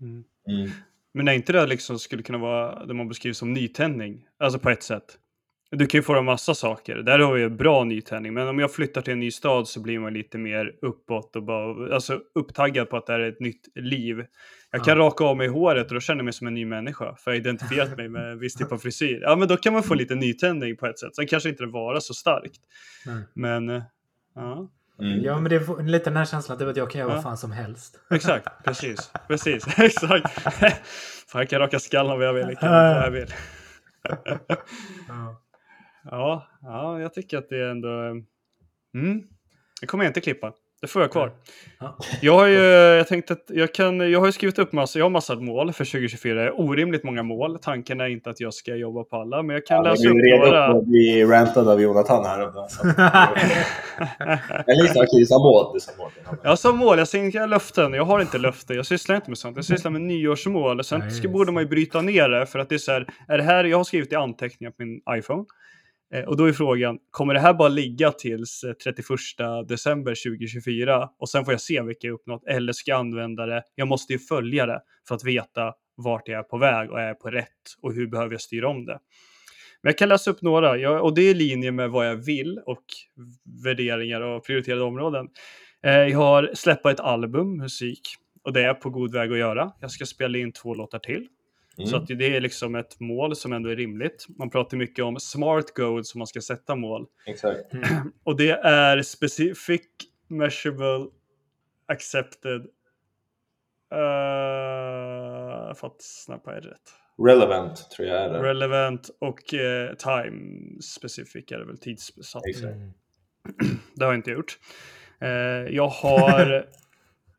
Mm. 0.00 0.24
Mm. 0.48 0.70
Men 1.14 1.28
är 1.28 1.32
inte 1.32 1.52
det 1.52 1.66
liksom 1.66 1.98
skulle 1.98 2.22
kunna 2.22 2.38
vara 2.38 2.86
det 2.86 2.94
man 2.94 3.08
beskriver 3.08 3.34
som 3.34 3.52
nytändning? 3.52 4.24
Alltså 4.38 4.58
på 4.58 4.70
ett 4.70 4.82
sätt. 4.82 5.18
Du 5.70 5.86
kan 5.86 5.98
ju 5.98 6.02
få 6.02 6.14
en 6.18 6.24
massa 6.24 6.54
saker. 6.54 6.96
Där 6.96 7.18
har 7.18 7.34
vi 7.34 7.40
ju 7.40 7.48
bra 7.50 7.84
nytändning. 7.84 8.34
Men 8.34 8.48
om 8.48 8.58
jag 8.58 8.72
flyttar 8.74 9.00
till 9.02 9.12
en 9.12 9.20
ny 9.20 9.30
stad 9.30 9.68
så 9.68 9.80
blir 9.82 9.98
man 9.98 10.14
lite 10.14 10.38
mer 10.38 10.72
uppåt 10.82 11.36
och 11.36 11.42
bara 11.42 11.94
alltså 11.94 12.20
upptaggad 12.34 12.90
på 12.90 12.96
att 12.96 13.06
det 13.06 13.12
här 13.12 13.20
är 13.20 13.28
ett 13.28 13.40
nytt 13.40 13.68
liv. 13.74 14.24
Jag 14.70 14.84
kan 14.84 14.98
Ja. 14.98 15.04
raka 15.04 15.24
av 15.24 15.36
mig 15.36 15.48
håret 15.48 15.86
och 15.88 15.94
då 15.94 16.00
känner 16.00 16.18
jag 16.18 16.24
mig 16.24 16.32
som 16.32 16.46
en 16.46 16.54
ny 16.54 16.66
människa. 16.66 17.04
För 17.16 17.30
jag 17.30 17.36
har 17.36 17.40
identifierat 17.40 17.96
mig 17.96 18.08
med 18.08 18.32
en 18.32 18.38
viss 18.38 18.54
typ 18.54 18.72
av 18.72 18.78
frisyr. 18.78 19.18
Ja, 19.22 19.36
men 19.36 19.48
då 19.48 19.56
kan 19.56 19.72
man 19.72 19.82
få 19.82 19.94
lite 19.94 20.14
nytändning 20.14 20.76
på 20.76 20.86
ett 20.86 20.98
sätt. 20.98 21.16
Sen 21.16 21.26
kanske 21.26 21.48
inte 21.48 21.62
det 21.64 21.70
vara 21.70 22.00
så 22.00 22.14
starkt. 22.14 22.60
Nej. 23.06 23.22
Men 23.34 23.68
eh, 23.68 23.82
ja, 24.34 24.70
Mm. 25.02 25.22
Ja, 25.24 25.40
men 25.40 25.50
det 25.50 25.56
är 25.56 25.82
lite 25.82 26.10
den 26.10 26.16
här 26.16 26.24
känslan 26.24 26.58
typ 26.58 26.68
att 26.68 26.76
jag 26.76 26.90
kan 26.90 26.98
göra 26.98 27.10
Ja. 27.10 27.14
vad 27.14 27.22
fan 27.22 27.36
som 27.36 27.52
helst. 27.52 28.00
exakt. 28.10 28.64
Precis. 28.64 29.10
Precis. 29.28 29.66
Exakt. 29.78 30.40
Fan, 31.28 31.40
jag 31.40 31.48
kan 31.48 31.58
raka 31.60 31.78
skallen 31.78 32.18
vad 32.18 32.26
jag 32.26 32.32
vill. 32.34 32.46
Jag 32.48 32.58
kan 32.60 32.70
vad 32.72 33.06
jag 33.06 33.10
vill. 33.10 33.34
Ja. 35.08 35.36
Ja, 36.04 36.46
ja, 36.62 37.00
jag 37.00 37.14
tycker 37.14 37.38
att 37.38 37.48
det 37.48 37.56
är 37.56 37.70
ändå... 37.70 37.88
Mm, 38.94 39.22
det 39.80 39.86
kommer 39.86 40.04
jag 40.04 40.10
inte 40.10 40.20
klippa. 40.20 40.52
Det 40.82 40.88
får 40.88 41.02
jag 41.02 41.10
kvar. 41.12 41.30
Ja. 41.80 41.96
Jag 42.20 42.32
har 42.38 42.46
ju, 42.46 42.58
jag 42.96 43.08
tänkte 43.08 43.32
att 43.32 43.44
jag 43.48 43.74
kan, 43.74 44.10
jag 44.10 44.20
har 44.20 44.30
skrivit 44.30 44.58
upp 44.58 44.72
massa, 44.72 44.98
jag 44.98 45.04
har 45.04 45.10
massa 45.10 45.34
mål 45.34 45.72
för 45.72 45.84
2024. 45.84 46.34
Det 46.34 46.42
är 46.46 46.60
orimligt 46.60 47.04
många 47.04 47.22
mål. 47.22 47.58
Tanken 47.62 48.00
är 48.00 48.08
inte 48.08 48.30
att 48.30 48.40
jag 48.40 48.54
ska 48.54 48.74
jobba 48.76 49.04
på 49.04 49.16
alla, 49.16 49.42
men 49.42 49.54
jag 49.54 49.66
kan 49.66 49.76
Ja, 49.76 49.82
läsa 49.90 50.02
du 50.02 50.08
upp 50.10 50.16
är 50.16 50.22
redo 50.22 50.44
några. 50.44 50.66
att 50.66 50.84
bli 50.84 51.24
rantad 51.24 51.68
av 51.68 51.80
Jonathan 51.80 52.24
här. 52.24 52.40
Eller 54.66 54.90
okej, 55.02 55.26
sa 55.26 55.38
mål. 55.38 55.70
Du 55.74 55.80
sa 55.80 55.92
mål. 55.98 56.10
Jag 56.42 56.58
som 56.58 56.78
mål, 56.78 56.98
jag 56.98 57.08
inte 57.08 57.46
löften, 57.46 57.92
jag 57.92 58.04
har 58.04 58.20
inte 58.20 58.38
löften, 58.38 58.76
jag 58.76 58.86
sysslar 58.86 59.16
inte 59.16 59.30
med 59.30 59.38
sånt. 59.38 59.56
Jag 59.56 59.64
sysslar 59.64 59.90
med 59.90 60.00
nyårsmål. 60.00 60.84
Sen 60.84 61.00
Nej, 61.00 61.28
borde 61.28 61.52
man 61.52 61.62
ju 61.62 61.68
bryta 61.68 62.00
ner 62.00 62.28
det, 62.28 62.46
för 62.46 62.58
att 62.58 62.68
det 62.68 62.74
är 62.74 62.78
så 62.78 62.92
här, 62.92 63.06
är 63.28 63.38
det 63.38 63.44
här, 63.44 63.64
jag 63.64 63.76
har 63.76 63.84
skrivit 63.84 64.12
i 64.12 64.16
anteckningar 64.16 64.70
på 64.70 64.76
min 64.82 65.00
iPhone. 65.18 65.44
Eh, 66.14 66.24
och 66.24 66.36
då 66.36 66.44
är 66.44 66.52
frågan, 66.52 66.98
kommer 67.10 67.34
det 67.34 67.40
här 67.40 67.54
bara 67.54 67.68
ligga 67.68 68.12
tills 68.12 68.64
eh, 68.64 68.72
31 68.72 69.06
december 69.68 70.14
2024? 70.24 71.08
Och 71.18 71.28
sen 71.28 71.44
får 71.44 71.54
jag 71.54 71.60
se 71.60 71.82
vilka 71.82 72.06
jag 72.06 72.14
uppnått, 72.14 72.46
eller 72.46 72.72
ska 72.72 72.90
jag 72.90 73.00
använda 73.00 73.46
det? 73.46 73.62
Jag 73.74 73.88
måste 73.88 74.12
ju 74.12 74.18
följa 74.18 74.66
det 74.66 74.82
för 75.08 75.14
att 75.14 75.24
veta 75.24 75.74
vart 75.96 76.28
jag 76.28 76.38
är 76.38 76.42
på 76.42 76.58
väg 76.58 76.90
och 76.90 77.00
är 77.00 77.06
jag 77.06 77.20
på 77.20 77.30
rätt 77.30 77.48
och 77.82 77.94
hur 77.94 78.06
behöver 78.06 78.32
jag 78.32 78.40
styra 78.40 78.68
om 78.68 78.84
det. 78.84 78.98
Men 79.82 79.90
jag 79.90 79.98
kan 79.98 80.08
läsa 80.08 80.30
upp 80.30 80.42
några, 80.42 80.78
jag, 80.78 81.04
och 81.04 81.14
det 81.14 81.22
är 81.22 81.30
i 81.30 81.34
linje 81.34 81.72
med 81.72 81.90
vad 81.90 82.08
jag 82.08 82.16
vill 82.16 82.58
och 82.66 82.84
värderingar 83.64 84.20
och 84.20 84.44
prioriterade 84.44 84.82
områden. 84.82 85.28
Eh, 85.82 85.92
jag 85.92 86.18
har 86.18 86.50
släppa 86.54 86.90
ett 86.90 87.00
album, 87.00 87.56
musik, 87.56 88.00
och 88.44 88.52
det 88.52 88.60
är 88.60 88.66
jag 88.66 88.80
på 88.80 88.90
god 88.90 89.12
väg 89.12 89.32
att 89.32 89.38
göra. 89.38 89.72
Jag 89.80 89.90
ska 89.90 90.06
spela 90.06 90.38
in 90.38 90.52
två 90.52 90.74
låtar 90.74 90.98
till. 90.98 91.28
Mm. 91.78 91.86
Så 91.86 91.96
att 91.96 92.06
det 92.06 92.36
är 92.36 92.40
liksom 92.40 92.74
ett 92.74 93.00
mål 93.00 93.36
som 93.36 93.52
ändå 93.52 93.70
är 93.70 93.76
rimligt. 93.76 94.26
Man 94.38 94.50
pratar 94.50 94.76
mycket 94.76 95.04
om 95.04 95.16
smart 95.20 95.74
goals 95.74 96.10
som 96.10 96.18
man 96.18 96.26
ska 96.26 96.40
sätta 96.40 96.76
mål. 96.76 97.06
Exakt. 97.26 97.72
Och 98.24 98.36
det 98.36 98.50
är 98.50 99.02
specific, 99.02 99.80
measurable, 100.28 101.10
accepted. 101.86 102.60
Uh, 103.92 105.74
för 105.74 105.86
att 105.86 106.02
snappa 106.02 106.56
är 106.56 106.60
det 106.60 106.68
rätt. 106.68 106.94
Relevant 107.26 107.90
tror 107.90 108.08
jag 108.08 108.24
är 108.24 108.28
det. 108.28 108.42
Relevant 108.42 109.10
och 109.18 109.54
eh, 109.54 109.94
time 109.94 110.80
specific 110.82 111.52
är 111.52 111.58
det 111.58 111.64
väl 111.64 111.78
tidssatt. 111.78 112.46
Exakt. 112.46 112.74
Mm. 112.74 112.92
Det 113.94 114.04
har 114.04 114.12
jag 114.12 114.18
inte 114.18 114.30
gjort. 114.30 114.58
Eh, 115.20 115.28
jag 115.74 115.88
har... 115.88 116.66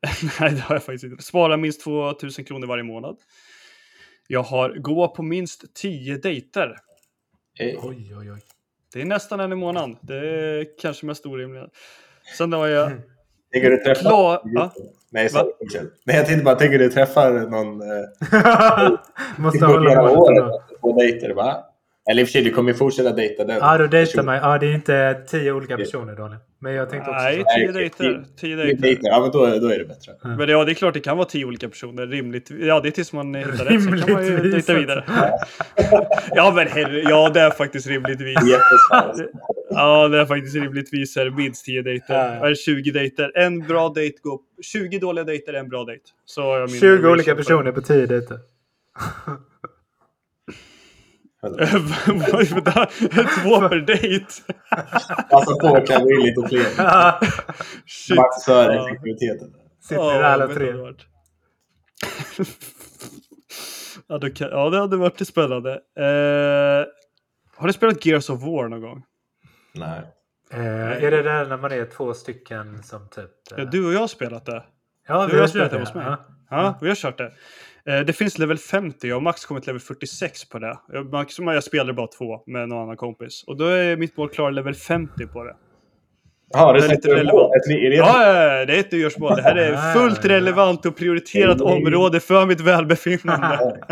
Nej, 0.40 0.52
det 0.52 0.60
har 0.60 0.76
jag 0.76 0.84
faktiskt 0.84 1.04
inte. 1.04 1.24
Spara 1.24 1.58
minst 1.58 1.84
2000 1.84 2.46
kronor 2.46 2.68
varje 2.68 2.84
månad. 2.84 3.18
Jag 4.28 4.44
har 4.44 4.70
gå 4.70 5.08
på 5.08 5.24
minst 5.24 5.74
10 5.74 6.18
dejter. 6.18 6.78
Oj, 7.60 7.78
oj, 7.84 8.32
oj. 8.32 8.42
Det 8.94 9.02
är 9.02 9.06
nästan 9.06 9.40
en 9.40 9.52
i 9.52 9.56
månaden. 9.56 9.98
Det 10.02 10.16
är 10.16 10.68
kanske 10.82 11.06
mest 11.06 11.26
orimliga. 11.26 11.68
Sen 12.38 12.54
har 12.54 12.68
jag... 12.68 12.92
Tänker 13.54 13.70
du 13.70 13.78
träffa... 13.78 14.02
Klar... 14.02 14.42
Ja. 14.44 14.72
Nej, 15.10 15.30
sorry. 15.30 15.52
Nej, 16.06 16.16
jag 16.16 16.26
tänkte 16.26 16.44
bara, 16.44 16.56
tänker 16.56 16.80
du 16.80 16.90
träffa 16.90 17.30
någon... 17.30 17.82
Eh, 17.82 18.90
Måste 19.38 19.66
hålla 19.66 19.96
på 20.82 21.00
dejter, 21.00 21.34
va? 21.34 21.66
Eller 22.10 22.22
i 22.22 22.24
och 22.24 22.28
för 22.28 22.32
sig, 22.32 22.42
du 22.42 22.52
kommer 22.52 22.72
ju 22.72 22.78
fortsätta 22.78 23.12
dejta 23.12 23.46
den. 23.46 23.58
Ja, 23.58 23.78
då 23.78 23.88
dejtar 23.88 24.24
man. 24.24 24.36
Ja, 24.36 24.58
det 24.58 24.68
är 24.68 24.74
inte 24.74 25.24
tio 25.28 25.52
olika 25.52 25.78
personer, 25.78 26.16
Daniel. 26.16 26.40
Men 26.60 26.74
jag 26.74 26.90
tänkte 26.90 27.10
också 27.12 27.24
Nej, 27.24 27.38
så. 27.38 27.44
10 27.58 27.66
Nej, 27.66 27.74
dejter. 27.74 27.98
tio- 28.04 28.24
10 28.38 28.56
Tio 28.56 28.76
dejter. 28.76 29.00
ja 29.10 29.20
men 29.22 29.32
då, 29.32 29.60
då 29.60 29.68
är 29.74 29.80
det 29.80 29.86
bättre. 29.86 30.12
Men 30.38 30.50
ja, 30.50 30.64
det 30.66 30.72
är 30.72 30.74
klart 30.74 30.94
det 30.94 31.00
kan 31.00 31.18
vara 31.18 31.28
10 31.28 31.46
olika 31.46 31.70
personer. 31.70 32.08
Rimligt. 32.08 32.52
Ja, 32.60 32.80
det 32.80 32.90
är 32.90 32.92
tills 32.92 33.14
man 33.14 33.36
hittar 33.36 33.52
rätt. 33.66 33.84
Sen 33.84 34.02
kan 34.02 34.14
man 34.14 34.26
ju 34.26 34.38
dejta 34.52 34.74
vidare. 34.74 35.04
Ja, 36.36 36.52
men 36.56 36.68
herre, 36.68 37.00
ja, 37.10 37.30
det 37.34 37.42
är 37.42 37.52
faktiskt 37.52 37.88
rimligtvis. 37.88 38.38
Ja, 39.70 40.08
det 40.08 40.20
är 40.20 40.26
faktiskt 40.26 40.56
rimligtvis 40.56 41.18
är 41.18 41.26
det 41.26 41.32
minst 41.32 41.66
10 41.66 41.82
dejter. 41.82 42.36
Eller 42.46 42.56
20 42.56 42.92
dejter. 42.92 43.32
En 43.36 43.60
bra 43.60 43.90
dejt 43.90 44.18
går... 44.22 44.40
20 44.62 45.00
dåliga 45.00 45.24
dejter 45.24 45.54
är 45.54 45.60
en 45.60 45.70
bra 45.70 45.84
dejt. 45.86 46.04
Så 46.26 46.68
20 46.68 47.10
olika 47.10 47.36
personer 47.36 47.72
på 47.72 47.82
10 47.82 48.06
dejter. 48.06 48.08
Vad 48.08 48.16
är 48.18 48.28
det 48.28 48.38
där? 48.38 48.40
Två 53.44 53.70
per 53.70 53.76
dejt. 53.86 54.26
Passa 55.30 55.56
på 55.62 55.76
att 55.76 55.90
in 56.12 56.20
lite 56.22 56.48
fler. 56.50 56.66
Shit. 57.86 58.18
Max 58.18 58.46
för 58.46 58.74
Ja. 58.74 58.86
effektiviteten. 58.90 59.54
Sitter 59.82 59.96
Ja, 60.02 60.14
där 60.14 60.24
alla 60.24 60.48
tre. 60.48 60.56
du 60.66 60.66
vad 60.66 60.76
det 60.76 60.82
varit. 60.84 61.06
ja, 64.08 64.18
då 64.18 64.30
kan, 64.30 64.50
ja, 64.50 64.70
det 64.70 64.80
hade 64.80 64.98
varit 64.98 65.28
spännande. 65.28 65.72
Eh, 65.74 66.86
har 67.56 67.68
du 67.68 67.74
spelat 67.74 68.06
Gears 68.06 68.30
of 68.30 68.42
War 68.42 68.68
någon 68.68 68.82
gång? 68.82 69.04
Nej. 69.74 70.02
Eh, 70.52 71.04
är 71.04 71.12
det 71.12 71.22
där 71.24 71.46
när 71.46 71.58
man 71.58 71.72
är 71.72 71.86
två 71.86 72.14
stycken 72.14 72.84
som 72.84 73.10
typ... 73.10 73.52
eh, 73.52 73.58
Ja, 73.58 73.66
du 73.66 73.86
och 73.88 73.94
jag 73.94 74.00
har 74.00 74.08
spelat 74.08 74.46
det. 74.46 74.64
ja, 75.08 75.28
du 75.28 75.40
har 75.40 75.48
spelat 75.48 75.72
det 75.72 75.80
hos 75.80 75.94
mig. 75.94 76.06
Ja. 76.06 76.26
Ja, 76.50 76.78
vi 76.82 76.88
har 76.88 76.96
kört 76.96 77.18
det. 77.18 77.32
Eh, 77.90 78.00
det 78.00 78.14
finns 78.14 78.38
level 78.38 78.58
50 78.58 79.12
och 79.14 79.24
Max 79.24 79.46
kommit 79.46 79.68
level 79.68 79.80
46 79.82 80.50
på 80.50 80.60
det. 80.60 80.78
Jag, 80.92 81.12
Max, 81.12 81.40
jag 81.40 81.64
spelade 81.64 81.94
bara 81.94 82.08
två 82.08 82.44
med 82.48 82.70
någon 82.70 82.84
annan 82.84 82.98
kompis. 82.98 83.44
Och 83.48 83.58
då 83.58 83.66
är 83.66 83.98
mitt 83.98 84.18
mål 84.18 84.30
klar 84.30 84.52
level 84.52 84.74
50 84.76 85.28
på 85.28 85.44
det. 85.44 85.56
Jaha, 86.54 86.74
det 86.74 86.80
Det 86.80 86.86
är 86.86 86.90
lite 86.90 87.10
relevant. 87.16 87.52
Är 87.70 87.90
det 87.90 87.96
Ja, 87.96 88.66
det 88.66 88.76
är 88.76 88.80
ett 88.80 88.92
nyårsmål. 88.92 89.36
Det 89.36 89.42
här 89.42 89.56
är 89.56 89.74
Ah, 89.74 89.94
fullt 89.94 90.26
relevant 90.26 90.86
och 90.86 90.96
prioriterat 90.98 91.62
område 91.62 92.20
för 92.20 92.46
mitt 92.46 92.62
välbefinnande. 92.62 93.78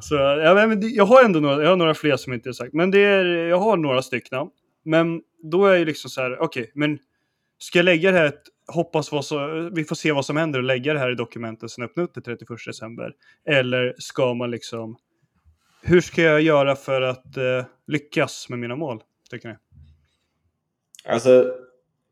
Så, 0.00 0.14
ja, 0.14 0.54
men 0.66 0.94
jag 0.94 1.04
har 1.04 1.24
ändå 1.24 1.40
några, 1.40 1.62
jag 1.62 1.68
har 1.70 1.76
några 1.76 1.94
fler 1.94 2.16
som 2.16 2.32
inte 2.32 2.48
är 2.48 2.52
sagt. 2.52 2.72
Men 2.72 2.90
det 2.90 2.98
är, 2.98 3.24
jag 3.24 3.58
har 3.58 3.76
några 3.76 4.02
stycken. 4.02 4.46
Men 4.84 5.20
då 5.42 5.66
är 5.66 5.76
ju 5.76 5.84
liksom 5.84 6.10
så 6.10 6.20
här, 6.20 6.42
okej, 6.42 6.70
men 6.74 6.98
ska 7.58 7.78
jag 7.78 7.84
lägga 7.84 8.10
det 8.10 8.18
här, 8.18 8.26
ett- 8.26 8.42
hoppas 8.72 9.12
vad 9.12 9.24
så, 9.24 9.70
vi 9.72 9.84
får 9.84 9.96
se 9.96 10.12
vad 10.12 10.24
som 10.24 10.36
händer 10.36 10.58
och 10.58 10.64
lägga 10.64 10.92
det 10.92 10.98
här 10.98 11.12
i 11.12 11.14
dokumentet 11.14 11.70
sen 11.70 11.84
öppna 11.84 12.02
upp 12.02 12.14
det 12.14 12.20
31 12.20 12.48
december. 12.66 13.12
Eller 13.48 13.94
ska 13.98 14.34
man 14.34 14.50
liksom, 14.50 14.96
hur 15.82 16.00
ska 16.00 16.22
jag 16.22 16.42
göra 16.42 16.76
för 16.76 17.02
att 17.02 17.36
eh, 17.36 17.64
lyckas 17.86 18.48
med 18.48 18.58
mina 18.58 18.76
mål? 18.76 19.02
Tycker 19.30 19.48
ni? 19.48 19.54
Alltså, 21.04 21.54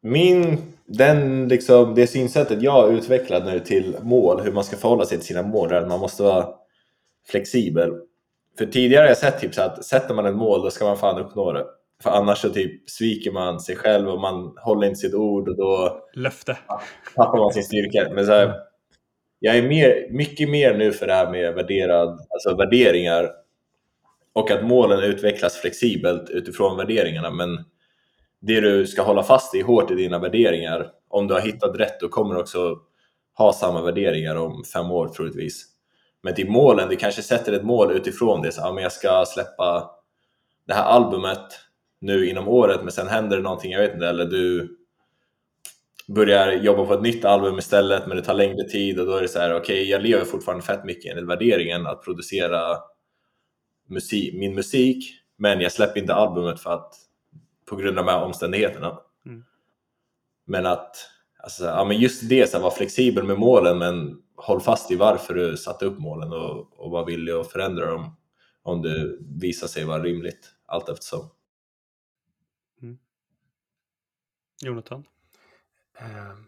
min, 0.03 0.59
den 0.87 1.49
liksom, 1.49 1.95
det 1.95 2.07
synsättet 2.07 2.63
jag 2.63 2.73
har 2.73 2.93
utvecklat 2.93 3.45
nu 3.45 3.61
till 3.61 3.97
mål, 4.03 4.41
hur 4.41 4.53
man 4.53 4.65
ska 4.65 4.77
förhålla 4.77 5.05
sig 5.05 5.19
till 5.19 5.27
sina 5.27 5.43
mål, 5.43 5.73
är 5.73 5.77
att 5.77 5.89
man 5.89 6.01
måste 6.01 6.23
vara 6.23 6.49
flexibel. 7.31 7.93
För 8.59 8.67
tidigare 8.67 9.03
har 9.03 9.09
jag 9.09 9.19
sett 9.19 9.41
typ 9.41 9.55
så 9.55 9.63
att 9.63 9.85
sätter 9.85 10.15
man 10.15 10.27
ett 10.27 10.37
mål, 10.37 10.63
då 10.63 10.71
ska 10.71 10.85
man 10.85 10.97
fan 10.97 11.21
uppnå 11.21 11.53
det. 11.53 11.67
För 12.03 12.11
annars 12.11 12.39
så 12.39 12.51
typ 12.51 12.91
sviker 12.91 13.33
man 13.33 13.61
sig 13.61 13.77
själv 13.77 14.09
och 14.09 14.21
man 14.21 14.55
håller 14.57 14.87
inte 14.87 15.01
sitt 15.01 15.15
ord 15.15 15.49
och 15.49 15.57
då 15.57 16.03
Löfte. 16.15 16.59
tappar 17.15 17.39
man 17.39 17.53
sin 17.53 17.65
styrka. 17.65 18.11
Men 18.15 18.27
så 18.27 18.33
här, 18.33 18.55
jag 19.39 19.57
är 19.57 19.69
mer, 19.69 20.09
mycket 20.11 20.51
mer 20.51 20.75
nu 20.79 20.93
för 20.93 21.07
det 21.07 21.13
här 21.13 21.31
med 21.31 21.55
värderad, 21.55 22.09
alltså 22.09 22.57
värderingar 22.57 23.31
och 24.33 24.51
att 24.51 24.65
målen 24.65 25.01
utvecklas 25.01 25.57
flexibelt 25.57 26.31
utifrån 26.31 26.77
värderingarna. 26.77 27.31
Men 27.31 27.65
det 28.41 28.61
du 28.61 28.87
ska 28.87 29.03
hålla 29.03 29.23
fast 29.23 29.55
i 29.55 29.61
hårt 29.61 29.91
i 29.91 29.95
dina 29.95 30.19
värderingar, 30.19 30.91
om 31.09 31.27
du 31.27 31.35
har 31.35 31.41
hittat 31.41 31.77
rätt, 31.77 32.01
då 32.01 32.09
kommer 32.09 32.35
du 32.35 32.41
också 32.41 32.79
ha 33.39 33.53
samma 33.53 33.83
värderingar 33.83 34.37
om 34.37 34.65
fem 34.65 34.91
år 34.91 35.09
troligtvis. 35.09 35.67
Men 36.23 36.35
till 36.35 36.51
målen, 36.51 36.89
du 36.89 36.97
kanske 36.97 37.23
sätter 37.23 37.53
ett 37.53 37.65
mål 37.65 37.93
utifrån 37.93 38.43
det. 38.43 38.53
Så, 38.53 38.61
ja, 38.61 38.73
men 38.73 38.83
jag 38.83 38.93
ska 38.93 39.25
släppa 39.27 39.91
det 40.67 40.75
här 40.75 40.85
albumet 40.85 41.47
nu 42.01 42.29
inom 42.29 42.49
året, 42.49 42.81
men 42.83 42.93
sen 42.93 43.09
händer 43.09 43.37
det 43.37 43.43
någonting, 43.43 43.73
jag 43.73 43.81
vet 43.81 43.95
inte, 43.95 44.07
eller 44.07 44.25
du 44.25 44.77
börjar 46.09 46.53
jobba 46.53 46.87
på 46.87 46.95
ett 46.95 47.03
nytt 47.03 47.25
album 47.25 47.59
istället, 47.59 48.07
men 48.07 48.17
det 48.17 48.23
tar 48.23 48.35
längre 48.35 48.69
tid 48.69 49.01
och 49.01 49.07
då 49.07 49.17
är 49.17 49.23
det 49.23 49.29
så 49.29 49.39
här, 49.39 49.57
okej, 49.57 49.91
jag 49.91 50.03
lever 50.03 50.25
fortfarande 50.25 50.65
fett 50.65 50.85
mycket 50.85 51.13
enligt 51.13 51.29
värderingen 51.29 51.87
att 51.87 52.05
producera 52.05 52.79
musik, 53.89 54.35
min 54.35 54.55
musik, 54.55 55.15
men 55.37 55.61
jag 55.61 55.73
släpper 55.73 56.01
inte 56.01 56.15
albumet 56.15 56.61
för 56.61 56.71
att 56.71 56.95
på 57.69 57.77
grund 57.77 57.99
av 57.99 58.05
de 58.05 58.11
här 58.11 58.25
omständigheterna. 58.25 58.99
Mm. 59.27 59.45
Men 60.47 60.67
att 60.67 60.97
alltså, 61.43 61.65
ja, 61.65 61.85
men 61.85 61.99
just 61.99 62.29
det, 62.29 62.51
så 62.51 62.57
här, 62.57 62.63
vara 62.63 62.75
flexibel 62.75 63.25
med 63.25 63.39
målen, 63.39 63.79
men 63.79 64.23
håll 64.37 64.61
fast 64.61 64.91
i 64.91 64.97
varför 64.97 65.35
du 65.35 65.57
satte 65.57 65.85
upp 65.85 65.99
målen 65.99 66.33
och, 66.33 66.81
och 66.81 66.91
var 66.91 67.07
villig 67.07 67.33
att 67.33 67.53
förändra 67.53 67.87
dem 67.87 68.17
om 68.63 68.83
det 68.83 69.17
visar 69.41 69.67
sig 69.67 69.85
vara 69.85 70.03
rimligt 70.03 70.53
allt 70.67 70.89
eftersom. 70.89 71.31
Jonathan? 74.65 75.05
Ehm, 75.99 76.45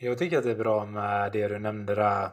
Jag 0.00 0.18
tycker 0.18 0.38
att 0.38 0.44
det 0.44 0.50
är 0.50 0.56
bra 0.56 0.86
med 0.86 1.32
det 1.32 1.48
du 1.48 1.58
nämnde 1.58 1.94
där. 1.94 2.28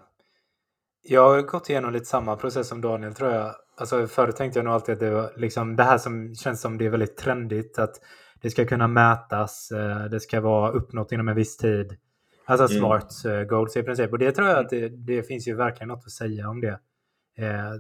Jag 1.04 1.30
har 1.30 1.42
gått 1.42 1.70
igenom 1.70 1.94
lite 1.94 2.06
samma 2.06 2.36
process 2.36 2.68
som 2.68 2.82
Daniel 2.82 3.14
tror 3.14 3.32
jag. 3.32 3.56
Alltså 3.78 4.08
förut 4.08 4.36
tänkte 4.36 4.60
jag 4.60 4.64
nog 4.66 4.74
alltid 4.74 4.94
att 4.94 5.00
det 5.00 5.10
var 5.12 5.32
liksom 5.36 5.76
det 5.76 5.84
här 5.84 5.98
som 5.98 6.36
känns 6.36 6.62
som 6.62 6.78
det 6.78 6.86
är 6.86 6.90
väldigt 6.90 7.18
trendigt. 7.18 7.80
Att 7.80 7.96
det 8.42 8.50
ska 8.52 8.66
kunna 8.66 8.88
mätas, 8.88 9.72
eh, 9.72 10.06
det 10.06 10.20
ska 10.20 10.42
vara 10.42 10.72
uppnått 10.72 11.12
inom 11.12 11.28
en 11.28 11.36
viss 11.36 11.58
tid. 11.58 11.98
Alltså 12.46 12.66
Mm. 12.66 12.80
smart 12.80 13.26
eh, 13.26 13.44
goals 13.44 13.78
i 13.78 13.84
princip. 13.84 14.12
Och 14.12 14.20
det 14.20 14.32
tror 14.32 14.48
jag 14.48 14.58
att 14.60 14.70
det, 14.70 14.90
det 14.90 15.24
finns 15.24 15.48
ju 15.48 15.56
verkligen 15.56 15.88
något 15.88 16.06
att 16.06 16.12
säga 16.12 16.50
om 16.50 16.62
det. 16.62 16.80
Eh, 17.38 17.72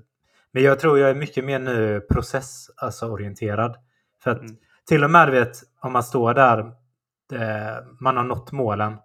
Men 0.53 0.63
jag 0.63 0.79
tror 0.79 0.99
jag 0.99 1.09
är 1.09 1.15
mycket 1.15 1.45
mer 1.45 1.59
nu 1.59 2.01
process, 2.01 2.69
alltså 2.77 3.07
orienterad. 3.09 3.75
För 4.23 4.31
att 4.31 4.39
Mm. 4.39 4.55
till 4.85 5.03
och 5.03 5.11
med 5.11 5.31
vet 5.31 5.57
om 5.79 5.93
man 5.93 6.03
står 6.03 6.33
där 6.33 6.71
man 7.99 8.17
har 8.17 8.23
nått 8.23 8.51
målen. 8.51 8.97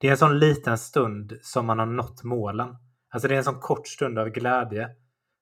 Det 0.00 0.06
är 0.06 0.10
en 0.10 0.16
sån 0.16 0.38
liten 0.38 0.78
stund 0.78 1.32
som 1.42 1.66
man 1.66 1.78
har 1.78 1.86
nått 1.86 2.24
målen. 2.24 2.76
Alltså 3.10 3.28
det 3.28 3.34
är 3.34 3.38
en 3.38 3.44
sån 3.44 3.60
kort 3.60 3.86
stund 3.88 4.18
av 4.18 4.28
glädje. 4.28 4.88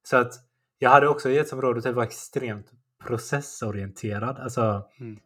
Så 0.02 0.16
att 0.16 0.32
jag 0.78 0.90
hade 0.90 1.08
också 1.08 1.30
gett 1.30 1.48
som 1.48 1.60
råd 1.62 1.78
att 1.86 1.94
vara 1.94 2.06
extremt 2.06 2.66
processorienterad. 3.04 4.38
Alltså 4.38 4.88
Mm. 5.00 5.18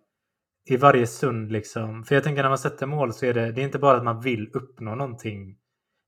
i 0.71 0.77
varje 0.77 1.07
stund 1.07 1.53
liksom. 1.53 2.05
För 2.05 2.15
jag 2.15 2.25
tänker 2.25 2.43
när 2.43 2.49
man 2.49 2.59
sätter 2.59 2.87
mål 2.87 3.13
så 3.13 3.27
är 3.27 3.35
det, 3.35 3.53
det 3.53 3.61
är 3.61 3.65
inte 3.65 3.79
bara 3.79 3.97
att 3.97 4.05
man 4.05 4.21
vill 4.21 4.51
uppnå 4.55 4.95
någonting. 4.95 5.57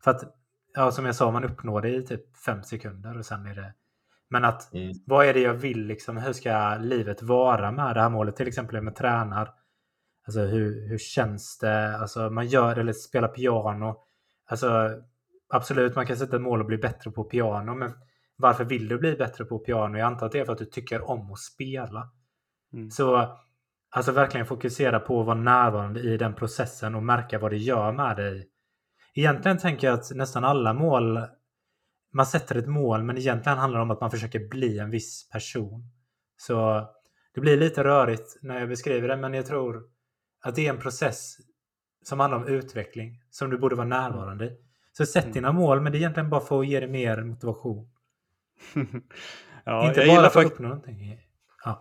För 0.05 0.11
att, 0.11 0.22
ja 0.74 0.90
som 0.90 1.07
jag 1.07 1.14
sa, 1.14 1.30
man 1.30 1.44
uppnår 1.44 1.80
det 1.82 1.88
i 1.90 2.07
typ 2.07 2.36
fem 2.36 2.62
sekunder 2.62 3.18
och 3.18 3.26
sen 3.26 3.46
är 3.46 3.55
det... 3.55 3.74
Men 4.30 4.44
att 4.44 4.74
Mm. 4.74 4.92
vad 5.07 5.26
är 5.26 5.34
det 5.34 5.40
jag 5.40 5.55
vill 5.55 5.86
liksom? 5.86 6.16
Hur 6.16 6.32
ska 6.32 6.76
livet 6.80 7.22
vara 7.22 7.72
med 7.72 7.96
det 7.96 8.01
här 8.03 8.11
målet? 8.11 8.36
Till 8.36 8.48
exempel 8.48 8.76
om 8.76 8.86
jag 8.86 8.96
tränar. 8.96 9.51
Alltså 10.26 10.40
hur, 10.40 10.88
hur 10.88 10.98
känns 10.98 11.58
det? 11.58 11.96
Alltså 11.96 12.30
man 12.30 12.46
gör 12.46 12.76
eller 12.76 12.92
spelar 12.92 13.28
piano. 13.28 13.96
Alltså 14.46 14.90
absolut, 15.48 15.96
man 15.96 16.06
kan 16.06 16.16
sätta 16.16 16.36
ett 16.36 16.42
mål 16.42 16.60
och 16.60 16.66
bli 16.66 16.78
bättre 16.78 17.10
på 17.10 17.24
piano. 17.24 17.74
Men 17.74 17.92
varför 18.36 18.64
vill 18.64 18.88
du 18.88 18.98
bli 18.98 19.16
bättre 19.16 19.44
på 19.44 19.58
piano? 19.58 19.98
Jag 19.98 20.06
antar 20.06 20.26
att 20.26 20.32
det 20.32 20.40
är 20.40 20.44
för 20.44 20.52
att 20.52 20.58
du 20.58 20.64
tycker 20.64 21.10
om 21.10 21.32
att 21.32 21.38
spela. 21.38 22.10
Mm. 22.72 22.90
Så 22.90 23.36
alltså 23.90 24.12
verkligen 24.12 24.46
fokusera 24.46 25.00
på 25.00 25.20
att 25.20 25.26
vara 25.26 25.38
närvarande 25.38 26.00
i 26.00 26.16
den 26.16 26.34
processen 26.34 26.94
och 26.94 27.02
märka 27.02 27.38
vad 27.38 27.50
det 27.50 27.56
gör 27.56 27.92
med 27.92 28.16
dig. 28.16 28.48
Egentligen 29.14 29.58
tänker 29.58 29.86
jag 29.86 29.94
att 29.94 30.10
nästan 30.14 30.44
alla 30.44 30.74
mål, 30.74 31.20
man 32.12 32.26
sätter 32.26 32.56
ett 32.56 32.68
mål 32.68 33.02
men 33.02 33.18
egentligen 33.18 33.58
handlar 33.58 33.78
det 33.78 33.82
om 33.82 33.90
att 33.90 34.00
man 34.00 34.10
försöker 34.10 34.48
bli 34.48 34.78
en 34.78 34.90
viss 34.90 35.28
person. 35.30 35.90
Så 36.36 36.88
det 37.34 37.40
blir 37.40 37.56
lite 37.56 37.84
rörigt 37.84 38.38
när 38.42 38.60
jag 38.60 38.68
beskriver 38.68 39.08
det 39.08 39.16
men 39.16 39.34
jag 39.34 39.46
tror 39.46 39.84
att 40.41 40.55
det 40.55 40.66
är 40.66 40.70
en 40.70 40.78
process 40.80 41.36
som 42.05 42.20
handlar 42.20 42.38
om 42.38 42.47
utveckling 42.49 43.22
som 43.30 43.51
du 43.51 43.59
borde 43.59 43.74
vara 43.76 43.86
närvarande 43.86 44.45
i. 44.45 44.57
Så 44.93 45.07
sätt 45.07 45.24
Mm. 45.24 45.34
dina 45.34 45.53
mål 45.53 45.80
men 45.80 45.93
det 45.93 45.99
är 45.99 46.01
egentligen 46.01 46.30
bara 46.30 46.41
för 46.41 46.61
att 46.61 46.66
ge 46.68 46.80
dig 46.80 46.88
mer 46.88 47.22
motivation. 47.22 47.88
ja, 49.64 49.88
Inte 49.88 50.07
bara 50.07 50.30
för 50.30 50.41
att 50.41 50.47
uppnå 50.47 50.68
någonting. 50.68 51.18
Ja. 51.64 51.80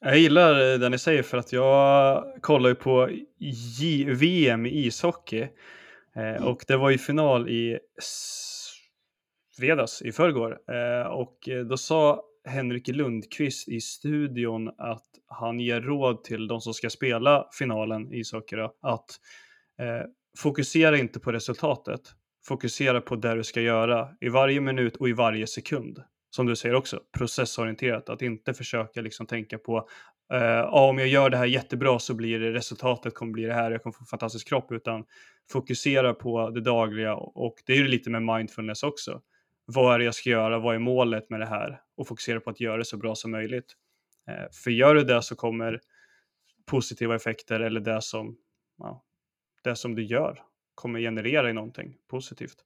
jag 0.00 0.18
gillar 0.18 0.54
det 0.78 0.88
ni 0.88 0.98
säger 0.98 1.22
för 1.22 1.38
att 1.38 1.52
jag 1.52 2.24
kollar 2.40 2.68
ju 2.68 2.74
på 2.74 3.08
J- 3.38 4.04
VM 4.14 4.66
i 4.66 4.86
ishockey. 4.86 5.48
Eh, 6.14 6.44
och 6.46 6.64
det 6.68 6.76
var 6.76 6.90
ju 6.90 6.98
final 6.98 7.48
i 7.48 7.78
fredags, 9.56 10.02
i 10.02 10.12
förrgår. 10.12 10.58
Eh, 10.74 11.06
och 11.06 11.48
då 11.68 11.76
sa 11.76 12.22
Henrik 12.46 12.88
Lundqvist 12.88 13.68
i 13.68 13.80
studion 13.80 14.68
att 14.68 15.06
han 15.26 15.60
ger 15.60 15.80
råd 15.80 16.24
till 16.24 16.48
de 16.48 16.60
som 16.60 16.74
ska 16.74 16.90
spela 16.90 17.48
finalen 17.58 18.12
i 18.12 18.18
ishockey 18.18 18.56
att 18.82 19.10
eh, 19.78 20.06
fokusera 20.38 20.98
inte 20.98 21.20
på 21.20 21.32
resultatet. 21.32 22.00
Fokusera 22.46 23.00
på 23.00 23.16
det 23.16 23.34
du 23.34 23.44
ska 23.44 23.60
göra 23.60 24.08
i 24.20 24.28
varje 24.28 24.60
minut 24.60 24.96
och 24.96 25.08
i 25.08 25.12
varje 25.12 25.46
sekund. 25.46 26.02
Som 26.30 26.46
du 26.46 26.56
säger 26.56 26.74
också, 26.74 27.00
processorienterat. 27.18 28.08
Att 28.08 28.22
inte 28.22 28.54
försöka 28.54 29.00
liksom 29.00 29.26
tänka 29.26 29.58
på 29.58 29.88
eh, 30.32 30.40
ja, 30.40 30.88
om 30.88 30.98
jag 30.98 31.08
gör 31.08 31.30
det 31.30 31.36
här 31.36 31.46
jättebra 31.46 31.98
så 31.98 32.14
blir 32.14 32.40
det 32.40 32.52
resultatet 32.52 33.14
kommer 33.14 33.32
bli 33.32 33.42
det 33.42 33.54
här, 33.54 33.70
jag 33.70 33.82
kommer 33.82 33.92
få 33.92 34.02
en 34.02 34.06
fantastisk 34.06 34.48
kropp, 34.48 34.72
utan 34.72 35.04
fokusera 35.52 36.14
på 36.14 36.50
det 36.50 36.60
dagliga 36.60 37.14
och 37.14 37.54
det 37.66 37.72
är 37.72 37.76
ju 37.76 37.88
lite 37.88 38.10
med 38.10 38.22
mindfulness 38.22 38.82
också. 38.82 39.20
Vad 39.66 39.94
är 39.94 39.98
det 39.98 40.04
jag 40.04 40.14
ska 40.14 40.30
göra? 40.30 40.58
Vad 40.58 40.74
är 40.74 40.78
målet 40.78 41.30
med 41.30 41.40
det 41.40 41.46
här? 41.46 41.80
Och 41.96 42.08
fokusera 42.08 42.40
på 42.40 42.50
att 42.50 42.60
göra 42.60 42.76
det 42.76 42.84
så 42.84 42.96
bra 42.96 43.14
som 43.14 43.30
möjligt. 43.30 43.72
Eh, 44.28 44.44
för 44.64 44.70
gör 44.70 44.94
du 44.94 45.04
det 45.04 45.22
så 45.22 45.36
kommer 45.36 45.80
positiva 46.66 47.16
effekter 47.16 47.60
eller 47.60 47.80
det 47.80 48.02
som, 48.02 48.36
ja, 48.78 49.02
det 49.64 49.76
som 49.76 49.94
du 49.94 50.04
gör 50.04 50.42
kommer 50.74 51.00
generera 51.00 51.50
i 51.50 51.52
någonting 51.52 51.96
positivt. 52.10 52.56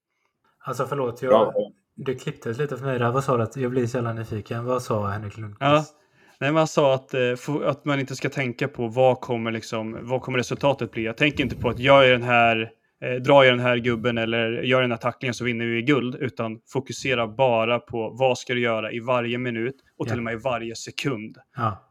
Alltså 0.58 0.86
förlåt, 0.86 1.22
jag, 1.22 1.54
det 1.96 2.14
klipptes 2.14 2.58
lite 2.58 2.76
för 2.76 2.84
mig 2.84 2.98
där. 2.98 3.10
Vad 3.10 3.24
sa 3.24 3.36
du? 3.36 3.42
Att 3.42 3.56
jag 3.56 3.70
blir 3.70 3.86
så 3.86 3.96
jävla 3.96 4.12
nyfiken. 4.12 4.64
Vad 4.64 4.82
sa 4.82 5.06
Henrik 5.08 5.32
Ja, 5.36 5.40
Lundqvist? 5.40 5.94
nej, 6.40 6.52
man 6.52 6.66
sa 6.66 6.94
att, 6.94 7.14
eh, 7.14 7.20
att 7.64 7.84
man 7.84 8.00
inte 8.00 8.16
ska 8.16 8.28
tänka 8.30 8.68
på 8.68 8.88
vad 8.88 9.20
kommer, 9.20 9.50
liksom, 9.50 9.98
vad 10.02 10.22
kommer 10.22 10.38
resultatet 10.38 10.90
bli. 10.90 11.04
Jag 11.04 11.16
tänker 11.16 11.44
inte 11.44 11.56
på 11.56 11.68
att 11.68 11.78
jag 11.78 12.08
är 12.08 12.12
den 12.12 12.22
här, 12.22 12.70
eh, 13.00 13.14
drar 13.14 13.44
jag 13.44 13.52
den 13.52 13.60
här 13.60 13.76
gubben 13.76 14.18
eller 14.18 14.62
gör 14.62 14.80
den 14.82 14.90
här 14.90 14.98
tacklingen 14.98 15.34
så 15.34 15.44
vinner 15.44 15.66
vi 15.66 15.82
guld, 15.82 16.14
utan 16.14 16.60
fokusera 16.72 17.26
bara 17.28 17.78
på 17.78 18.10
vad 18.18 18.38
ska 18.38 18.54
du 18.54 18.60
göra 18.60 18.92
i 18.92 19.00
varje 19.00 19.38
minut 19.38 19.76
och 19.98 20.06
till 20.06 20.14
Ja. 20.16 20.18
och 20.20 20.24
med 20.24 20.32
i 20.34 20.36
varje 20.36 20.74
sekund. 20.74 21.36
Ja. 21.56 21.86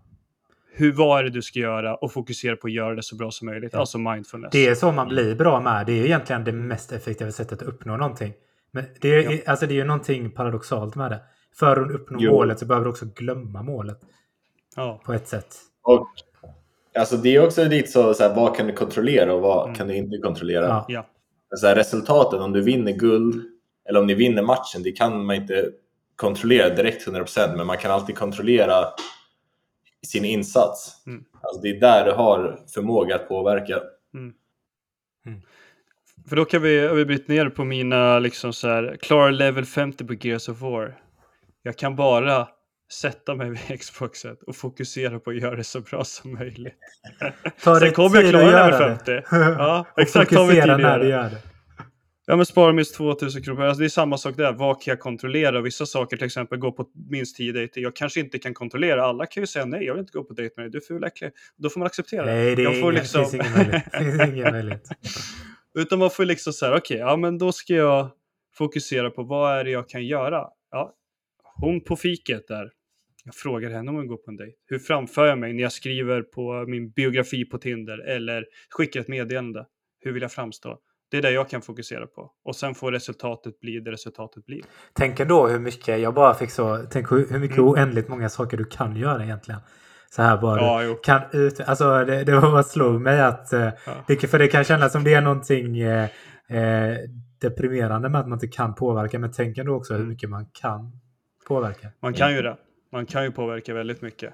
Hur, 0.74 0.92
vad 0.94 1.20
är 1.20 1.24
det 1.24 1.30
du 1.30 1.42
ska 1.42 1.60
göra 1.60 1.96
och 1.96 2.12
fokusera 2.12 2.56
på 2.56 2.68
att 2.68 2.74
göra 2.74 2.96
det 2.96 3.04
så 3.04 3.16
bra 3.16 3.32
som 3.32 3.46
möjligt, 3.46 3.74
Ja. 3.74 3.80
alltså 3.80 3.98
mindfulness. 3.98 4.52
Det 4.52 4.68
är 4.68 4.76
så 4.76 4.92
man 4.92 5.08
blir 5.08 5.36
bra 5.36 5.60
med. 5.62 5.86
Det 5.86 5.94
är 5.94 6.06
egentligen 6.06 6.44
det 6.44 6.52
mest 6.52 6.92
effektiva 6.92 7.32
sättet 7.32 7.62
att 7.62 7.68
uppnå 7.68 7.98
någonting. 7.98 8.34
Men 8.72 8.86
det 9.02 9.08
är, 9.16 9.32
Ja. 9.32 9.38
alltså 9.48 9.66
det 9.68 9.74
är 9.74 9.76
ju 9.76 9.84
någonting 9.86 10.32
paradoxalt 10.32 10.96
med 10.96 11.12
det. 11.12 11.20
För 11.60 11.82
att 11.82 11.92
uppnå 11.92 12.18
Jo. 12.22 12.32
målet 12.32 12.60
så 12.60 12.66
behöver 12.66 12.86
du 12.86 12.90
också 12.90 13.06
glömma 13.16 13.64
målet 13.64 14.00
Ja, 14.76 15.02
på 15.06 15.14
ett 15.14 15.28
sätt. 15.28 15.56
Och, 15.84 16.08
alltså 16.96 17.18
det 17.18 17.36
är 17.36 17.46
också 17.46 17.64
lite 17.64 17.88
så, 17.88 18.14
så 18.14 18.24
här, 18.24 18.36
vad 18.36 18.56
kan 18.56 18.68
du 18.68 18.74
kontrollera 18.74 19.34
och 19.34 19.42
vad 19.42 19.64
Mm. 19.66 19.76
kan 19.78 19.88
du 19.88 19.96
inte 19.96 20.18
kontrollera? 20.18 20.68
Ja. 20.68 20.86
ja, 20.88 21.06
Så 21.58 21.68
här, 21.68 21.76
resultatet, 21.76 22.40
om 22.40 22.52
du 22.54 22.62
vinner 22.62 22.92
guld 22.92 23.46
eller 23.90 24.00
om 24.00 24.08
ni 24.08 24.14
vinner 24.14 24.42
matchen, 24.42 24.84
det 24.84 24.92
kan 24.92 25.26
man 25.26 25.36
inte 25.36 25.70
kontrollera 26.16 26.76
direkt 26.76 27.08
100% 27.08 27.58
men 27.58 27.68
man 27.68 27.78
kan 27.78 27.92
alltid 27.92 28.18
kontrollera 28.18 28.86
sin 30.08 30.26
insats. 30.26 31.04
Mm. 31.08 31.24
Alltså 31.42 31.62
det 31.62 31.70
är 31.70 31.80
där 31.80 32.06
du 32.06 32.12
har 32.12 32.60
förmåga 32.74 33.16
att 33.16 33.28
påverka. 33.28 33.80
För 36.30 36.36
då 36.36 36.46
kan 36.46 36.62
vi, 36.62 36.88
vi 36.88 37.06
brytt 37.06 37.28
ner 37.28 37.50
på 37.50 37.64
mina, 37.64 38.20
liksom 38.20 38.54
så 38.54 38.68
här, 38.68 38.98
klara 39.02 39.30
level 39.30 39.66
50 39.66 40.06
på 40.06 40.14
Gears 40.14 40.50
of 40.50 40.62
War. 40.62 41.02
Jag 41.64 41.78
kan 41.78 41.96
bara 41.96 42.48
sätta 42.94 43.36
mig 43.36 43.50
vid 43.50 43.80
Xboxet 43.80 44.44
och 44.44 44.56
fokusera 44.56 45.20
på 45.20 45.30
att 45.30 45.38
göra 45.38 45.56
det 45.56 45.64
så 45.64 45.82
bra 45.82 46.04
som 46.04 46.34
möjligt. 46.34 46.74
Ta 47.64 47.80
Sen 47.80 47.92
kommer 47.92 48.22
jag 48.22 48.30
klara 48.30 48.90
det. 48.90 48.98
50. 48.98 49.22
Ja, 49.58 49.86
exakt. 49.98 50.32
Ta 50.34 50.46
mig 50.46 50.56
tid 50.56 50.64
fokusera 50.64 50.78
när 50.78 51.00
du 51.00 51.10
gör 51.10 51.24
det. 51.30 51.42
Ja, 52.26 52.36
men 52.36 52.46
spara 52.46 52.74
minst 52.74 52.96
2000 52.96 53.44
kronor. 53.44 53.64
Alltså, 53.64 53.80
det 53.80 53.86
är 53.86 53.90
samma 53.90 54.18
sak 54.18 54.38
där. 54.38 54.54
Vad 54.54 54.82
kan 54.82 54.92
jag 54.92 55.00
kontrollera? 55.00 55.62
Vissa 55.62 55.86
saker, 55.86 56.18
till 56.18 56.26
exempel 56.26 56.60
gå 56.60 56.72
på 56.72 56.86
minst 57.10 57.36
10 57.38 57.52
dejter. 57.52 57.82
Jag 57.82 57.96
kanske 57.96 58.20
inte 58.20 58.40
kan 58.40 58.54
kontrollera. 58.54 59.06
Alla 59.06 59.26
kan 59.26 59.44
ju 59.44 59.48
säga 59.48 59.66
nej, 59.66 59.84
jag 59.86 59.94
vill 59.94 60.00
inte 60.00 60.12
gå 60.18 60.24
på 60.24 60.34
dejt 60.34 60.54
med 60.58 60.66
dig. 60.66 60.72
Du 60.72 60.78
är 60.78 60.82
ful 60.82 61.04
äcklig. 61.04 61.32
Då 61.58 61.70
får 61.70 61.80
man 61.80 61.86
acceptera 61.86 62.26
det. 62.26 62.32
Nej, 62.32 62.56
det, 62.56 62.62
Jag 62.62 62.80
får 62.82 62.92
liksom- 62.92 63.22
finns 63.26 63.34
ingen 63.34 63.52
möjlighet. 63.54 63.84
Det 63.92 63.98
finns 64.00 64.22
ingen 64.34 64.52
möjlighet. 64.52 64.84
Utan 65.76 66.00
man 66.00 66.10
får 66.10 66.26
liksom 66.26 66.54
så 66.54 66.66
här, 66.66 66.78
okej, 66.78 66.98
ja 66.98 67.16
men 67.16 67.38
då 67.38 67.52
ska 67.52 67.74
jag 67.74 68.10
fokusera 68.58 69.10
på 69.10 69.24
vad 69.24 69.60
är 69.60 69.64
det 69.64 69.72
jag 69.72 69.90
kan 69.90 70.06
göra? 70.06 70.48
Ja, 70.72 70.94
hon 71.56 71.82
på 71.82 71.96
fiket 71.96 72.48
där. 72.48 72.70
Jag 73.30 73.36
frågar 73.36 73.70
henne 73.70 73.90
om 73.92 73.96
hon 73.98 74.08
går 74.08 74.18
på 74.18 74.32
en 74.32 74.38
dejt. 74.38 74.56
Hur 74.66 74.80
framför 74.80 75.26
jag 75.26 75.40
mig 75.40 75.54
när 75.54 75.64
jag 75.64 75.72
skriver 75.72 76.22
på 76.22 76.66
min 76.68 76.90
biografi 76.92 77.46
på 77.46 77.58
Tinder 77.58 77.98
eller 77.98 78.46
skickar 78.70 79.00
ett 79.00 79.08
meddelande? 79.08 79.66
Hur 80.00 80.12
vill 80.12 80.22
jag 80.22 80.32
framstå? 80.32 80.78
Det 81.12 81.18
är 81.18 81.22
det 81.22 81.32
jag 81.32 81.50
kan 81.50 81.62
fokusera 81.62 82.08
på. 82.08 82.32
Och 82.46 82.56
sen 82.56 82.76
får 82.76 82.92
resultatet 82.92 83.60
bli 83.60 83.80
det 83.80 83.92
resultatet 83.92 84.46
blir. 84.46 84.62
Tänk 84.94 85.20
ändå 85.20 85.48
hur 85.48 85.60
mycket, 85.60 86.00
jag 86.00 86.14
bara 86.14 86.34
fick 86.34 86.52
så, 86.52 86.84
tänk 86.92 87.12
hur 87.12 87.28
hur 87.32 87.40
mycket 87.40 87.58
Mm. 87.58 87.70
oändligt 87.70 88.08
många 88.08 88.30
saker 88.30 88.58
du 88.58 88.66
kan 88.66 88.96
göra 88.96 89.24
egentligen. 89.24 89.62
Så 90.10 90.22
här 90.22 90.38
bara, 90.42 90.62
Ja, 90.62 90.84
jo. 90.84 90.96
kan 90.96 91.22
ut, 91.34 91.60
alltså 91.60 92.06
det, 92.06 92.24
det 92.24 92.36
var 92.40 92.52
vad 92.52 92.66
slog 92.66 93.02
mig 93.02 93.22
att, 93.22 93.54
eh, 93.54 93.70
Ja. 93.86 94.04
det, 94.08 94.28
för 94.28 94.40
det 94.40 94.48
kan 94.48 94.64
kännas 94.64 94.92
som 94.92 95.04
det 95.04 95.14
är 95.14 95.22
någonting 95.22 95.80
eh, 95.80 96.04
eh, 96.48 96.98
deprimerande 97.42 98.10
med 98.10 98.22
att 98.22 98.28
man 98.28 98.36
inte 98.36 98.48
kan 98.48 98.76
påverka, 98.76 99.20
men 99.20 99.32
tänk 99.32 99.58
ändå 99.58 99.74
också 99.76 99.94
hur 99.94 100.00
Mm. 100.00 100.10
mycket 100.10 100.30
man 100.30 100.46
kan 100.62 100.92
påverka. 101.48 101.88
Man 102.02 102.14
kan 102.14 102.36
ju 102.36 102.42
det. 102.42 102.58
Man 102.92 103.06
kan 103.06 103.24
ju 103.24 103.32
påverka 103.32 103.74
väldigt 103.74 104.02
mycket. 104.02 104.34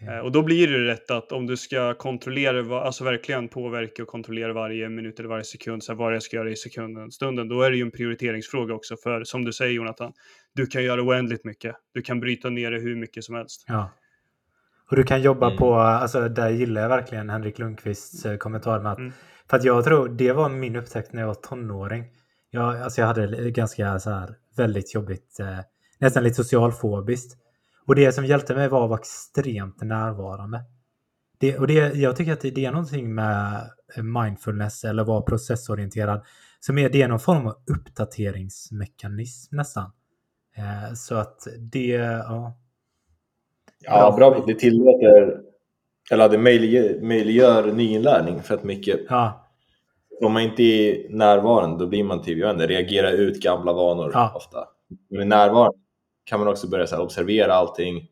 Ja. 0.00 0.12
Eh, 0.12 0.18
Och 0.18 0.32
då 0.32 0.42
blir 0.42 0.68
det 0.68 0.78
rätt 0.92 1.10
att 1.10 1.32
om 1.32 1.46
du 1.46 1.56
ska 1.56 1.94
kontrollera, 1.94 2.80
alltså 2.80 3.04
verkligen 3.04 3.48
påverka 3.48 4.02
och 4.02 4.08
kontrollera 4.08 4.52
varje 4.52 4.88
minut 4.88 5.18
eller 5.18 5.28
varje 5.28 5.44
sekund, 5.44 5.84
så 5.84 5.92
här, 5.92 5.98
vad 5.98 6.14
jag 6.14 6.22
ska 6.22 6.36
göra 6.36 6.50
i 6.50 6.56
sekunden, 6.56 7.10
stunden, 7.10 7.48
då 7.48 7.62
är 7.62 7.70
det 7.70 7.76
ju 7.76 7.82
en 7.82 7.90
prioriteringsfråga 7.90 8.74
också. 8.74 8.96
För 9.02 9.24
som 9.24 9.44
du 9.44 9.52
säger 9.52 9.72
Jonathan, 9.72 10.12
du 10.54 10.66
kan 10.66 10.84
göra 10.84 11.02
oändligt 11.02 11.44
mycket. 11.44 11.76
Du 11.94 12.02
kan 12.02 12.20
bryta 12.20 12.50
ner 12.50 12.70
det 12.70 12.78
hur 12.80 12.96
mycket 12.96 13.24
som 13.24 13.34
helst. 13.34 13.64
Ja. 13.68 13.90
Och 14.90 14.96
du 14.96 15.02
kan 15.02 15.22
jobba 15.22 15.46
Mm. 15.46 15.58
på, 15.58 15.74
alltså 15.74 16.28
där 16.28 16.50
gillar 16.50 16.82
jag 16.82 16.88
verkligen 16.88 17.30
Henrik 17.30 17.58
Lundqvists 17.58 18.26
eh, 18.26 18.36
kommentar 18.36 18.80
med 18.80 18.92
att, 18.92 18.98
Mm. 18.98 19.12
för 19.50 19.56
att 19.56 19.64
jag 19.64 19.84
tror 19.84 20.08
det 20.08 20.32
var 20.32 20.48
min 20.48 20.76
upptäckt 20.76 21.12
när 21.12 21.20
jag 21.20 21.26
var 21.26 21.34
tonåring. 21.34 22.04
Jag, 22.50 22.76
alltså 22.82 23.00
jag 23.00 23.06
hade 23.08 23.50
ganska 23.50 23.98
så 23.98 24.10
här 24.10 24.34
väldigt 24.56 24.94
jobbigt, 24.94 25.40
eh, 25.40 25.58
nästan 25.98 26.22
lite 26.24 26.34
socialfobiskt. 26.36 27.36
Och 27.86 27.94
det 27.94 28.12
som 28.12 28.24
hjälpte 28.26 28.54
mig 28.54 28.68
var 28.68 28.84
att 28.84 28.90
vara 28.90 29.00
extremt 29.00 29.82
närvarande. 29.82 30.60
Det, 31.38 31.58
och 31.58 31.66
det, 31.66 31.94
jag 31.94 32.16
tycker 32.16 32.32
att 32.32 32.40
det, 32.40 32.64
är 32.64 32.72
någonting 32.72 33.14
med 33.14 33.70
mindfulness 33.96 34.84
eller 34.84 35.04
vara 35.04 35.22
processorienterad 35.22 36.24
som 36.60 36.78
är, 36.78 36.88
det 36.88 37.02
är 37.02 37.08
någon 37.08 37.20
form 37.20 37.46
av 37.46 37.54
uppdateringsmekanism 37.66 39.56
nästan. 39.56 39.90
Eh, 40.56 40.94
så 40.94 41.14
att 41.14 41.46
det, 41.58 41.86
ja. 41.88 42.56
Ja, 43.84 44.14
bra. 44.16 44.44
Det 44.46 44.54
tillåter, 44.54 45.40
eller 46.10 46.28
det 46.28 46.38
möjliggör, 46.38 47.00
möjliggör 47.02 47.72
nyinlärning 47.72 48.42
fett 48.42 48.64
mycket. 48.64 49.00
Ja, 49.08 49.50
Om 50.22 50.32
man 50.32 50.42
inte 50.42 50.62
är 50.62 51.08
närvarande 51.10 51.78
då 51.78 51.86
blir 51.86 52.04
man 52.04 52.22
typ, 52.22 52.38
jag 52.38 52.46
vet 52.46 52.54
inte, 52.54 52.66
reagera 52.66 53.10
ut 53.10 53.42
gamla 53.42 53.72
vanor 53.72 54.10
Ja. 54.14 54.32
ofta. 54.36 54.64
Men 55.10 55.28
närvarande 55.28 55.78
kan 56.30 56.38
man 56.40 56.48
också 56.48 56.68
börja 56.68 56.86
så 56.86 56.96
här, 56.96 57.02
observera 57.02 57.54
allting, 57.54 58.06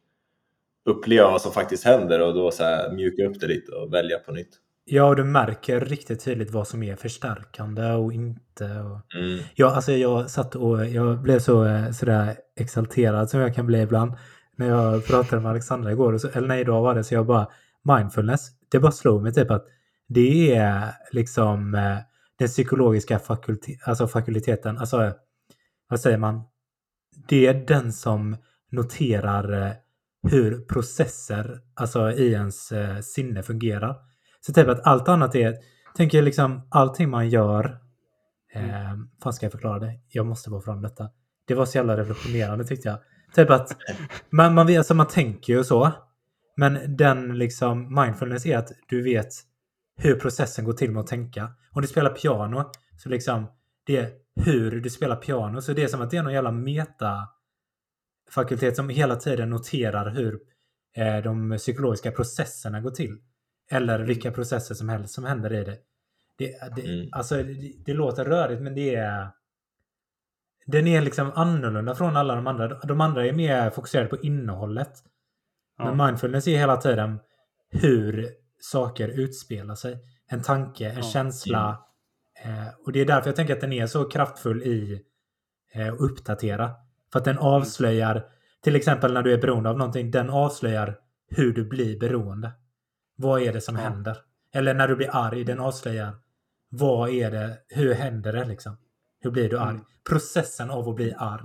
uppleva 0.88 1.30
vad 1.30 1.42
som 1.42 1.52
faktiskt 1.52 1.84
händer 1.84 2.20
och 2.20 2.34
då 2.34 2.50
så 2.50 2.62
här, 2.64 2.92
mjuka 2.92 3.26
upp 3.26 3.40
det 3.40 3.46
lite 3.46 3.72
och 3.72 3.94
välja 3.94 4.18
på 4.18 4.32
nytt. 4.32 4.48
ja 4.84 5.04
och 5.04 5.16
du 5.16 5.24
märker 5.24 5.80
riktigt 5.80 6.24
tydligt 6.24 6.50
vad 6.50 6.68
som 6.68 6.82
är 6.82 6.96
förstärkande 6.96 7.92
och 7.92 8.12
inte. 8.12 8.64
Och... 8.64 9.14
Mm. 9.14 9.38
Ja, 9.54 9.74
alltså 9.74 9.92
jag 9.92 10.30
satt 10.30 10.54
och 10.54 10.86
jag 10.86 11.22
blev 11.22 11.38
så 11.38 11.64
eh, 11.64 11.90
sådär 11.90 12.36
exalterad 12.60 13.30
som 13.30 13.40
jag 13.40 13.54
kan 13.54 13.66
bli 13.66 13.80
ibland. 13.80 14.12
När 14.56 14.68
jag 14.68 15.06
pratade 15.06 15.42
med 15.42 15.50
Alexandra 15.50 15.92
igår, 15.92 16.12
och 16.12 16.20
så, 16.20 16.28
eller 16.28 16.48
nej, 16.48 16.60
idag 16.60 16.82
var 16.82 16.94
det, 16.94 17.04
så 17.04 17.14
jag 17.14 17.26
bara 17.26 17.46
mindfulness. 17.82 18.48
Det 18.70 18.80
bara 18.80 18.92
slog 18.92 19.22
mig 19.22 19.32
typ 19.32 19.50
att 19.50 19.66
det 20.08 20.54
är 20.54 20.92
liksom 21.12 21.74
eh, 21.74 21.98
den 22.38 22.48
psykologiska 22.48 23.18
fakulte- 23.18 23.78
alltså 23.84 24.08
fakulteten, 24.08 24.78
alltså 24.78 25.12
vad 25.88 26.00
säger 26.00 26.18
man? 26.18 26.42
Det 27.28 27.46
är 27.46 27.54
den 27.54 27.92
som 27.92 28.36
noterar 28.70 29.66
eh, 29.66 29.72
hur 30.30 30.60
processer, 30.60 31.60
alltså 31.74 32.10
i 32.10 32.32
ens 32.32 32.72
eh, 32.72 33.00
sinne 33.00 33.42
fungerar. 33.42 33.96
Så 34.40 34.52
typ 34.52 34.68
att 34.68 34.86
allt 34.86 35.08
annat 35.08 35.34
är, 35.34 35.54
tänker 35.96 36.22
liksom 36.22 36.68
allting 36.70 37.10
man 37.10 37.28
gör 37.28 37.78
Eh, 38.52 38.94
fan 39.22 39.32
ska 39.32 39.46
jag 39.46 39.52
förklara 39.52 39.78
det? 39.78 40.00
Jag 40.08 40.26
måste 40.26 40.50
få 40.50 40.60
fram 40.60 40.82
detta. 40.82 41.10
Det 41.46 41.54
var 41.54 41.66
så 41.66 41.78
jävla 41.78 41.96
revolutionerande 41.96 42.64
tyckte 42.64 42.88
jag. 42.88 42.98
Typ 43.34 43.50
att 43.50 43.76
man, 44.30 44.54
man, 44.54 44.76
alltså 44.76 44.94
man 44.94 45.06
tänker 45.06 45.52
ju 45.52 45.64
så. 45.64 45.92
Men 46.56 46.96
den 46.96 47.38
liksom 47.38 47.94
mindfulness 47.94 48.46
är 48.46 48.58
att 48.58 48.72
du 48.88 49.02
vet 49.02 49.28
hur 49.96 50.14
processen 50.14 50.64
går 50.64 50.72
till 50.72 50.90
med 50.90 51.00
att 51.00 51.06
tänka. 51.06 51.52
Om 51.72 51.82
du 51.82 51.88
spelar 51.88 52.10
piano 52.10 52.70
så 52.96 53.08
liksom 53.08 53.46
det 53.89 53.97
är 53.97 54.11
hur 54.45 54.80
du 54.80 54.91
spelar 54.91 55.16
piano. 55.16 55.61
Så 55.62 55.72
det 55.72 55.82
är 55.82 55.89
som 55.89 56.01
att 56.01 56.11
det 56.11 56.16
är 56.16 56.22
någon 56.22 56.32
jävla 56.32 56.51
meta 56.53 57.28
fakultet 58.30 58.76
som 58.76 58.89
hela 58.89 59.16
tiden 59.16 59.51
noterar 59.51 60.11
hur 60.11 60.41
eh, 60.97 61.16
de 61.22 61.57
psykologiska 61.59 62.11
processerna 62.11 62.80
går 62.80 62.91
till. 62.91 63.18
Eller 63.70 63.99
vilka 63.99 64.32
processer 64.32 64.74
som 64.74 64.89
helst 64.89 65.14
som 65.14 65.24
händer 65.24 65.53
i 65.53 65.64
det. 65.64 65.78
Det, 66.39 66.74
det, 66.76 66.82
Mm. 66.95 67.09
alltså, 67.12 67.34
det, 67.43 67.72
det 67.86 67.95
låter 67.95 68.24
rörigt 68.24 68.62
men 68.62 68.74
det 68.74 68.95
är... 68.95 69.28
Den 70.66 70.86
är 70.86 71.01
liksom 71.01 71.32
annorlunda 71.34 71.95
från 71.95 72.16
alla 72.16 72.34
de 72.34 72.47
andra. 72.47 72.68
De 72.68 73.01
andra 73.01 73.26
är 73.26 73.32
mer 73.32 73.70
fokuserade 73.70 74.09
på 74.09 74.16
innehållet. 74.16 74.93
Ja. 75.78 75.84
Men 75.95 76.07
mindfulness 76.07 76.49
är 76.49 76.59
hela 76.59 76.76
tiden 76.76 77.18
hur 77.70 78.28
saker 78.61 79.09
utspelar 79.09 79.74
sig. 79.74 79.99
En 80.26 80.43
tanke, 80.43 80.89
en 80.91 80.97
Ja. 80.97 81.03
känsla. 81.03 81.84
Eh, 82.45 82.68
och 82.86 82.93
det 82.93 83.01
är 83.01 83.07
därför 83.07 83.28
jag 83.28 83.36
tänker 83.36 83.55
att 83.55 83.61
den 83.61 83.72
är 83.72 83.86
så 83.86 84.05
kraftfull 84.05 84.62
i 84.62 85.03
eh, 85.74 85.93
att 85.93 86.01
uppdatera. 86.01 86.70
För 87.12 87.18
att 87.18 87.24
den 87.24 87.39
avslöjar, 87.39 88.24
till 88.62 88.76
exempel 88.76 89.12
när 89.12 89.22
du 89.22 89.32
är 89.32 89.39
beroende 89.39 89.70
av 89.70 89.78
någonting, 89.78 90.11
den 90.11 90.30
avslöjar 90.30 90.99
hur 91.30 91.53
du 91.53 91.64
blir 91.64 91.99
beroende. 92.01 92.53
Vad 93.16 93.43
är 93.43 93.53
det 93.53 93.61
som 93.61 93.74
Ja. 93.76 93.80
händer? 93.82 94.16
Eller 94.55 94.74
när 94.74 94.89
du 94.89 94.97
blir 94.97 95.11
arg, 95.12 95.45
den 95.45 95.59
avslöjar 95.61 96.16
vad 96.68 97.11
är 97.11 97.30
det, 97.30 97.59
hur 97.68 97.95
händer 97.95 98.32
det 98.32 98.45
liksom? 98.45 98.76
Hur 99.20 99.30
blir 99.30 99.51
du 99.51 99.59
arg? 99.59 99.70
Mm. 99.70 99.84
Processen 100.09 100.70
av 100.70 100.89
att 100.89 100.95
bli 100.97 101.14
arg. 101.18 101.43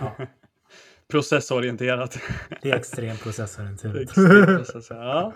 Ja, 0.00 0.16
Processorienterat. 1.10 2.18
det 2.62 2.70
är 2.70 2.76
extrem 2.76 3.16
processorienterat. 3.16 3.96
Exakt, 4.02 4.56
process, 4.56 4.86
ja. 4.90 5.32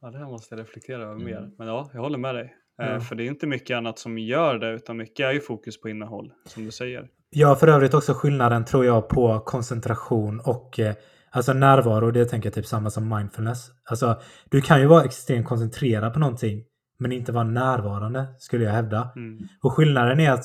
ja, 0.00 0.10
det 0.10 0.18
här 0.18 0.24
måste 0.24 0.54
jag 0.54 0.62
reflektera 0.62 1.02
över 1.02 1.14
mer. 1.24 1.38
Mm. 1.38 1.50
Men 1.58 1.66
ja, 1.66 1.90
jag 1.92 2.00
håller 2.00 2.18
med 2.18 2.34
dig. 2.34 2.56
Ja. 2.80 3.00
För 3.00 3.14
det 3.14 3.22
är 3.22 3.26
inte 3.26 3.46
mycket 3.46 3.76
annat 3.76 3.98
som 3.98 4.18
gör 4.18 4.58
det, 4.58 4.72
utan 4.72 4.96
mycket 4.96 5.26
är 5.26 5.32
ju 5.32 5.40
fokus 5.40 5.80
på 5.80 5.88
innehåll, 5.88 6.32
som 6.44 6.64
du 6.64 6.70
säger. 6.70 7.08
Ja, 7.30 7.56
för 7.56 7.68
övrigt 7.68 7.94
också 7.94 8.14
skillnaden 8.14 8.64
tror 8.64 8.84
jag 8.84 9.08
på 9.08 9.40
koncentration 9.40 10.40
och 10.40 10.80
eh, 10.80 10.94
alltså 11.30 11.52
närvaro. 11.52 12.10
Det 12.10 12.24
tänker 12.24 12.46
jag 12.46 12.54
typ 12.54 12.66
samma 12.66 12.90
som 12.90 13.08
mindfulness. 13.08 13.70
Alltså, 13.84 14.20
du 14.48 14.60
kan 14.60 14.80
ju 14.80 14.86
vara 14.86 15.04
extremt 15.04 15.46
koncentrerad 15.46 16.12
på 16.12 16.18
någonting, 16.18 16.64
men 16.98 17.12
inte 17.12 17.32
vara 17.32 17.44
närvarande, 17.44 18.26
skulle 18.38 18.64
jag 18.64 18.72
hävda. 18.72 19.12
Mm. 19.16 19.48
Och 19.62 19.72
skillnaden 19.72 20.20
är 20.20 20.30
att 20.30 20.44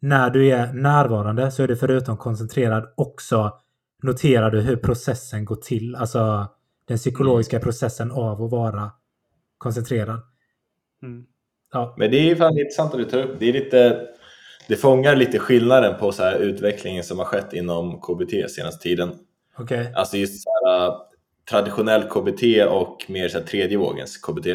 när 0.00 0.30
du 0.30 0.48
är 0.48 0.72
närvarande 0.72 1.50
så 1.50 1.62
är 1.62 1.68
du 1.68 1.76
förutom 1.76 2.16
koncentrerad 2.16 2.92
också 2.96 3.52
noterar 4.02 4.50
du 4.50 4.60
hur 4.60 4.76
processen 4.76 5.44
går 5.44 5.56
till. 5.56 5.96
Alltså 5.96 6.48
den 6.88 6.96
psykologiska 6.96 7.60
processen 7.60 8.10
av 8.10 8.42
att 8.42 8.50
vara 8.50 8.90
koncentrerad. 9.58 10.20
Mm. 11.02 11.24
Ja, 11.72 11.94
Men 11.98 12.10
det 12.10 12.30
är 12.30 12.36
fan 12.36 12.58
intressant 12.58 12.92
att 12.94 12.98
du 12.98 13.04
tar 13.04 13.22
upp. 13.22 13.36
Det 13.38 13.48
är 13.48 13.52
lite, 13.52 14.00
det 14.68 14.76
fångar 14.76 15.16
lite 15.16 15.38
skillnaden 15.38 15.98
på 16.00 16.12
så 16.12 16.22
här 16.22 16.36
utvecklingen 16.38 17.04
som 17.04 17.18
har 17.18 17.24
skett 17.26 17.52
inom 17.52 18.00
KBT 18.00 18.48
senaste 18.50 18.82
tiden. 18.82 19.10
okej. 19.58 19.92
Alltså 19.96 20.16
just 20.16 20.42
så 20.42 20.50
här, 20.50 20.86
äh, 20.88 20.94
traditionell 21.50 22.02
KBT 22.02 22.64
och 22.68 23.04
mer 23.08 23.28
så 23.28 23.38
här, 23.38 23.44
tredje 23.46 23.78
vågens 23.78 24.16
KBT. 24.16 24.46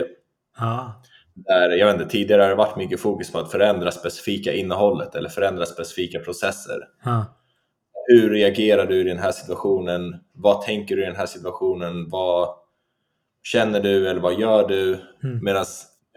Ja, 0.59 1.01
Där, 1.33 1.69
jag 1.69 1.85
vet 1.87 2.01
inte, 2.01 2.11
tidigare 2.11 2.41
har 2.41 2.49
det 2.49 2.55
varit 2.55 2.77
mycket 2.77 2.99
fokus 2.99 3.31
på 3.31 3.39
att 3.39 3.51
förändra 3.51 3.91
specifika 3.91 4.53
innehållet 4.53 5.15
eller 5.15 5.29
förändra 5.29 5.65
specifika 5.65 6.19
processer. 6.19 6.77
ja, 7.05 7.25
Hur 8.07 8.29
reagerar 8.29 8.85
du 8.85 8.99
i 9.01 9.03
den 9.03 9.17
här 9.19 9.31
situationen? 9.31 10.15
Vad 10.33 10.61
tänker 10.61 10.95
du 10.95 11.03
i 11.03 11.05
den 11.05 11.15
här 11.15 11.25
situationen? 11.25 12.09
Vad 12.09 12.49
känner 13.43 13.79
du 13.79 14.09
eller 14.09 14.21
vad 14.21 14.39
gör 14.39 14.67
du? 14.67 14.99
Mm. 15.23 15.39
Medan 15.43 15.65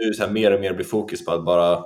nu 0.05 0.15
så 0.15 0.25
här 0.25 0.31
mer 0.33 0.55
och 0.55 0.61
mer 0.61 0.75
blir 0.75 0.85
fokus 0.87 1.25
på 1.25 1.33
att 1.33 1.45
bara 1.45 1.85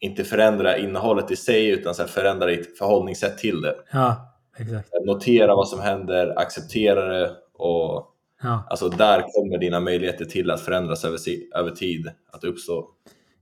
inte 0.00 0.24
förändra 0.24 0.76
innehållet 0.78 1.30
i 1.30 1.36
sig 1.36 1.68
utan 1.70 1.94
så 1.94 2.02
här 2.02 2.08
förändra 2.08 2.46
ditt 2.46 2.78
förhållningssätt 2.78 3.38
till 3.38 3.60
det. 3.60 3.74
ja, 3.92 4.34
exakt. 4.58 4.88
Notera 5.06 5.54
vad 5.54 5.68
som 5.68 5.80
händer, 5.80 6.38
acceptera 6.38 7.04
det 7.06 7.30
och 7.54 8.06
Ja. 8.42 8.66
alltså 8.70 8.88
där 8.88 9.22
kommer 9.32 9.58
dina 9.58 9.80
möjligheter 9.80 10.24
till 10.24 10.50
att 10.50 10.60
förändras 10.60 11.04
över, 11.04 11.18
över 11.56 11.70
tid 11.70 12.10
att 12.32 12.44
uppstå. 12.44 12.88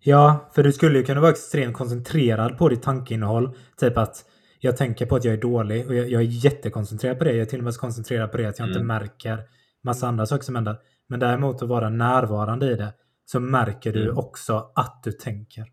Ja, 0.00 0.50
för 0.54 0.62
du 0.62 0.72
skulle 0.72 0.98
ju 0.98 1.04
kunna 1.04 1.20
vara 1.20 1.30
extremt 1.30 1.76
koncentrerad 1.76 2.58
på 2.58 2.68
ditt 2.68 2.82
tankeinnehåll. 2.82 3.50
Typ 3.80 3.98
att 3.98 4.24
jag 4.60 4.76
tänker 4.76 5.06
på 5.06 5.16
att 5.16 5.24
jag 5.24 5.34
är 5.34 5.38
dålig 5.38 5.86
och 5.86 5.94
jag, 5.94 6.10
jag 6.10 6.22
är 6.22 6.26
jättekoncentrerad 6.26 7.18
på 7.18 7.24
det. 7.24 7.30
Jag 7.32 7.40
är 7.40 7.44
till 7.46 7.58
och 7.58 7.64
med 7.64 7.74
så 7.74 7.80
koncentrerad 7.80 8.30
på 8.32 8.36
det 8.36 8.46
att 8.48 8.58
jag 8.58 8.68
inte 8.68 8.78
Mm. 8.80 8.86
märker 8.86 9.38
massa 9.84 10.06
andra 10.08 10.26
saker 10.26 10.44
som 10.44 10.54
händer. 10.54 10.76
Men 11.08 11.20
däremot 11.20 11.62
att 11.62 11.68
vara 11.68 11.88
närvarande 11.90 12.66
i 12.70 12.74
det 12.74 12.92
så 13.30 13.40
märker 13.40 13.92
du 13.92 14.02
Mm. 14.02 14.18
också 14.18 14.70
att 14.74 15.00
du 15.04 15.12
tänker. 15.12 15.64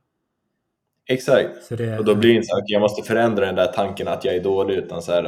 Exakt. 1.07 1.69
Det, 1.69 1.99
Och 1.99 2.05
då 2.05 2.15
blir 2.15 2.29
det 2.29 2.35
inte 2.35 2.47
så 2.47 2.57
att 2.57 2.69
jag 2.69 2.81
måste 2.81 3.03
förändra 3.07 3.45
den 3.45 3.55
där 3.55 3.67
tanken 3.67 4.07
att 4.07 4.25
jag 4.25 4.35
är 4.35 4.43
dålig 4.43 4.75
utan 4.75 5.01
så 5.01 5.11
här, 5.11 5.23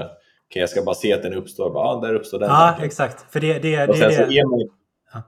okej 0.49 0.59
jag 0.59 0.69
ska 0.69 0.83
bara 0.83 0.95
se 0.95 1.13
att 1.13 1.23
den 1.23 1.33
uppstår. 1.33 1.69
Bara, 1.73 1.87
ah, 1.87 2.01
där 2.01 2.13
uppstår 2.13 2.39
den 2.39 2.49
Ja, 2.49 2.55
tanken. 2.67 2.85
exakt. 2.85 3.31
För 3.31 3.39
det, 3.39 3.53
det, 3.59 3.85
det, 3.85 3.93
sen 3.93 4.09
det, 4.09 4.15
så 4.15 4.21
är 4.21 4.49
man, 4.49 4.59
Ja. 5.13 5.23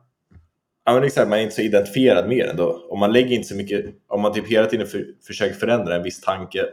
ja. 0.85 0.93
men 0.93 1.03
exakt, 1.03 1.29
man 1.29 1.39
är 1.39 1.43
inte 1.43 1.55
så 1.55 1.61
identifierad 1.61 2.27
med 2.29 2.47
den 2.47 2.57
då. 2.57 2.87
Om 2.89 2.99
man 2.99 3.13
lägger 3.13 3.35
inte 3.35 3.47
så 3.47 3.55
mycket, 3.55 3.85
om 4.07 4.21
man 4.21 4.33
typ 4.33 4.47
hela 4.47 4.65
tiden 4.67 4.87
för, 4.87 5.05
försöker 5.27 5.55
förändra 5.55 5.95
en 5.95 6.03
viss 6.03 6.21
tanke, 6.21 6.65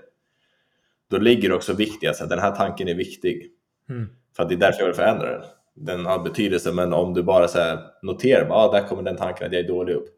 då 1.11 1.18
ligger 1.18 1.49
det 1.49 1.55
också 1.55 1.72
vikt 1.72 2.03
i 2.03 2.07
att 2.07 2.29
den 2.29 2.39
här 2.39 2.51
tanken 2.57 2.89
är 2.89 2.95
viktig. 2.95 3.51
Mm. 3.89 4.09
För 4.37 4.43
att 4.43 4.49
det 4.49 4.55
är 4.55 4.59
därför 4.59 4.79
jag 4.81 4.87
vill 4.87 4.95
förändra 4.97 5.31
den. 5.31 5.43
Den 5.74 6.07
har 6.07 6.18
betydelse, 6.18 6.72
men 6.72 6.93
om 6.93 7.14
du 7.14 7.22
bara 7.22 7.49
så 7.49 7.59
noterar, 8.03 8.49
ah, 8.51 8.72
där 8.72 8.89
kommer 8.89 9.03
den 9.03 9.16
tanken 9.16 9.47
att 9.47 9.53
jag 9.53 9.64
är 9.64 9.68
dålig 9.68 9.95
upp. 9.95 10.09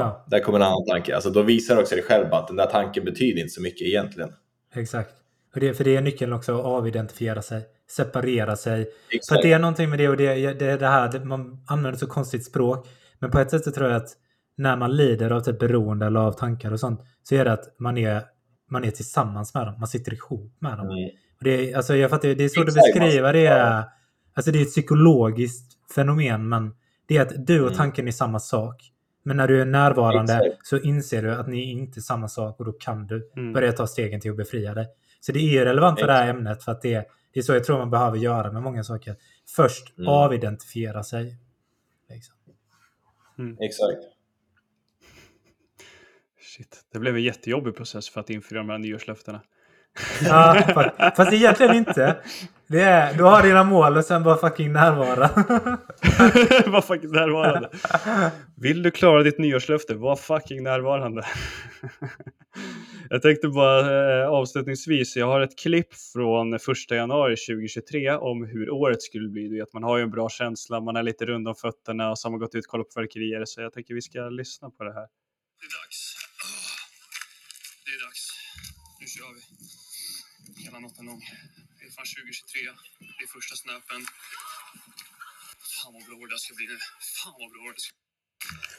Ja, 0.00 0.24
där 0.26 0.40
kommer 0.40 0.58
en 0.58 0.62
annan 0.66 0.86
tanke. 0.86 1.14
Alltså, 1.14 1.30
då 1.30 1.42
visar 1.42 1.80
också 1.80 1.94
dig 1.94 2.04
själv 2.04 2.34
att 2.34 2.46
den 2.48 2.56
där 2.56 2.66
tanken 2.66 3.04
betyder 3.04 3.40
inte 3.40 3.52
så 3.52 3.62
mycket 3.62 3.86
egentligen. 3.86 4.32
Exakt. 4.74 5.14
Och 5.54 5.60
det, 5.60 5.74
för 5.74 5.84
det 5.84 5.96
är 5.96 6.00
nyckeln 6.00 6.32
också 6.32 6.58
att 6.58 6.64
avidentifiera 6.64 7.42
sig. 7.42 7.62
Separera 7.90 8.56
sig. 8.56 8.84
För 8.84 9.16
Exakt. 9.16 9.38
att 9.38 9.42
det 9.42 9.52
är 9.52 9.58
någonting 9.58 9.90
med 9.90 9.98
det 9.98 10.08
och 10.08 10.16
det, 10.16 10.52
det, 10.52 10.66
är 10.66 10.78
det 10.78 10.86
här, 10.88 11.12
det, 11.12 11.24
man 11.24 11.64
använder 11.66 11.98
så 11.98 12.06
konstigt 12.06 12.44
språk. 12.44 12.88
Men 13.18 13.30
på 13.30 13.38
ett 13.38 13.50
sätt 13.50 13.64
så 13.64 13.70
tror 13.72 13.88
jag 13.88 13.96
att 13.96 14.08
när 14.56 14.76
man 14.76 14.96
lider 14.96 15.30
av 15.30 15.40
typ 15.40 15.58
beroende 15.58 16.06
eller 16.06 16.20
av 16.20 16.32
tankar 16.32 16.72
och 16.72 16.80
sånt 16.80 17.00
så 17.22 17.34
är 17.34 17.44
det 17.44 17.52
att 17.52 17.74
man 17.78 17.98
är, 17.98 18.22
man 18.70 18.84
är 18.84 18.90
tillsammans 18.90 19.54
med 19.54 19.66
dem. 19.66 19.74
Man 19.78 19.88
sitter 19.88 20.14
ihop 20.14 20.56
med 20.58 20.78
dem. 20.78 20.86
Mm. 20.86 21.04
Och 21.38 21.44
det, 21.44 21.50
är, 21.72 21.76
alltså 21.76 21.96
jag 21.96 22.10
fattar, 22.10 22.28
det 22.28 22.44
är 22.44 22.48
svårt 22.48 22.68
att 22.68 22.76
Exakt, 22.76 22.94
beskriva. 23.00 23.32
Det 23.32 23.46
är, 23.46 23.84
alltså 24.34 24.52
det 24.52 24.58
är 24.58 24.62
ett 24.62 24.68
psykologiskt 24.70 25.72
fenomen 25.94 26.48
men 26.48 26.74
det 27.06 27.16
är 27.16 27.22
att 27.22 27.46
du 27.46 27.60
och 27.60 27.66
Mm. 27.66 27.76
tanken 27.76 28.08
är 28.08 28.12
samma 28.12 28.40
sak. 28.40 28.91
Men 29.22 29.36
när 29.36 29.48
du 29.48 29.60
är 29.60 29.64
närvarande 29.64 30.32
Exakt. 30.34 30.66
så 30.66 30.78
inser 30.78 31.22
du 31.22 31.30
att 31.34 31.48
ni 31.48 31.58
är 31.58 31.72
inte 31.72 32.00
samma 32.00 32.28
sak 32.28 32.58
och 32.60 32.64
då 32.66 32.72
kan 32.72 33.06
du 33.06 33.30
Mm. 33.36 33.52
börja 33.52 33.72
ta 33.72 33.86
stegen 33.86 34.20
till 34.20 34.30
att 34.30 34.36
befria 34.36 34.74
dig. 34.74 34.86
Så 35.20 35.32
det 35.32 35.38
är 35.58 35.64
relevant 35.64 36.00
för 36.00 36.06
det 36.06 36.12
här 36.12 36.28
ämnet 36.28 36.64
för 36.64 36.72
att 36.72 36.82
det, 36.82 37.06
det 37.32 37.40
är 37.40 37.42
så 37.42 37.52
jag 37.52 37.64
tror 37.64 37.78
man 37.78 37.90
behöver 37.90 38.18
göra 38.18 38.52
med 38.52 38.62
många 38.62 38.84
saker. 38.84 39.16
Först 39.56 39.98
Mm. 39.98 40.08
avidentifiera 40.08 41.02
sig. 41.02 41.36
Liksom. 42.08 42.34
Exakt. 43.60 43.98
Shit, 46.40 46.84
det 46.92 46.98
blev 46.98 47.16
en 47.16 47.22
jättejobbig 47.22 47.76
process 47.76 48.08
för 48.10 48.20
att 48.20 48.30
infria 48.30 48.58
de 48.60 48.68
här 48.70 48.78
nyårslöftena. 48.78 49.40
Ja, 50.24 50.62
fast, 50.74 51.16
fast 51.16 51.32
egentligen 51.32 51.74
inte. 51.76 52.16
Det 52.72 52.82
är, 52.82 53.14
du 53.14 53.22
har 53.22 53.42
dina 53.42 53.64
mål 53.64 53.96
och 53.96 54.04
sen 54.04 54.22
bara 54.22 54.36
fucking 54.36 54.72
närvara. 54.72 55.28
var 56.70 56.80
fucking 56.80 57.10
närvarande. 57.10 57.70
Vill 58.56 58.82
du 58.82 58.90
klara 58.90 59.22
ditt 59.22 59.38
nyårslöfte, 59.38 59.94
var 59.94 60.16
fucking 60.16 60.62
närvarande. 60.62 61.22
jag 63.10 63.22
tänkte 63.22 63.48
bara 63.48 63.80
eh, 64.22 64.28
avslutningsvis, 64.28 65.16
jag 65.16 65.26
har 65.26 65.40
ett 65.40 65.58
klipp 65.58 65.94
från 65.94 66.58
första 66.58 66.94
januari 66.94 67.36
2023 67.36 68.10
om 68.10 68.44
hur 68.44 68.70
året 68.70 69.02
skulle 69.02 69.28
bli. 69.28 69.48
Du 69.48 69.58
vet, 69.58 69.72
man 69.72 69.82
har 69.82 69.96
ju 69.96 70.02
en 70.02 70.10
bra 70.10 70.28
känsla, 70.28 70.80
man 70.80 70.96
är 70.96 71.02
lite 71.02 71.26
rund 71.26 71.48
om 71.48 71.54
fötterna 71.54 72.10
och 72.10 72.18
så 72.18 72.28
har 72.28 72.30
man 72.30 72.40
gått 72.40 72.54
ut 72.54 72.64
och 72.64 72.70
kollat 72.70 72.86
på 72.86 72.92
fyrverkerier. 72.94 73.44
Så 73.44 73.60
jag 73.60 73.72
tänker 73.72 73.94
vi 73.94 74.02
ska 74.02 74.28
lyssna 74.28 74.70
på 74.70 74.84
det 74.84 74.92
här. 74.92 75.06
Det 75.60 75.66
är 75.68 75.72
dags. 75.82 76.16
Åh, 76.44 76.72
Det 77.84 77.92
är 77.96 78.00
dags. 78.06 78.22
Nu 79.00 79.06
kör 79.06 79.30
vi. 79.34 79.40
Hela 80.64 80.78
natten 80.78 81.06
lång. 81.06 81.20
Fan 81.96 82.04
2023. 82.04 82.60
Det 83.18 83.24
är 83.24 83.30
första 83.38 83.54
snöpen. 83.62 84.00
Fan 85.74 85.92
vad 85.94 86.04
blå 86.08 86.26
det 86.26 86.38
ska 86.44 86.54
bli 86.58 86.66
nu. 86.72 86.78
Fan 87.18 87.34
vad 87.40 87.50
blå 87.54 87.64
det 87.74 87.80
ska 87.84 87.92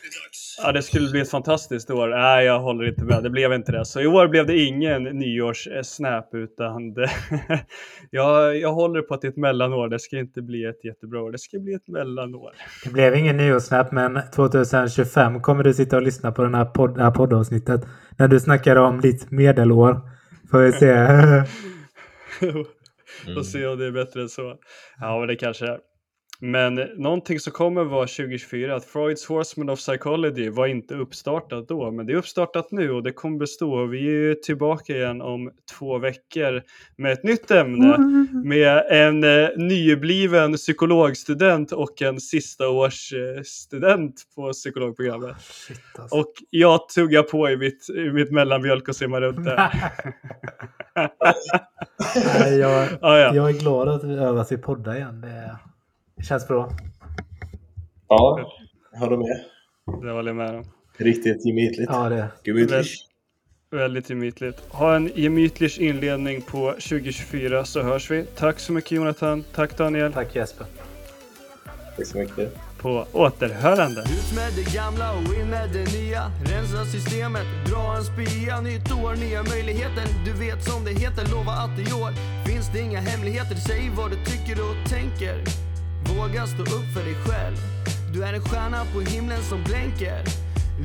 Det 0.01 0.07
är 0.09 0.13
dags. 0.23 0.39
Ja, 0.61 0.71
det 0.71 0.83
skulle 0.83 1.11
bli 1.11 1.21
ett 1.21 1.29
fantastiskt 1.29 1.89
år. 1.89 2.07
Nej, 2.07 2.45
jag 2.45 2.59
håller 2.59 2.89
inte 2.89 3.03
med. 3.03 3.23
Det 3.23 3.29
blev 3.29 3.53
inte 3.53 3.71
det. 3.71 3.85
Så 3.85 4.01
i 4.01 4.07
år 4.07 4.27
blev 4.27 4.47
det 4.47 4.57
ingen 4.57 5.03
nyårssnap, 5.03 6.29
utan 6.33 6.93
det, 6.93 7.11
jag, 8.09 8.57
jag 8.57 8.73
håller 8.73 9.01
på 9.01 9.13
att 9.13 9.21
det 9.21 9.27
är 9.27 9.31
ett 9.31 9.37
mellanår. 9.37 9.87
Det 9.89 9.99
ska 9.99 10.19
inte 10.19 10.41
bli 10.41 10.65
ett 10.65 10.85
jättebra 10.85 11.21
år. 11.21 11.31
Det 11.31 11.39
ska 11.39 11.59
bli 11.59 11.73
ett 11.73 11.87
mellanår. 11.87 12.51
Det 12.83 12.89
blev 12.89 13.15
ingen 13.15 13.37
nyårssnap 13.37 13.91
men 13.91 14.19
2025 14.35 15.41
kommer 15.41 15.63
du 15.63 15.73
sitta 15.73 15.95
och 15.95 16.03
lyssna 16.03 16.31
på 16.31 16.43
den 16.43 16.55
här 16.55 16.65
podd, 16.65 16.95
det 16.95 17.03
här 17.03 17.11
poddavsnittet. 17.11 17.81
När 18.17 18.27
du 18.27 18.39
snackar 18.39 18.75
om 18.75 19.01
ditt 19.01 19.31
medelår. 19.31 20.01
Får 20.51 20.59
vi 20.59 20.71
se. 20.71 20.93
och 23.37 23.45
se 23.45 23.67
om 23.67 23.79
det 23.79 23.85
är 23.85 23.91
bättre 23.91 24.21
än 24.21 24.29
så. 24.29 24.57
Ja, 24.99 25.19
men 25.19 25.27
det 25.27 25.35
kanske 25.35 25.65
är. 25.67 25.79
Men 26.45 26.75
någonting 26.75 27.39
som 27.39 27.53
kommer 27.53 27.83
vara 27.83 28.07
2024, 28.07 28.75
att 28.75 28.85
Freuds 28.85 29.25
Horseman 29.25 29.69
of 29.69 29.79
Psychology 29.79 30.49
var 30.49 30.67
inte 30.67 30.95
uppstartat 30.95 31.67
då, 31.67 31.91
men 31.91 32.05
det 32.05 32.13
är 32.13 32.17
uppstartat 32.17 32.71
nu 32.71 32.91
och 32.91 33.03
det 33.03 33.11
kommer 33.11 33.39
bestå. 33.39 33.85
Vi 33.85 33.97
är 33.97 34.11
ju 34.11 34.35
tillbaka 34.35 34.93
igen 34.93 35.21
om 35.21 35.51
två 35.79 35.97
veckor 35.97 36.61
med 36.95 37.13
ett 37.13 37.23
nytt 37.23 37.51
ämne 37.51 37.97
med 38.45 38.85
en 38.89 39.23
eh, 39.23 39.49
nybliven 39.57 40.53
psykologstudent 40.53 41.71
och 41.71 42.01
en 42.01 42.19
sista 42.19 42.69
års 42.69 43.13
eh, 43.13 43.43
student 43.43 44.23
på 44.35 44.53
psykologprogrammet. 44.53 45.35
Shit, 45.41 45.79
alltså. 45.99 46.17
Och 46.17 46.33
jag 46.49 46.89
tuggar 46.89 47.23
på 47.23 47.49
i 47.49 47.57
mitt, 47.57 47.89
i 47.89 48.11
mitt 48.11 48.31
mellanmjölk 48.31 48.87
och 48.87 48.95
simmar 48.95 49.21
runt 49.21 49.45
där. 49.45 49.73
Nej, 52.39 52.57
jag, 52.57 52.89
ah, 53.01 53.17
ja. 53.17 53.35
jag 53.35 53.49
är 53.49 53.59
glad 53.59 53.89
att 53.89 54.03
vi 54.03 54.13
övar 54.13 54.43
till 54.43 54.61
podda 54.61 54.97
igen. 54.97 55.21
Det, 55.21 55.27
det 55.27 55.72
känns 56.23 56.47
bra. 56.47 56.71
Ja, 58.07 58.51
jag 58.91 58.99
håller 58.99 59.17
med. 59.17 59.43
Det 60.01 60.11
håller 60.11 60.29
jag 60.29 60.35
med 60.35 60.55
om. 60.55 60.65
Riktigt 60.97 61.45
gemytligt. 61.45 61.89
Ja, 61.91 62.09
det. 62.09 62.31
Gemütlich. 62.43 62.95
Väldigt 63.71 64.09
gemytligt. 64.09 64.59
Ha 64.69 64.95
en 64.95 65.11
gemytlig 65.15 65.79
inledning 65.79 66.41
på 66.41 66.71
2024 66.71 67.65
så 67.65 67.81
hörs 67.81 68.11
vi. 68.11 68.25
Tack 68.35 68.59
så 68.59 68.73
mycket 68.73 68.91
Jonathan. 68.91 69.43
Tack 69.55 69.77
Daniel. 69.77 70.13
Tack 70.13 70.35
Jesper. 70.35 70.65
Tack 71.97 72.07
så 72.07 72.17
mycket. 72.17 72.57
På 72.77 73.05
återhörande. 73.11 74.01
Ut 74.01 74.35
med 74.35 74.51
det 74.55 74.75
gamla 74.75 75.11
och 75.11 75.33
in 75.33 75.49
med 75.49 75.69
det 75.73 75.97
nya 75.99 76.31
Rensa 76.45 76.85
systemet, 76.85 77.45
dra 77.69 77.95
en 77.97 78.03
spia 78.03 78.61
Nytt 78.61 78.91
år, 78.91 79.15
nya 79.15 79.43
möjligheter 79.43 80.05
Du 80.25 80.31
vet 80.45 80.63
som 80.63 80.83
det 80.85 80.91
heter, 80.91 81.31
lova 81.31 81.51
att 81.51 81.79
i 81.79 81.93
år 82.03 82.11
Finns 82.47 82.73
det 82.73 82.79
inga 82.79 82.99
hemligheter, 82.99 83.55
säg 83.55 83.91
vad 83.97 84.11
du 84.11 84.17
tycker 84.31 84.55
och 84.67 84.89
tänker 84.89 85.62
Våga 86.23 86.47
stå 86.47 86.63
upp 86.63 86.93
för 86.93 87.03
dig 87.03 87.15
själv. 87.25 87.57
Du 88.13 88.23
är 88.23 88.33
en 88.33 88.41
stjärna 88.41 88.85
på 88.93 89.01
himlen 89.01 89.43
som 89.43 89.63
blänker. 89.63 90.23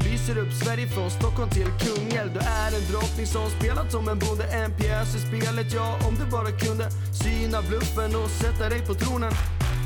Lyser 0.05 0.39
upp 0.39 0.53
Sverige 0.53 0.87
från 0.87 1.11
Stockholm 1.11 1.51
till 1.51 1.71
Kungälv. 1.81 2.33
Du 2.33 2.41
är 2.41 2.71
en 2.79 2.93
drottning 2.93 3.27
som 3.27 3.51
spelat 3.51 3.93
som 3.93 4.09
en 4.09 4.19
bonde 4.19 4.45
En 4.45 4.71
pjäs 4.77 5.15
i 5.17 5.19
spelet, 5.19 5.73
ja 5.73 5.99
om 6.09 6.15
du 6.15 6.25
bara 6.31 6.51
kunde 6.51 6.91
Syna 7.23 7.63
bluffen 7.69 8.17
och 8.17 8.31
sätta 8.31 8.69
dig 8.69 8.81
på 8.87 8.95
tronen. 8.95 9.33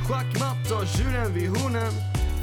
Schackmatt, 0.08 0.68
ta 0.68 0.86
tjuren 0.86 1.34
vid 1.34 1.48
hornen. 1.48 1.92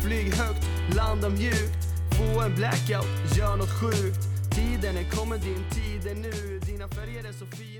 Flyg 0.03 0.35
högt, 0.35 0.63
landa 0.95 1.29
mjukt. 1.29 1.81
Få 2.17 2.41
en 2.41 2.55
blackout, 2.55 3.37
gör 3.37 3.55
något 3.57 3.73
sjukt. 3.81 4.21
Tiden 4.55 4.97
är 4.97 5.09
kommen, 5.15 5.39
din 5.39 5.63
tid 5.75 6.11
är 6.11 6.15
nu. 6.15 6.59
Dina 6.59 6.87
färger 6.87 7.23
är 7.29 7.33
så 7.33 7.45
fina, 7.45 7.78